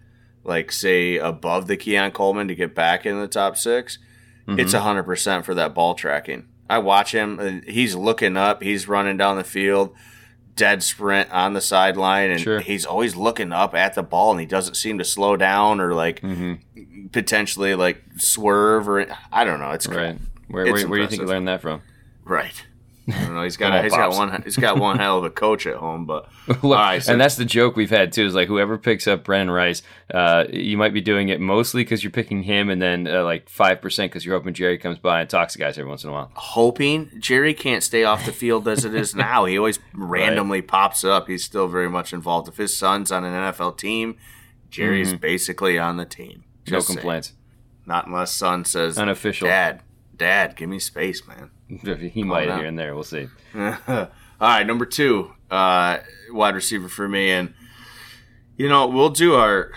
like 0.43 0.71
say 0.71 1.17
above 1.17 1.67
the 1.67 1.77
Keon 1.77 2.11
Coleman 2.11 2.47
to 2.47 2.55
get 2.55 2.73
back 2.73 3.05
in 3.05 3.19
the 3.19 3.27
top 3.27 3.57
6 3.57 3.99
Mm-hmm. 4.47 4.61
it's 4.61 4.71
hundred 4.71 5.03
percent 5.03 5.43
for 5.43 5.53
that 5.55 5.73
ball 5.75 5.93
tracking. 5.93 6.47
I 6.69 6.77
watch 6.77 7.11
him; 7.11 7.63
he's 7.67 7.95
looking 7.95 8.37
up, 8.37 8.63
he's 8.63 8.87
running 8.87 9.17
down 9.17 9.35
the 9.35 9.43
field, 9.43 9.93
dead 10.55 10.81
sprint 10.83 11.29
on 11.33 11.51
the 11.51 11.59
sideline, 11.59 12.31
and 12.31 12.39
Sure. 12.39 12.61
he's 12.61 12.85
always 12.85 13.17
looking 13.17 13.51
up 13.51 13.75
at 13.75 13.93
the 13.95 14.03
ball, 14.03 14.31
and 14.31 14.39
he 14.39 14.45
doesn't 14.45 14.75
seem 14.75 14.99
to 14.99 15.03
slow 15.03 15.35
down 15.35 15.81
or 15.81 15.93
like 15.93 16.21
Mm-hmm. 16.21 17.07
potentially 17.07 17.75
like 17.75 18.01
swerve 18.15 18.87
or 18.87 19.05
I 19.33 19.43
don't 19.43 19.59
know. 19.59 19.71
It's 19.71 19.85
Right. 19.85 20.17
Where, 20.47 20.65
It's 20.65 20.71
where, 20.83 20.87
where 20.87 20.99
do 20.99 21.03
you 21.03 21.09
think 21.09 21.21
you 21.23 21.27
learned 21.27 21.49
that 21.49 21.61
from? 21.61 21.81
right. 22.23 22.65
I 23.09 23.11
don't 23.25 23.35
know. 23.35 23.43
He's 23.43 23.55
got 23.55 23.71
on, 23.71 23.83
he's 23.83 23.93
got 23.93 24.11
one 24.11 24.41
he's 24.43 24.57
got 24.57 24.77
one 24.79 24.97
hell 24.99 25.17
of 25.17 25.23
a 25.23 25.29
coach 25.29 25.65
at 25.65 25.77
home, 25.77 26.05
but 26.05 26.27
right. 26.63 27.01
So 27.01 27.13
and 27.13 27.21
that's 27.21 27.35
the 27.37 27.45
joke 27.45 27.75
we've 27.77 27.89
had 27.89 28.11
too. 28.11 28.25
Is 28.25 28.35
like 28.35 28.49
whoever 28.49 28.77
picks 28.77 29.07
up 29.07 29.23
Brennan 29.23 29.49
Rice, 29.49 29.81
uh, 30.13 30.43
you 30.51 30.77
might 30.77 30.93
be 30.93 30.99
doing 30.99 31.29
it 31.29 31.39
mostly 31.39 31.83
because 31.83 32.03
you're 32.03 32.11
picking 32.11 32.43
him, 32.43 32.69
and 32.69 32.81
then 32.81 33.07
uh, 33.07 33.23
like 33.23 33.47
five 33.49 33.81
percent 33.81 34.11
because 34.11 34.25
you're 34.25 34.37
hoping 34.37 34.53
Jerry 34.53 34.77
comes 34.77 34.97
by 34.97 35.21
and 35.21 35.29
talks 35.29 35.53
to 35.53 35.59
guys 35.59 35.77
every 35.77 35.89
once 35.89 36.03
in 36.03 36.09
a 36.09 36.13
while. 36.13 36.31
hoping 36.33 37.09
Jerry 37.17 37.53
can't 37.53 37.81
stay 37.81 38.03
off 38.03 38.25
the 38.25 38.33
field 38.33 38.67
as 38.67 38.83
it 38.83 38.93
is 38.93 39.15
now. 39.15 39.45
He 39.45 39.57
always 39.57 39.79
randomly 39.93 40.61
pops 40.61 41.03
up. 41.05 41.27
He's 41.29 41.45
still 41.45 41.67
very 41.67 41.89
much 41.89 42.11
involved. 42.11 42.49
If 42.49 42.57
his 42.57 42.75
son's 42.75 43.11
on 43.11 43.23
an 43.23 43.33
NFL 43.33 43.77
team, 43.77 44.17
Jerry's 44.69 45.13
basically 45.13 45.79
on 45.79 45.95
the 45.97 46.05
team. 46.05 46.43
Mm-hmm. 46.65 46.71
No 46.73 46.77
Just 46.77 46.87
saying. 46.87 46.97
complaints. 46.97 47.33
Not 47.85 48.07
unless 48.07 48.33
son 48.33 48.65
says, 48.65 48.97
Unofficial. 48.97 49.47
Dad, 49.47 49.81
Dad, 50.13 50.57
give 50.57 50.67
me 50.67 50.77
space, 50.77 51.25
man. 51.25 51.51
he 52.13 52.23
might 52.23 52.45
here 52.49 52.65
and 52.65 52.77
there. 52.77 52.93
We'll 52.95 53.03
see. 53.03 53.27
All 53.55 54.07
right, 54.39 54.65
number 54.67 54.85
two, 54.85 55.31
uh, 55.51 55.97
wide 56.31 56.55
receiver 56.55 56.87
for 56.87 57.07
me, 57.07 57.29
and 57.31 57.53
you 58.55 58.69
know 58.69 58.87
we'll 58.87 59.09
do 59.09 59.35
our 59.35 59.71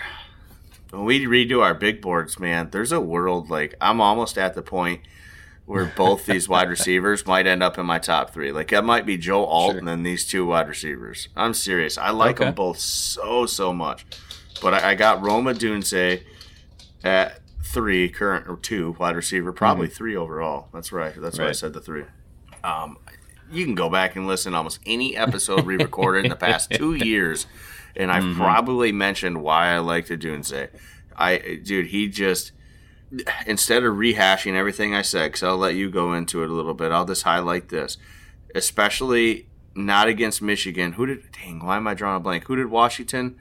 when 0.91 1.03
we 1.05 1.25
redo 1.25 1.61
our 1.61 1.73
big 1.73 2.01
boards, 2.01 2.39
man. 2.39 2.69
There's 2.71 2.91
a 2.91 2.99
world 3.01 3.49
like 3.49 3.75
I'm 3.81 3.99
almost 4.01 4.37
at 4.37 4.53
the 4.53 4.61
point 4.61 5.01
where 5.65 5.85
both 5.85 6.25
these 6.25 6.49
wide 6.49 6.69
receivers 6.77 7.25
might 7.25 7.47
end 7.47 7.63
up 7.63 7.77
in 7.77 7.85
my 7.85 7.97
top 7.99 8.31
three. 8.33 8.51
Like 8.51 8.69
that 8.69 8.83
might 8.83 9.05
be 9.05 9.17
Joe 9.17 9.45
Alt 9.45 9.71
Sure. 9.71 9.79
and 9.79 9.87
then 9.87 10.03
these 10.03 10.25
two 10.25 10.45
wide 10.45 10.67
receivers. 10.67 11.29
I'm 11.35 11.53
serious. 11.53 11.97
I 11.97 12.09
like 12.11 12.35
Okay. 12.37 12.45
them 12.45 12.53
both 12.55 12.77
so 12.79 13.45
so 13.45 13.73
much, 13.73 14.05
but 14.61 14.73
I, 14.73 14.91
I 14.91 14.95
got 14.95 15.21
Rome 15.21 15.45
Odunze 15.45 16.23
at 17.03 17.40
three, 17.71 18.09
current 18.09 18.47
or 18.47 18.57
two 18.57 18.95
wide 18.99 19.15
receiver, 19.15 19.51
probably 19.51 19.87
three 19.87 20.15
overall. 20.15 20.67
That's 20.73 20.91
right. 20.91 21.13
That's 21.15 21.37
why 21.39 21.45
I 21.45 21.47
Mm-hmm. 21.49 21.53
Said 21.55 21.73
the 21.73 21.81
three. 21.81 22.03
Um, 22.63 22.97
you 23.51 23.65
can 23.65 23.75
go 23.75 23.89
back 23.89 24.15
and 24.15 24.27
listen 24.27 24.51
to 24.51 24.57
almost 24.57 24.79
any 24.85 25.15
episode 25.17 25.65
we 25.65 25.75
recorded 25.75 26.25
in 26.25 26.29
the 26.29 26.35
past 26.37 26.71
two 26.73 26.93
years, 26.93 27.47
and 27.95 28.11
I've 28.11 28.23
Mm-hmm. 28.23 28.39
probably 28.41 28.91
mentioned 28.91 29.41
why 29.43 29.69
I 29.73 29.79
like 29.79 30.07
the 30.07 30.17
Dunze. 30.17 30.69
I, 31.17 31.59
dude, 31.63 31.87
he 31.87 32.07
just 32.07 32.51
instead 33.45 33.83
of 33.83 33.95
rehashing 33.95 34.53
everything 34.53 34.95
I 34.95 35.01
said, 35.01 35.27
because 35.27 35.43
I'll 35.43 35.57
let 35.57 35.75
you 35.75 35.89
go 35.91 36.13
into 36.13 36.43
it 36.43 36.49
a 36.49 36.53
little 36.53 36.73
bit. 36.73 36.91
I'll 36.91 37.05
just 37.05 37.23
highlight 37.23 37.69
this, 37.69 37.97
especially 38.55 39.47
not 39.75 40.07
against 40.07 40.41
Michigan. 40.41 40.93
Who 40.93 41.05
did? 41.05 41.31
Dang, 41.31 41.65
why 41.65 41.77
am 41.77 41.87
I 41.87 41.93
drawing 41.93 42.17
a 42.17 42.19
blank? 42.19 42.45
Who 42.45 42.55
did 42.55 42.67
Washington 42.67 43.37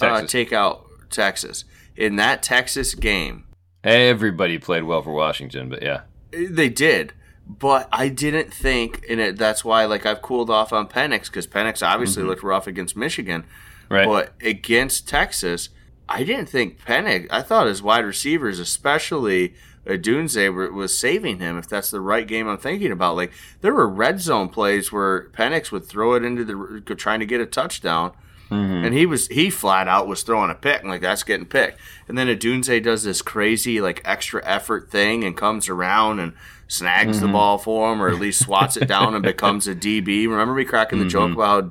uh, 0.00 0.22
take 0.22 0.52
out? 0.52 0.86
Texas 1.10 1.64
in 1.96 2.16
that 2.16 2.42
Texas 2.42 2.96
game. 2.96 3.43
Everybody 3.84 4.58
played 4.58 4.84
well 4.84 5.02
for 5.02 5.12
Washington, 5.12 5.68
but 5.68 5.82
yeah, 5.82 6.02
They 6.32 6.70
did, 6.70 7.12
but 7.46 7.86
I 7.92 8.08
didn't 8.08 8.52
think, 8.52 9.04
and 9.10 9.20
it, 9.20 9.36
that's 9.36 9.64
why 9.64 9.84
like 9.84 10.06
I've 10.06 10.22
cooled 10.22 10.48
off 10.48 10.72
on 10.72 10.88
Penix 10.88 11.26
because 11.26 11.46
Penix 11.46 11.86
obviously 11.86 12.22
mm-hmm. 12.22 12.30
looked 12.30 12.42
rough 12.42 12.66
against 12.66 12.96
Michigan, 12.96 13.44
right. 13.90 14.06
but 14.06 14.32
against 14.40 15.06
Texas, 15.06 15.68
I 16.08 16.24
didn't 16.24 16.48
think 16.48 16.82
Penix. 16.82 17.26
I 17.30 17.42
thought 17.42 17.66
his 17.66 17.82
wide 17.82 18.06
receivers, 18.06 18.58
especially 18.58 19.54
Odunze, 19.86 20.72
was 20.72 20.98
saving 20.98 21.38
him. 21.38 21.58
If 21.58 21.68
that's 21.68 21.90
the 21.90 22.00
right 22.00 22.26
game 22.26 22.48
I'm 22.48 22.56
thinking 22.56 22.90
about, 22.90 23.16
like 23.16 23.32
there 23.60 23.74
were 23.74 23.88
red 23.88 24.18
zone 24.20 24.48
plays 24.48 24.90
where 24.90 25.28
Penix 25.30 25.70
would 25.72 25.84
throw 25.84 26.14
it 26.14 26.24
into 26.24 26.44
the 26.44 26.94
trying 26.94 27.20
to 27.20 27.26
get 27.26 27.42
a 27.42 27.46
touchdown, 27.46 28.12
mm-hmm. 28.50 28.84
and 28.84 28.94
he 28.94 29.06
was 29.06 29.28
he 29.28 29.50
flat 29.50 29.88
out 29.88 30.06
was 30.06 30.22
throwing 30.22 30.50
a 30.50 30.54
pick. 30.54 30.84
like 30.84 31.00
that's 31.00 31.22
getting 31.22 31.46
picked. 31.46 31.78
And 32.08 32.16
then 32.16 32.28
Odunze 32.28 32.82
does 32.82 33.04
this 33.04 33.22
crazy 33.22 33.80
like 33.80 34.00
extra 34.04 34.44
effort 34.44 34.90
thing 34.90 35.24
and 35.24 35.36
comes 35.36 35.68
around 35.68 36.20
and 36.20 36.34
snags 36.68 37.18
mm-hmm. 37.18 37.26
the 37.26 37.32
ball 37.32 37.58
for 37.58 37.92
him, 37.92 38.02
or 38.02 38.08
at 38.08 38.20
least 38.20 38.42
swats 38.42 38.76
it 38.76 38.88
down 38.88 39.14
and 39.14 39.22
becomes 39.24 39.68
a 39.68 39.74
DB. 39.74 40.28
Remember 40.28 40.54
me 40.54 40.64
cracking 40.64 40.98
the 40.98 41.04
mm-hmm. 41.04 41.10
joke 41.10 41.32
about 41.32 41.64
how 41.64 41.70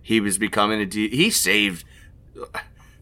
he 0.00 0.20
was 0.20 0.38
becoming 0.38 0.80
a 0.80 0.86
D. 0.86 1.08
He 1.08 1.30
saved. 1.30 1.84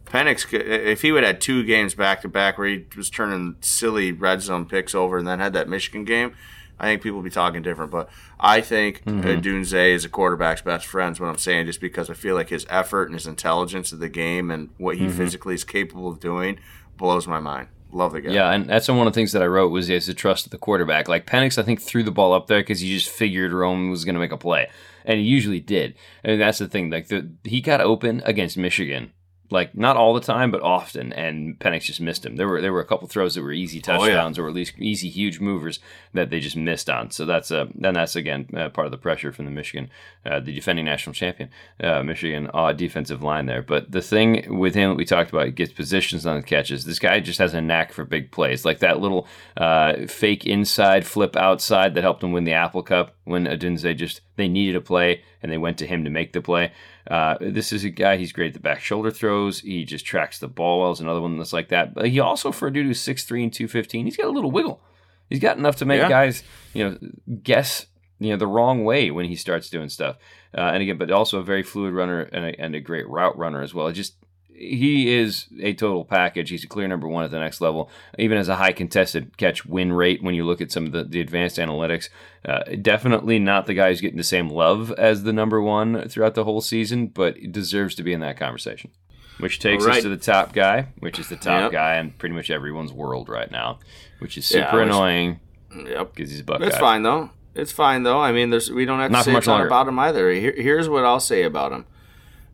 Penix, 0.07 0.47
if 0.53 1.03
he 1.03 1.11
would 1.11 1.25
have 1.25 1.35
had 1.35 1.41
two 1.41 1.65
games 1.65 1.95
back 1.95 2.23
to 2.23 2.29
back 2.29 2.59
where 2.59 2.69
he 2.69 2.87
was 2.97 3.11
turning 3.11 3.57
silly 3.61 4.13
red 4.13 4.41
zone 4.41 4.65
picks 4.65 4.95
over 4.95 5.19
and 5.19 5.27
then 5.27 5.41
had 5.41 5.53
that 5.53 5.69
Michigan 5.69 6.05
game, 6.05 6.35
I 6.79 6.87
think 6.87 7.03
people 7.03 7.19
would 7.19 7.25
be 7.25 7.31
talking 7.31 7.63
different. 7.63 7.91
But 7.91 8.09
I 8.39 8.61
think 8.61 9.05
mm-hmm. 9.05 9.27
Odunze 9.27 9.95
is 9.95 10.05
a 10.05 10.09
quarterback's 10.09 10.63
best 10.63 10.87
friend, 10.87 11.15
is 11.15 11.21
what 11.21 11.29
I'm 11.29 11.39
saying, 11.39 11.67
just 11.67 11.81
because 11.81 12.11
I 12.11 12.15
feel 12.15 12.35
like 12.35 12.51
his 12.51 12.67
effort 12.69 13.05
and 13.05 13.15
his 13.15 13.27
intelligence 13.27 13.93
of 13.93 13.99
the 13.99 14.09
game 14.09 14.51
and 14.51 14.71
what 14.79 14.97
he 14.97 15.07
mm-hmm. 15.07 15.17
physically 15.17 15.55
is 15.55 15.65
capable 15.65 16.09
of 16.09 16.21
doing 16.21 16.59
blows 16.97 17.27
my 17.27 17.41
mind. 17.41 17.69
Love 17.93 18.13
the 18.13 18.21
guy. 18.21 18.33
Yeah, 18.33 18.51
and 18.51 18.69
that's 18.69 18.89
one 18.89 19.07
of 19.07 19.13
the 19.13 19.19
things 19.19 19.33
that 19.33 19.43
I 19.43 19.47
wrote 19.47 19.71
was 19.71 19.89
has 19.89 20.07
to 20.07 20.15
trust 20.15 20.51
the 20.51 20.59
quarterback. 20.59 21.09
Like 21.09 21.27
Penix, 21.27 21.57
I 21.57 21.63
think 21.63 21.81
threw 21.81 22.03
the 22.03 22.11
ball 22.11 22.33
up 22.33 22.47
there 22.47 22.61
because 22.61 22.81
he 22.81 22.93
just 22.93 23.09
figured 23.09 23.53
Rome 23.53 23.91
was 23.91 24.05
going 24.05 24.15
to 24.15 24.21
make 24.21 24.33
a 24.33 24.37
play, 24.37 24.69
and 25.05 25.19
he 25.19 25.25
usually 25.25 25.61
did. 25.61 25.95
And 26.25 26.41
that's 26.41 26.59
the 26.59 26.69
thing. 26.69 26.91
Like 26.91 27.09
the, 27.09 27.31
he 27.45 27.61
got 27.61 27.81
open 27.81 28.23
against 28.25 28.59
Michigan 28.59 29.13
like 29.51 29.77
not 29.77 29.97
all 29.97 30.15
the 30.15 30.21
time, 30.21 30.51
but 30.51 30.63
often. 30.63 31.13
And 31.13 31.59
Penix 31.59 31.83
just 31.83 32.01
missed 32.01 32.25
him. 32.25 32.37
There 32.37 32.49
were 32.49 32.61
there 32.61 32.73
were 32.73 32.81
a 32.81 32.85
couple 32.87 33.09
throws 33.09 33.35
that 33.35 33.43
were 33.43 33.53
easy 33.53 33.81
touchdowns, 33.81 34.39
oh, 34.39 34.43
yeah. 34.43 34.47
or 34.47 34.49
at 34.49 34.55
least 34.55 34.75
easy 34.79 35.09
huge 35.09 35.41
movers 35.41 35.81
that 36.13 36.31
they 36.31 36.41
just 36.41 36.57
missed 36.57 36.91
on. 36.91 37.11
So 37.11 37.25
that's 37.25 37.51
uh, 37.51 37.67
then 37.75 37.95
that's 37.95 38.17
again 38.17 38.49
uh, 38.57 38.69
part 38.69 38.87
of 38.87 38.91
the 38.91 38.99
pressure 38.99 39.33
from 39.33 39.45
the 39.45 39.51
Michigan, 39.51 39.91
uh, 40.25 40.41
the 40.41 40.55
defending 40.55 40.85
national 40.85 41.15
champion, 41.15 41.51
uh, 41.83 42.03
Michigan 42.03 42.51
odd 42.53 42.77
defensive 42.77 43.23
line 43.23 43.47
there. 43.47 43.63
But 43.63 43.91
the 43.93 44.03
thing 44.03 44.59
with 44.59 44.75
him 44.75 44.91
that 44.91 44.97
we 44.97 45.05
talked 45.05 45.31
about, 45.31 45.47
he 45.47 45.53
gets 45.53 45.73
positions 45.73 46.27
on 46.27 46.37
the 46.37 46.43
catches. 46.43 46.85
This 46.85 46.99
guy 46.99 47.21
just 47.21 47.39
has 47.39 47.55
a 47.55 47.61
knack 47.61 47.93
for 47.93 48.05
big 48.05 48.31
plays, 48.31 48.65
like 48.65 48.81
that 48.81 49.01
little 49.01 49.27
uh, 49.57 50.07
fake 50.07 50.47
inside 50.47 51.07
flip 51.07 51.37
outside 51.37 51.95
that 51.95 52.05
helped 52.05 52.23
him 52.23 52.33
win 52.33 52.45
the 52.45 52.53
Apple 52.53 52.83
Cup 52.83 53.16
when 53.27 53.45
Odunze 53.45 53.97
just 53.97 54.21
they 54.37 54.49
needed 54.49 54.77
a 54.77 54.81
play 54.81 55.23
and 55.43 55.51
they 55.51 55.59
went 55.59 55.79
to 55.79 55.87
him 55.87 56.05
to 56.05 56.11
make 56.11 56.33
the 56.33 56.41
play. 56.41 56.73
Uh, 57.11 57.37
this 57.41 57.73
is 57.73 57.85
a 57.85 57.91
guy, 57.91 58.17
he's 58.17 58.33
great 58.33 58.49
at 58.49 58.55
the 58.55 58.61
back 58.61 58.81
shoulder 58.81 59.11
throws. 59.11 59.61
He 59.61 59.85
just 59.85 60.07
tracks 60.07 60.39
the 60.39 60.49
ball 60.49 60.81
well. 60.81 60.93
Is 60.93 61.01
another 61.01 61.21
one 61.21 61.37
that's 61.37 61.53
like 61.53 61.69
that. 61.69 61.93
But 61.93 62.09
he 62.09 62.21
also, 62.21 62.53
for 62.53 62.69
a 62.69 62.73
dude 62.73 62.87
who's 62.87 63.01
6'3 63.01 63.43
and 63.43 63.53
215, 63.53 64.07
he's 64.07 64.17
got 64.17 64.27
a 64.27 64.31
little 64.31 64.53
wiggle. 64.53 64.81
He's 65.29 65.41
got 65.41 65.59
enough 65.59 65.77
to 65.77 65.85
make 65.85 66.01
yeah. 66.01 66.09
guys, 66.09 66.45
you 66.73 66.85
know, 66.85 66.99
guess, 67.43 67.87
you 68.21 68.31
know, 68.31 68.37
the 68.37 68.47
wrong 68.47 68.85
way 68.85 69.11
when 69.11 69.27
he 69.27 69.35
starts 69.35 69.69
doing 69.69 69.89
stuff. 69.89 70.17
Uh, 70.57 70.71
and 70.73 70.83
again, 70.83 70.97
but 70.97 71.11
also 71.11 71.41
a 71.41 71.45
very 71.45 71.65
fluid 71.65 71.93
runner 71.93 72.23
and 72.23 72.45
a, 72.45 72.61
and 72.61 72.75
a 72.77 72.81
great 72.81 73.09
route 73.09 73.37
runner 73.37 73.61
as 73.61 73.75
well. 73.75 73.89
It 73.89 73.95
just 73.95 74.15
he 74.59 75.15
is 75.15 75.47
a 75.61 75.75
total 75.75 76.05
package. 76.05 76.51
He's 76.51 76.65
a 76.65 76.69
clear 76.69 76.89
number 76.89 77.09
one 77.09 77.25
at 77.25 77.31
the 77.31 77.39
next 77.39 77.61
level. 77.61 77.91
Even 78.19 78.39
as 78.39 78.49
a 78.49 78.57
high 78.57 78.73
contested 78.73 79.37
catch 79.37 79.67
win 79.67 79.93
rate, 79.93 80.23
when 80.23 80.35
you 80.35 80.45
look 80.45 80.61
at 80.61 80.73
some 80.73 80.87
of 80.87 80.93
the, 80.93 81.05
the 81.05 81.21
advanced 81.21 81.59
analytics, 81.59 82.09
uh, 82.45 82.63
definitely 82.81 83.39
not 83.39 83.67
the 83.67 83.75
guy 83.75 83.89
who's 83.89 84.01
getting 84.01 84.17
the 84.17 84.25
same 84.25 84.49
love 84.49 84.93
as 84.93 85.23
the 85.23 85.33
number 85.33 85.61
one 85.61 86.09
throughout 86.09 86.35
the 86.35 86.45
whole 86.45 86.61
season, 86.61 87.09
but 87.09 87.53
deserves 87.53 87.95
to 87.97 88.03
be 88.03 88.13
in 88.13 88.21
that 88.21 88.37
conversation. 88.37 88.91
Which 89.39 89.59
takes 89.59 89.85
right. 89.85 89.99
us 89.99 90.03
to 90.03 90.09
the 90.09 90.17
top 90.17 90.55
guy, 90.55 90.89
which 91.01 91.19
is 91.19 91.29
the 91.29 91.37
top 91.37 91.65
yep. 91.65 91.73
guy 91.73 91.97
in 91.99 92.13
pretty 92.13 92.35
much 92.35 92.51
everyone's 92.51 92.93
world 92.93 93.29
right 93.29 93.51
now, 93.51 93.81
which 94.19 94.39
is 94.39 94.47
super 94.47 94.79
yeah, 94.79 94.83
annoying. 94.85 95.41
Yep, 95.77 96.15
because 96.15 96.31
he's 96.31 96.41
a 96.41 96.45
Buckeye. 96.45 96.69
It's 96.69 96.79
fine 96.79 97.03
though. 97.03 97.31
It's 97.55 97.73
fine 97.73 98.03
though. 98.03 98.19
I 98.19 98.33
mean, 98.33 98.49
there's 98.49 98.71
we 98.71 98.87
don't 98.87 98.99
have 98.99 99.11
to 99.11 99.13
not 99.13 99.25
say 99.27 99.33
much 99.33 99.47
about 99.47 99.89
him 99.89 99.99
either. 99.99 100.31
Here, 100.31 100.55
here's 100.57 100.89
what 100.89 101.05
I'll 101.05 101.21
say 101.21 101.43
about 101.43 101.73
him 101.73 101.85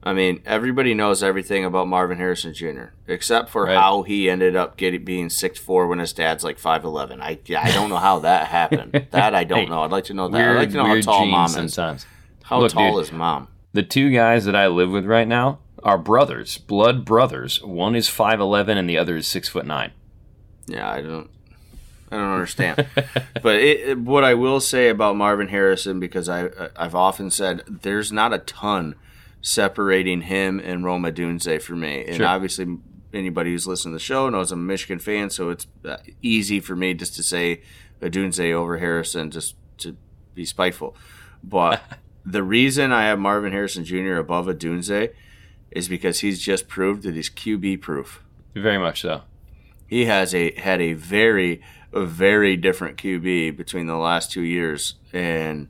I 0.04 0.12
mean, 0.12 0.42
everybody 0.44 0.94
knows 0.94 1.22
everything 1.22 1.64
about 1.64 1.86
Marvin 1.86 2.18
Harrison 2.18 2.52
Jr. 2.52 2.86
except 3.06 3.50
for 3.50 3.64
right. 3.64 3.76
how 3.76 4.02
he 4.02 4.28
ended 4.28 4.56
up 4.56 4.76
getting 4.76 5.04
being 5.04 5.30
six 5.30 5.60
four 5.60 5.86
when 5.86 6.00
his 6.00 6.12
dad's 6.12 6.42
like 6.42 6.58
five 6.58 6.84
eleven. 6.84 7.22
I 7.22 7.38
I 7.56 7.70
don't 7.70 7.88
know 7.88 7.98
how 7.98 8.18
that 8.20 8.48
happened. 8.48 9.06
that 9.12 9.34
I 9.34 9.44
don't 9.44 9.60
hey, 9.60 9.66
know. 9.66 9.82
I'd 9.82 9.92
like 9.92 10.04
to 10.04 10.14
know 10.14 10.28
that. 10.28 10.36
Weird, 10.36 10.56
I'd 10.56 10.60
like 10.60 10.70
to 10.70 10.76
know 10.76 10.86
how 10.86 11.00
tall 11.00 11.26
mom 11.26 11.46
is. 11.46 11.52
Sometimes. 11.52 12.06
How 12.42 12.58
Look, 12.60 12.72
tall 12.72 12.96
dude, 12.96 13.02
is 13.04 13.12
mom? 13.12 13.48
The 13.72 13.84
two 13.84 14.10
guys 14.10 14.44
that 14.44 14.56
I 14.56 14.66
live 14.66 14.90
with 14.90 15.06
right 15.06 15.28
now 15.28 15.60
are 15.84 15.98
brothers, 15.98 16.58
blood 16.58 17.04
brothers. 17.04 17.62
One 17.62 17.94
is 17.94 18.08
five 18.08 18.40
eleven 18.40 18.76
and 18.76 18.90
the 18.90 18.98
other 18.98 19.16
is 19.16 19.28
six 19.28 19.48
foot 19.48 19.66
nine. 19.66 19.92
Yeah, 20.66 20.90
I 20.90 21.00
don't. 21.00 21.30
I 22.10 22.16
don't 22.16 22.32
understand. 22.32 22.86
but 23.42 23.56
it, 23.56 23.98
what 23.98 24.24
I 24.24 24.34
will 24.34 24.58
say 24.58 24.88
about 24.88 25.16
Marvin 25.16 25.48
Harrison, 25.48 26.00
because 26.00 26.28
I 26.28 26.48
I've 26.76 26.96
often 26.96 27.30
said 27.30 27.62
there's 27.68 28.10
not 28.10 28.34
a 28.34 28.38
ton 28.38 28.96
separating 29.42 30.22
him 30.22 30.60
and 30.60 30.84
Rome 30.84 31.02
Odunze 31.02 31.60
for 31.60 31.74
me. 31.74 32.04
And 32.06 32.16
sure. 32.16 32.26
obviously, 32.26 32.78
anybody 33.12 33.50
who's 33.50 33.66
listening 33.66 33.92
to 33.92 33.96
the 33.96 34.04
show 34.04 34.30
knows 34.30 34.52
I'm 34.52 34.60
a 34.60 34.62
Michigan 34.62 35.00
fan, 35.00 35.28
so 35.30 35.50
it's 35.50 35.66
uh, 35.84 35.98
easy 36.22 36.60
for 36.60 36.76
me 36.76 36.94
just 36.94 37.14
to 37.16 37.22
say 37.22 37.60
Odunze 38.00 38.52
over 38.52 38.78
Harrison 38.78 39.30
just 39.30 39.56
to 39.78 39.96
be 40.34 40.44
spiteful. 40.44 40.96
But 41.42 41.82
the 42.24 42.42
reason 42.42 42.92
I 42.92 43.02
have 43.04 43.18
Marvin 43.18 43.52
Harrison 43.52 43.84
Jr. 43.84 44.14
above 44.14 44.46
Odunze 44.46 45.12
is 45.72 45.88
because 45.88 46.20
he's 46.20 46.40
just 46.40 46.68
proved 46.68 47.02
that 47.02 47.14
he's 47.14 47.28
QB 47.28 47.80
proof. 47.80 48.22
Very 48.54 48.78
much 48.78 49.02
so. 49.02 49.22
He 49.86 50.06
has 50.06 50.34
a 50.34 50.52
had 50.58 50.80
a 50.80 50.94
very 50.94 51.60
a 51.92 52.04
very 52.06 52.56
different 52.56 52.96
QB 52.96 53.56
between 53.56 53.86
the 53.86 53.96
last 53.96 54.30
two 54.30 54.42
years, 54.42 54.94
and 55.12 55.68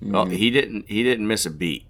well, 0.00 0.24
mm-hmm. 0.24 0.34
he 0.34 0.50
didn't 0.50 0.88
he 0.88 1.02
didn't 1.02 1.26
miss 1.28 1.46
a 1.46 1.50
beat 1.50 1.86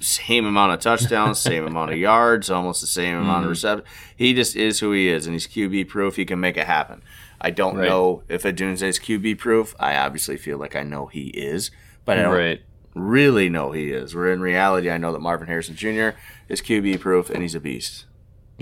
same 0.00 0.46
amount 0.46 0.72
of 0.72 0.80
touchdowns, 0.80 1.38
same 1.38 1.66
amount 1.66 1.92
of 1.92 1.98
yards, 1.98 2.50
almost 2.50 2.80
the 2.80 2.86
same 2.86 3.16
amount 3.16 3.42
mm. 3.42 3.44
of 3.44 3.50
receptions. 3.50 3.88
He 4.16 4.34
just 4.34 4.56
is 4.56 4.80
who 4.80 4.92
he 4.92 5.08
is, 5.08 5.26
and 5.26 5.34
he's 5.34 5.46
QB 5.46 5.88
proof. 5.88 6.16
He 6.16 6.24
can 6.24 6.40
make 6.40 6.56
it 6.56 6.66
happen. 6.66 7.02
I 7.40 7.50
don't 7.50 7.76
right. 7.76 7.88
know 7.88 8.22
if 8.28 8.44
Odunze 8.44 8.82
is 8.82 8.98
QB 8.98 9.38
proof. 9.38 9.74
I 9.80 9.96
obviously 9.96 10.36
feel 10.36 10.58
like 10.58 10.76
I 10.76 10.82
know 10.82 11.06
he 11.06 11.28
is, 11.28 11.70
but 12.04 12.18
I 12.18 12.22
don't 12.22 12.34
right. 12.34 12.62
really 12.94 13.48
know 13.48 13.72
he 13.72 13.90
is. 13.90 14.14
Where 14.14 14.32
in 14.32 14.40
reality, 14.40 14.90
I 14.90 14.98
know 14.98 15.12
that 15.12 15.20
Marvin 15.20 15.48
Harrison 15.48 15.74
Jr. 15.74 16.10
is 16.48 16.62
QB 16.62 17.00
proof, 17.00 17.30
and 17.30 17.42
he's 17.42 17.54
a 17.54 17.60
beast. 17.60 18.06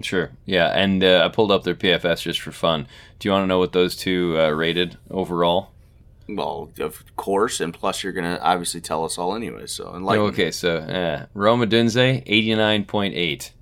Sure. 0.03 0.30
Yeah, 0.47 0.68
and 0.68 1.05
uh, 1.05 1.22
I 1.24 1.28
pulled 1.28 1.53
up 1.53 1.64
their 1.64 1.74
PFF 1.74 2.22
just 2.22 2.41
for 2.41 2.53
fun. 2.53 2.86
Do 3.18 3.28
you 3.28 3.32
want 3.32 3.43
to 3.43 3.47
know 3.47 3.59
what 3.59 3.72
those 3.72 3.97
two 3.97 4.36
uh, 4.38 4.51
rated 4.51 4.97
overall? 5.11 5.72
Well, 6.37 6.70
of 6.78 7.05
course, 7.16 7.61
and 7.61 7.72
plus 7.72 8.03
you're 8.03 8.12
gonna 8.12 8.39
obviously 8.43 8.81
tell 8.81 9.05
us 9.05 9.18
all 9.18 9.35
anyway. 9.35 9.66
So 9.66 9.95
enlighten. 9.95 10.26
Okay, 10.26 10.51
so 10.51 10.76
uh, 10.76 11.26
Rome 11.35 11.62
Odunze 11.62 12.22
eighty 12.26 12.55
nine 12.55 12.85
point 12.85 13.14
eight, 13.14 13.53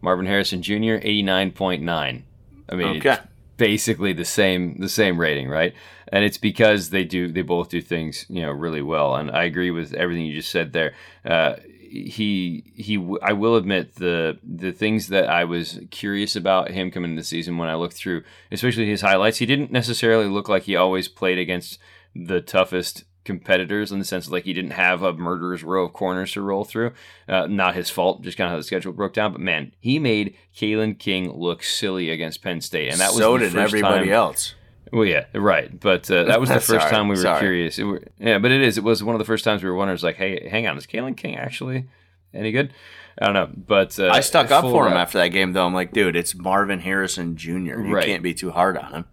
Marvin 0.00 0.26
Harrison 0.26 0.62
Jr. 0.62 0.94
eighty 1.02 1.22
nine 1.22 1.50
point 1.50 1.82
nine. 1.82 2.24
I 2.68 2.74
mean, 2.74 2.98
okay. 2.98 3.18
basically 3.56 4.12
the 4.12 4.24
same 4.24 4.78
the 4.78 4.88
same 4.88 5.18
rating, 5.18 5.48
right? 5.48 5.74
And 6.10 6.24
it's 6.24 6.38
because 6.38 6.90
they 6.90 7.04
do 7.04 7.28
they 7.28 7.42
both 7.42 7.68
do 7.68 7.80
things 7.80 8.26
you 8.28 8.42
know 8.42 8.50
really 8.50 8.82
well. 8.82 9.14
And 9.16 9.30
I 9.30 9.44
agree 9.44 9.70
with 9.70 9.94
everything 9.94 10.26
you 10.26 10.34
just 10.34 10.50
said 10.50 10.72
there. 10.72 10.94
Uh, 11.24 11.56
he 11.88 12.64
he 12.74 12.96
I 13.22 13.32
will 13.32 13.56
admit 13.56 13.96
the 13.96 14.38
the 14.42 14.72
things 14.72 15.08
that 15.08 15.28
I 15.28 15.44
was 15.44 15.80
curious 15.90 16.36
about 16.36 16.70
him 16.70 16.90
coming 16.90 17.10
into 17.10 17.20
the 17.20 17.26
season 17.26 17.58
when 17.58 17.68
I 17.68 17.74
looked 17.74 17.94
through, 17.94 18.24
especially 18.52 18.86
his 18.86 19.00
highlights, 19.00 19.38
he 19.38 19.46
didn't 19.46 19.72
necessarily 19.72 20.26
look 20.26 20.48
like 20.48 20.64
he 20.64 20.76
always 20.76 21.08
played 21.08 21.38
against 21.38 21.78
the 22.26 22.40
toughest 22.40 23.04
competitors 23.24 23.92
in 23.92 23.98
the 23.98 24.06
sense 24.06 24.26
of 24.26 24.32
like 24.32 24.44
he 24.44 24.54
didn't 24.54 24.70
have 24.70 25.02
a 25.02 25.12
murderer's 25.12 25.62
row 25.62 25.84
of 25.84 25.92
corners 25.92 26.32
to 26.32 26.40
roll 26.40 26.64
through. 26.64 26.92
Uh, 27.28 27.46
not 27.46 27.74
his 27.74 27.90
fault, 27.90 28.22
just 28.22 28.38
kind 28.38 28.46
of 28.46 28.52
how 28.52 28.56
the 28.56 28.62
schedule 28.62 28.92
broke 28.92 29.12
down. 29.12 29.32
But 29.32 29.42
man, 29.42 29.72
he 29.78 29.98
made 29.98 30.34
Kalen 30.56 30.98
King 30.98 31.32
look 31.32 31.62
silly 31.62 32.08
against 32.10 32.42
Penn 32.42 32.60
State, 32.60 32.90
and 32.90 33.00
that 33.00 33.10
was 33.10 33.18
so 33.18 33.36
did 33.36 33.54
everybody 33.54 34.06
time. 34.06 34.14
else. 34.14 34.54
Well, 34.90 35.04
yeah, 35.04 35.26
right. 35.34 35.78
But 35.78 36.10
uh, 36.10 36.24
that 36.24 36.40
was 36.40 36.48
the 36.48 36.60
first 36.60 36.88
time 36.88 37.08
we 37.08 37.16
were 37.16 37.22
sorry. 37.22 37.40
curious. 37.40 37.76
Were, 37.76 38.02
yeah, 38.18 38.38
but 38.38 38.50
it 38.50 38.62
is. 38.62 38.78
It 38.78 38.84
was 38.84 39.04
one 39.04 39.14
of 39.14 39.18
the 39.18 39.26
first 39.26 39.44
times 39.44 39.62
we 39.62 39.68
were 39.68 39.76
wondering, 39.76 40.00
like, 40.02 40.16
hey, 40.16 40.48
hang 40.48 40.66
on, 40.66 40.78
is 40.78 40.86
Kalen 40.86 41.14
King 41.14 41.36
actually 41.36 41.86
any 42.32 42.50
good? 42.50 42.72
I 43.20 43.26
don't 43.26 43.34
know, 43.34 43.50
but 43.54 43.98
uh, 44.00 44.08
I 44.08 44.20
stuck 44.20 44.50
up 44.50 44.62
for 44.62 44.86
him 44.86 44.94
after 44.94 45.18
that 45.18 45.28
game, 45.28 45.52
though. 45.52 45.66
I'm 45.66 45.74
like, 45.74 45.92
dude, 45.92 46.16
it's 46.16 46.34
Marvin 46.34 46.78
Harrison 46.78 47.36
Jr. 47.36 47.56
You 47.56 47.94
right. 47.94 48.06
can't 48.06 48.22
be 48.22 48.32
too 48.32 48.52
hard 48.52 48.78
on 48.78 48.92
him 48.92 49.04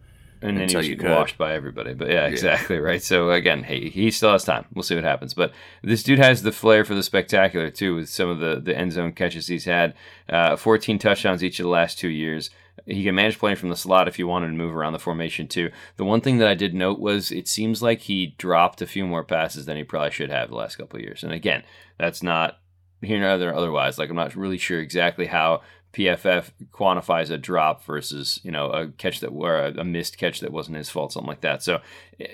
and 0.46 0.58
then 0.58 0.70
he 0.70 0.96
was 0.96 1.04
washed 1.04 1.38
by 1.38 1.54
everybody. 1.54 1.94
But 1.94 2.10
yeah, 2.10 2.28
exactly 2.28 2.76
yeah. 2.76 2.82
right. 2.82 3.02
So 3.02 3.32
again, 3.32 3.64
hey, 3.64 3.90
he 3.90 4.12
still 4.12 4.32
has 4.32 4.44
time. 4.44 4.66
We'll 4.74 4.84
see 4.84 4.96
what 4.96 5.04
happens. 5.04 5.34
But 5.34 5.54
this 5.82 6.04
dude 6.04 6.20
has 6.20 6.44
the 6.44 6.52
flair 6.52 6.86
for 6.86 6.96
the 6.96 7.04
spectacular 7.04 7.70
too, 7.70 7.96
with 7.96 8.10
some 8.10 8.30
of 8.30 8.40
the 8.40 8.60
the 8.60 8.78
end 8.78 8.94
zone 8.94 9.14
catches 9.14 9.48
he's 9.48 9.66
had. 9.66 9.94
Uh, 10.30 10.56
14 10.56 11.00
touchdowns 11.00 11.44
each 11.44 11.60
of 11.60 11.64
the 11.64 11.70
last 11.70 12.00
two 12.00 12.10
years. 12.10 12.50
He 12.86 13.04
can 13.04 13.16
manage 13.16 13.40
playing 13.40 13.56
from 13.56 13.70
the 13.70 13.76
slot 13.76 14.08
if 14.08 14.20
you 14.20 14.28
wanted 14.28 14.48
to 14.48 14.54
move 14.54 14.76
around 14.76 14.94
the 14.94 15.00
formation 15.00 15.48
too. 15.48 15.72
The 15.98 16.06
one 16.06 16.22
thing 16.22 16.38
that 16.38 16.48
I 16.48 16.56
did 16.56 16.74
note 16.74 17.00
was 17.00 17.32
it 17.32 17.48
seems 17.48 17.82
like 17.82 18.02
he 18.02 18.36
dropped 18.38 18.82
a 18.82 18.88
few 18.88 19.06
more 19.08 19.24
passes 19.24 19.66
than 19.66 19.78
he 19.78 19.84
probably 19.84 20.12
should 20.12 20.30
have 20.30 20.50
the 20.50 20.56
last 20.56 20.76
couple 20.76 20.98
of 20.98 21.04
years. 21.04 21.24
And 21.24 21.32
again, 21.32 21.64
that's 21.98 22.22
not 22.22 22.60
here 23.02 23.20
nor 23.20 23.54
otherwise. 23.54 23.98
Like 23.98 24.10
I'm 24.10 24.16
not 24.16 24.36
really 24.36 24.58
sure 24.58 24.80
exactly 24.80 25.26
how 25.28 25.62
PFF 25.96 26.52
quantifies 26.74 27.32
a 27.32 27.38
drop 27.38 27.84
versus 27.86 28.42
you 28.44 28.52
know 28.52 28.70
a 28.70 28.88
catch 28.88 29.22
that 29.22 29.30
or 29.30 29.56
a, 29.56 29.74
a 29.80 29.84
missed 29.86 30.18
catch 30.18 30.42
that 30.42 30.52
wasn't 30.52 30.78
his 30.78 30.90
fault, 30.90 31.14
something 31.14 31.28
like 31.28 31.42
that. 31.42 31.64
So, 31.64 31.80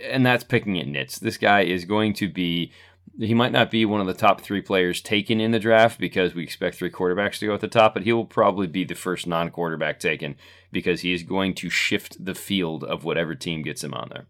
and 0.03 0.26
that's 0.26 0.43
picking 0.43 0.80
at 0.80 0.88
nits. 0.88 1.20
This 1.20 1.38
guy 1.38 1.62
is 1.62 1.86
going 1.86 2.14
to 2.14 2.28
be. 2.28 2.72
He 3.20 3.34
might 3.34 3.51
not 3.51 3.70
be 3.70 3.86
one 3.86 4.01
of 4.01 4.07
the 4.07 4.14
top 4.14 4.41
three 4.41 4.62
players 4.62 5.01
taken 5.01 5.39
in 5.41 5.51
the 5.51 5.59
draft 5.59 5.99
because 5.99 6.34
we 6.34 6.43
expect 6.43 6.78
three 6.78 6.89
quarterbacks 6.89 7.39
to 7.39 7.47
go 7.47 7.53
at 7.53 7.59
the 7.59 7.68
top, 7.68 7.93
but 7.93 8.03
he 8.03 8.14
will 8.14 8.26
probably 8.26 8.68
be 8.68 8.84
the 8.84 8.95
first 8.95 9.28
non-quarterback 9.28 9.99
taken 9.99 10.36
because 10.72 11.01
he 11.01 11.14
is 11.14 11.22
going 11.22 11.53
to 11.55 11.70
shift 11.70 12.24
the 12.24 12.34
field 12.34 12.84
of 12.84 13.03
whatever 13.03 13.36
team 13.36 13.64
gets 13.64 13.84
him 13.84 13.93
on 13.93 14.09
there. 14.09 14.28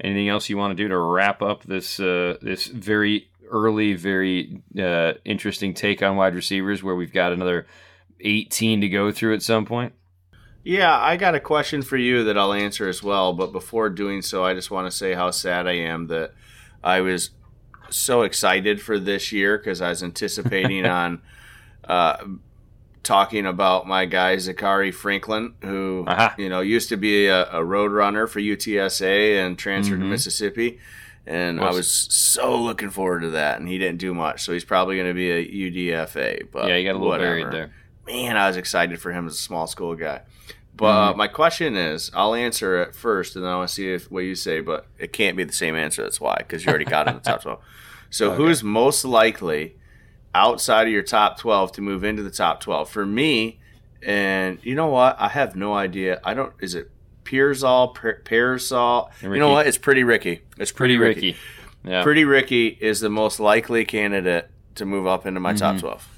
Anything 0.00 0.28
else 0.28 0.48
you 0.48 0.56
want 0.56 0.76
to 0.76 0.82
do 0.82 0.88
to 0.88 0.96
wrap 0.96 1.42
up 1.42 1.64
this 1.64 2.00
uh, 2.00 2.38
this 2.40 2.66
very 2.66 3.30
early, 3.50 3.94
very 3.94 4.62
uh, 4.80 5.12
interesting 5.24 5.74
take 5.74 6.02
on 6.02 6.16
wide 6.16 6.34
receivers, 6.34 6.82
where 6.82 6.96
we've 6.96 7.12
got 7.12 7.32
another 7.32 7.66
18 8.20 8.80
to 8.80 8.88
go 8.88 9.12
through 9.12 9.34
at 9.34 9.42
some 9.42 9.64
point? 9.64 9.92
Yeah, 10.64 10.98
I 10.98 11.16
got 11.16 11.34
a 11.34 11.40
question 11.40 11.82
for 11.82 11.96
you 11.96 12.24
that 12.24 12.36
I'll 12.36 12.52
answer 12.52 12.88
as 12.88 13.02
well. 13.02 13.32
But 13.32 13.52
before 13.52 13.88
doing 13.88 14.22
so, 14.22 14.44
I 14.44 14.54
just 14.54 14.70
want 14.70 14.86
to 14.86 14.96
say 14.96 15.14
how 15.14 15.30
sad 15.30 15.66
I 15.66 15.72
am 15.72 16.08
that 16.08 16.34
I 16.82 17.00
was 17.00 17.30
so 17.90 18.22
excited 18.22 18.80
for 18.80 18.98
this 18.98 19.32
year 19.32 19.56
because 19.56 19.80
I 19.80 19.88
was 19.88 20.02
anticipating 20.02 20.84
on 20.86 21.22
uh, 21.84 22.24
talking 23.02 23.46
about 23.46 23.86
my 23.86 24.04
guy 24.04 24.36
Zakhari 24.36 24.92
Franklin, 24.92 25.54
who 25.62 26.04
uh-huh. 26.06 26.34
you 26.36 26.48
know 26.48 26.60
used 26.60 26.90
to 26.90 26.96
be 26.96 27.26
a, 27.26 27.50
a 27.50 27.64
road 27.64 27.90
runner 27.90 28.26
for 28.26 28.40
UTSA 28.40 29.42
and 29.44 29.58
transferred 29.58 29.94
mm-hmm. 29.94 30.02
to 30.02 30.10
Mississippi. 30.10 30.78
And 31.26 31.60
I 31.60 31.70
was 31.72 31.90
so 31.90 32.58
looking 32.58 32.88
forward 32.88 33.20
to 33.20 33.30
that, 33.30 33.58
and 33.58 33.68
he 33.68 33.76
didn't 33.76 33.98
do 33.98 34.14
much, 34.14 34.42
so 34.42 34.54
he's 34.54 34.64
probably 34.64 34.96
going 34.96 35.08
to 35.08 35.14
be 35.14 35.30
a 35.30 35.46
UDFA. 35.46 36.50
But 36.50 36.68
yeah, 36.68 36.76
you 36.76 36.84
got 36.84 36.92
a 36.92 36.98
little 36.98 37.08
whatever. 37.08 37.36
buried 37.36 37.52
there. 37.52 37.72
Man, 38.08 38.36
I 38.36 38.48
was 38.48 38.56
excited 38.56 39.00
for 39.00 39.12
him 39.12 39.26
as 39.26 39.34
a 39.34 39.36
small 39.36 39.66
school 39.66 39.94
guy. 39.94 40.22
But 40.74 40.86
uh, 40.86 41.08
mm-hmm. 41.10 41.18
my 41.18 41.28
question 41.28 41.76
is, 41.76 42.10
I'll 42.14 42.34
answer 42.34 42.82
it 42.82 42.94
first, 42.94 43.36
and 43.36 43.44
then 43.44 43.52
I 43.52 43.56
want 43.56 43.68
to 43.68 43.74
see 43.74 43.92
if, 43.92 44.10
what 44.10 44.20
you 44.20 44.34
say. 44.34 44.60
But 44.60 44.86
it 44.98 45.12
can't 45.12 45.36
be 45.36 45.44
the 45.44 45.52
same 45.52 45.74
answer. 45.74 46.02
That's 46.02 46.20
why, 46.20 46.36
because 46.38 46.64
you 46.64 46.70
already 46.70 46.84
got 46.84 47.08
in 47.08 47.14
the 47.14 47.20
top 47.20 47.42
twelve. 47.42 47.60
So, 48.10 48.28
okay. 48.28 48.36
who's 48.36 48.62
most 48.62 49.04
likely 49.04 49.76
outside 50.34 50.86
of 50.86 50.92
your 50.92 51.02
top 51.02 51.38
12 51.38 51.72
to 51.72 51.80
move 51.80 52.04
into 52.04 52.22
the 52.22 52.30
top 52.30 52.60
12. 52.60 52.88
For 52.88 53.04
me, 53.04 53.58
and 54.02 54.58
you 54.62 54.74
know 54.74 54.86
what? 54.86 55.16
I 55.18 55.28
have 55.28 55.56
no 55.56 55.74
idea. 55.74 56.20
I 56.24 56.34
don't, 56.34 56.52
is 56.60 56.74
it 56.74 56.90
Pearsall, 57.24 57.88
Pearsall? 58.24 59.10
You 59.22 59.36
know 59.36 59.50
what? 59.50 59.66
It's 59.66 59.78
Pretty 59.78 60.04
Ricky. 60.04 60.42
It's 60.58 60.72
Pretty, 60.72 60.96
pretty 60.96 60.98
Ricky. 60.98 61.26
Ricky. 61.26 61.38
Yeah. 61.84 62.02
Pretty 62.02 62.24
Ricky 62.24 62.68
is 62.68 63.00
the 63.00 63.10
most 63.10 63.40
likely 63.40 63.84
candidate 63.84 64.48
to 64.76 64.84
move 64.84 65.06
up 65.06 65.26
into 65.26 65.40
my 65.40 65.52
mm-hmm. 65.52 65.58
top 65.58 65.78
12. 65.78 66.08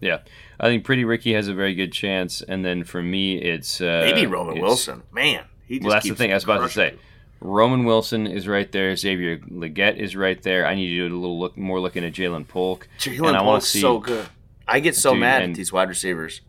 Yeah. 0.00 0.18
I 0.62 0.68
think 0.68 0.84
Pretty 0.84 1.04
Ricky 1.04 1.34
has 1.34 1.48
a 1.48 1.54
very 1.54 1.74
good 1.74 1.92
chance. 1.92 2.40
And 2.40 2.64
then 2.64 2.84
for 2.84 3.02
me, 3.02 3.36
it's. 3.36 3.80
Uh, 3.80 4.02
Maybe 4.04 4.26
Roman 4.26 4.60
Wilson. 4.60 5.02
Man. 5.10 5.44
He 5.66 5.80
well, 5.80 5.90
that's 5.90 6.08
the 6.08 6.14
thing 6.14 6.30
I 6.30 6.34
was 6.34 6.44
about 6.44 6.60
to 6.60 6.68
say. 6.68 6.94
Roman 7.40 7.84
Wilson 7.84 8.28
is 8.28 8.46
right 8.46 8.70
there. 8.70 8.94
Xavier 8.94 9.38
Legette 9.38 9.96
is 9.96 10.14
right 10.14 10.40
there. 10.42 10.64
I 10.64 10.76
need 10.76 10.88
to 10.88 11.08
do 11.08 11.14
a 11.14 11.18
little 11.18 11.40
look 11.40 11.56
more 11.56 11.80
looking 11.80 12.04
at 12.04 12.12
Ja'Lynn 12.12 12.46
Polk. 12.46 12.88
Ja'Lynn 13.00 13.38
Polk's 13.38 13.68
see, 13.68 13.80
so 13.80 13.98
good. 13.98 14.28
I 14.68 14.78
get 14.78 14.94
so 14.94 15.12
dude, 15.12 15.20
mad 15.20 15.42
at 15.42 15.54
these 15.54 15.72
wide 15.72 15.88
receivers 15.88 16.40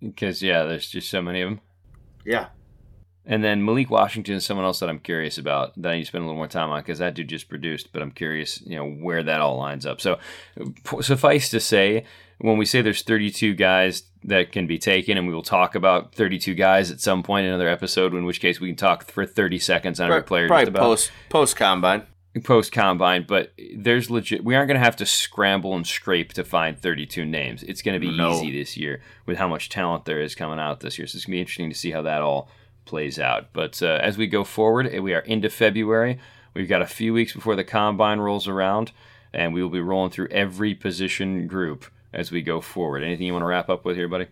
because 0.00 0.42
yeah, 0.42 0.64
there's 0.64 0.90
just 0.90 1.08
so 1.08 1.22
many 1.22 1.42
of 1.42 1.50
them. 1.50 1.60
Yeah. 2.24 2.46
And 3.24 3.44
then 3.44 3.64
Malik 3.64 3.88
Washington 3.88 4.34
is 4.34 4.44
someone 4.44 4.66
else 4.66 4.80
that 4.80 4.88
I'm 4.88 4.98
curious 4.98 5.38
about 5.38 5.80
that 5.80 5.92
I 5.92 5.96
need 5.96 6.02
to 6.02 6.08
spend 6.08 6.22
a 6.22 6.26
little 6.26 6.36
more 6.36 6.48
time 6.48 6.70
on 6.70 6.80
because 6.80 6.98
that 6.98 7.14
dude 7.14 7.28
just 7.28 7.48
produced, 7.48 7.92
but 7.92 8.02
I'm 8.02 8.10
curious, 8.10 8.60
you 8.62 8.76
know, 8.76 8.90
where 8.90 9.22
that 9.22 9.40
all 9.40 9.58
lines 9.58 9.86
up. 9.86 10.00
So 10.00 10.18
suffice 11.00 11.48
to 11.50 11.60
say, 11.60 12.04
when 12.42 12.58
we 12.58 12.66
say 12.66 12.82
there's 12.82 13.02
32 13.02 13.54
guys 13.54 14.02
that 14.24 14.52
can 14.52 14.66
be 14.66 14.78
taken, 14.78 15.16
and 15.16 15.26
we 15.28 15.34
will 15.34 15.42
talk 15.42 15.74
about 15.74 16.14
32 16.14 16.54
guys 16.54 16.90
at 16.90 17.00
some 17.00 17.22
point 17.22 17.46
in 17.46 17.50
another 17.52 17.68
episode, 17.68 18.12
in 18.14 18.24
which 18.24 18.40
case 18.40 18.60
we 18.60 18.68
can 18.68 18.76
talk 18.76 19.04
for 19.04 19.24
30 19.24 19.58
seconds 19.60 20.00
on 20.00 20.10
every 20.10 20.22
player. 20.22 20.48
Probably 20.48 20.72
post 20.72 21.12
post 21.28 21.56
combine. 21.56 22.02
Post 22.44 22.72
combine, 22.72 23.26
but 23.28 23.52
there's 23.76 24.10
legit. 24.10 24.42
We 24.42 24.54
aren't 24.54 24.68
going 24.68 24.80
to 24.80 24.84
have 24.84 24.96
to 24.96 25.06
scramble 25.06 25.76
and 25.76 25.86
scrape 25.86 26.32
to 26.32 26.44
find 26.44 26.78
32 26.78 27.24
names. 27.26 27.62
It's 27.62 27.82
going 27.82 28.00
to 28.00 28.04
be 28.04 28.16
no. 28.16 28.32
easy 28.32 28.58
this 28.58 28.76
year 28.76 29.02
with 29.26 29.36
how 29.36 29.46
much 29.46 29.68
talent 29.68 30.06
there 30.06 30.20
is 30.20 30.34
coming 30.34 30.58
out 30.58 30.80
this 30.80 30.98
year. 30.98 31.06
So 31.06 31.16
it's 31.16 31.26
going 31.26 31.32
to 31.32 31.36
be 31.36 31.40
interesting 31.40 31.68
to 31.68 31.76
see 31.76 31.90
how 31.90 32.02
that 32.02 32.22
all 32.22 32.48
plays 32.86 33.18
out. 33.18 33.52
But 33.52 33.82
uh, 33.82 34.00
as 34.02 34.16
we 34.16 34.26
go 34.26 34.44
forward, 34.44 34.88
eh, 34.90 34.98
we 34.98 35.12
are 35.12 35.20
into 35.20 35.50
February. 35.50 36.18
We've 36.54 36.68
got 36.68 36.80
a 36.80 36.86
few 36.86 37.12
weeks 37.12 37.34
before 37.34 37.54
the 37.54 37.64
combine 37.64 38.18
rolls 38.18 38.48
around, 38.48 38.92
and 39.34 39.52
we 39.52 39.62
will 39.62 39.70
be 39.70 39.80
rolling 39.80 40.10
through 40.10 40.28
every 40.28 40.74
position 40.74 41.46
group 41.46 41.84
as 42.12 42.30
we 42.30 42.42
go 42.42 42.60
forward. 42.60 43.02
Anything 43.02 43.26
you 43.26 43.32
want 43.32 43.42
to 43.42 43.46
wrap 43.46 43.68
up 43.68 43.84
with 43.84 43.96
here, 43.96 44.08
buddy? 44.08 44.26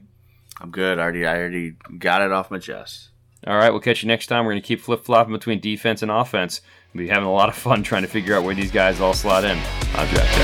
I'm 0.61 0.71
good. 0.71 0.99
I 0.99 1.03
already, 1.03 1.27
I 1.27 1.39
already 1.39 1.77
got 1.99 2.23
it 2.23 2.33
off 2.33 2.51
my 2.51 2.59
chest. 2.59 3.09
All 3.47 3.57
right, 3.57 3.71
we'll 3.71 3.81
catch 3.81 4.03
you 4.03 4.09
next 4.09 4.27
time. 4.27 4.45
We're 4.45 4.53
going 4.53 4.63
to 4.63 4.69
keep 4.69 4.81
flip 4.81 5.05
flopping 5.05 5.33
between 5.33 5.61
defense 5.61 6.03
and 6.03 6.11
offense. 6.11 6.61
We'll 6.93 7.05
be 7.05 7.09
having 7.09 7.25
a 7.25 7.33
lot 7.33 7.49
of 7.49 7.55
fun 7.55 7.83
trying 7.83 8.03
to 8.03 8.09
figure 8.09 8.37
out 8.37 8.45
where 8.45 8.55
these 8.55 8.71
guys 8.71 9.01
all 9.01 9.15
slot 9.15 9.45
in. 9.45 9.59
I'll 9.95 10.07
draft 10.09 10.37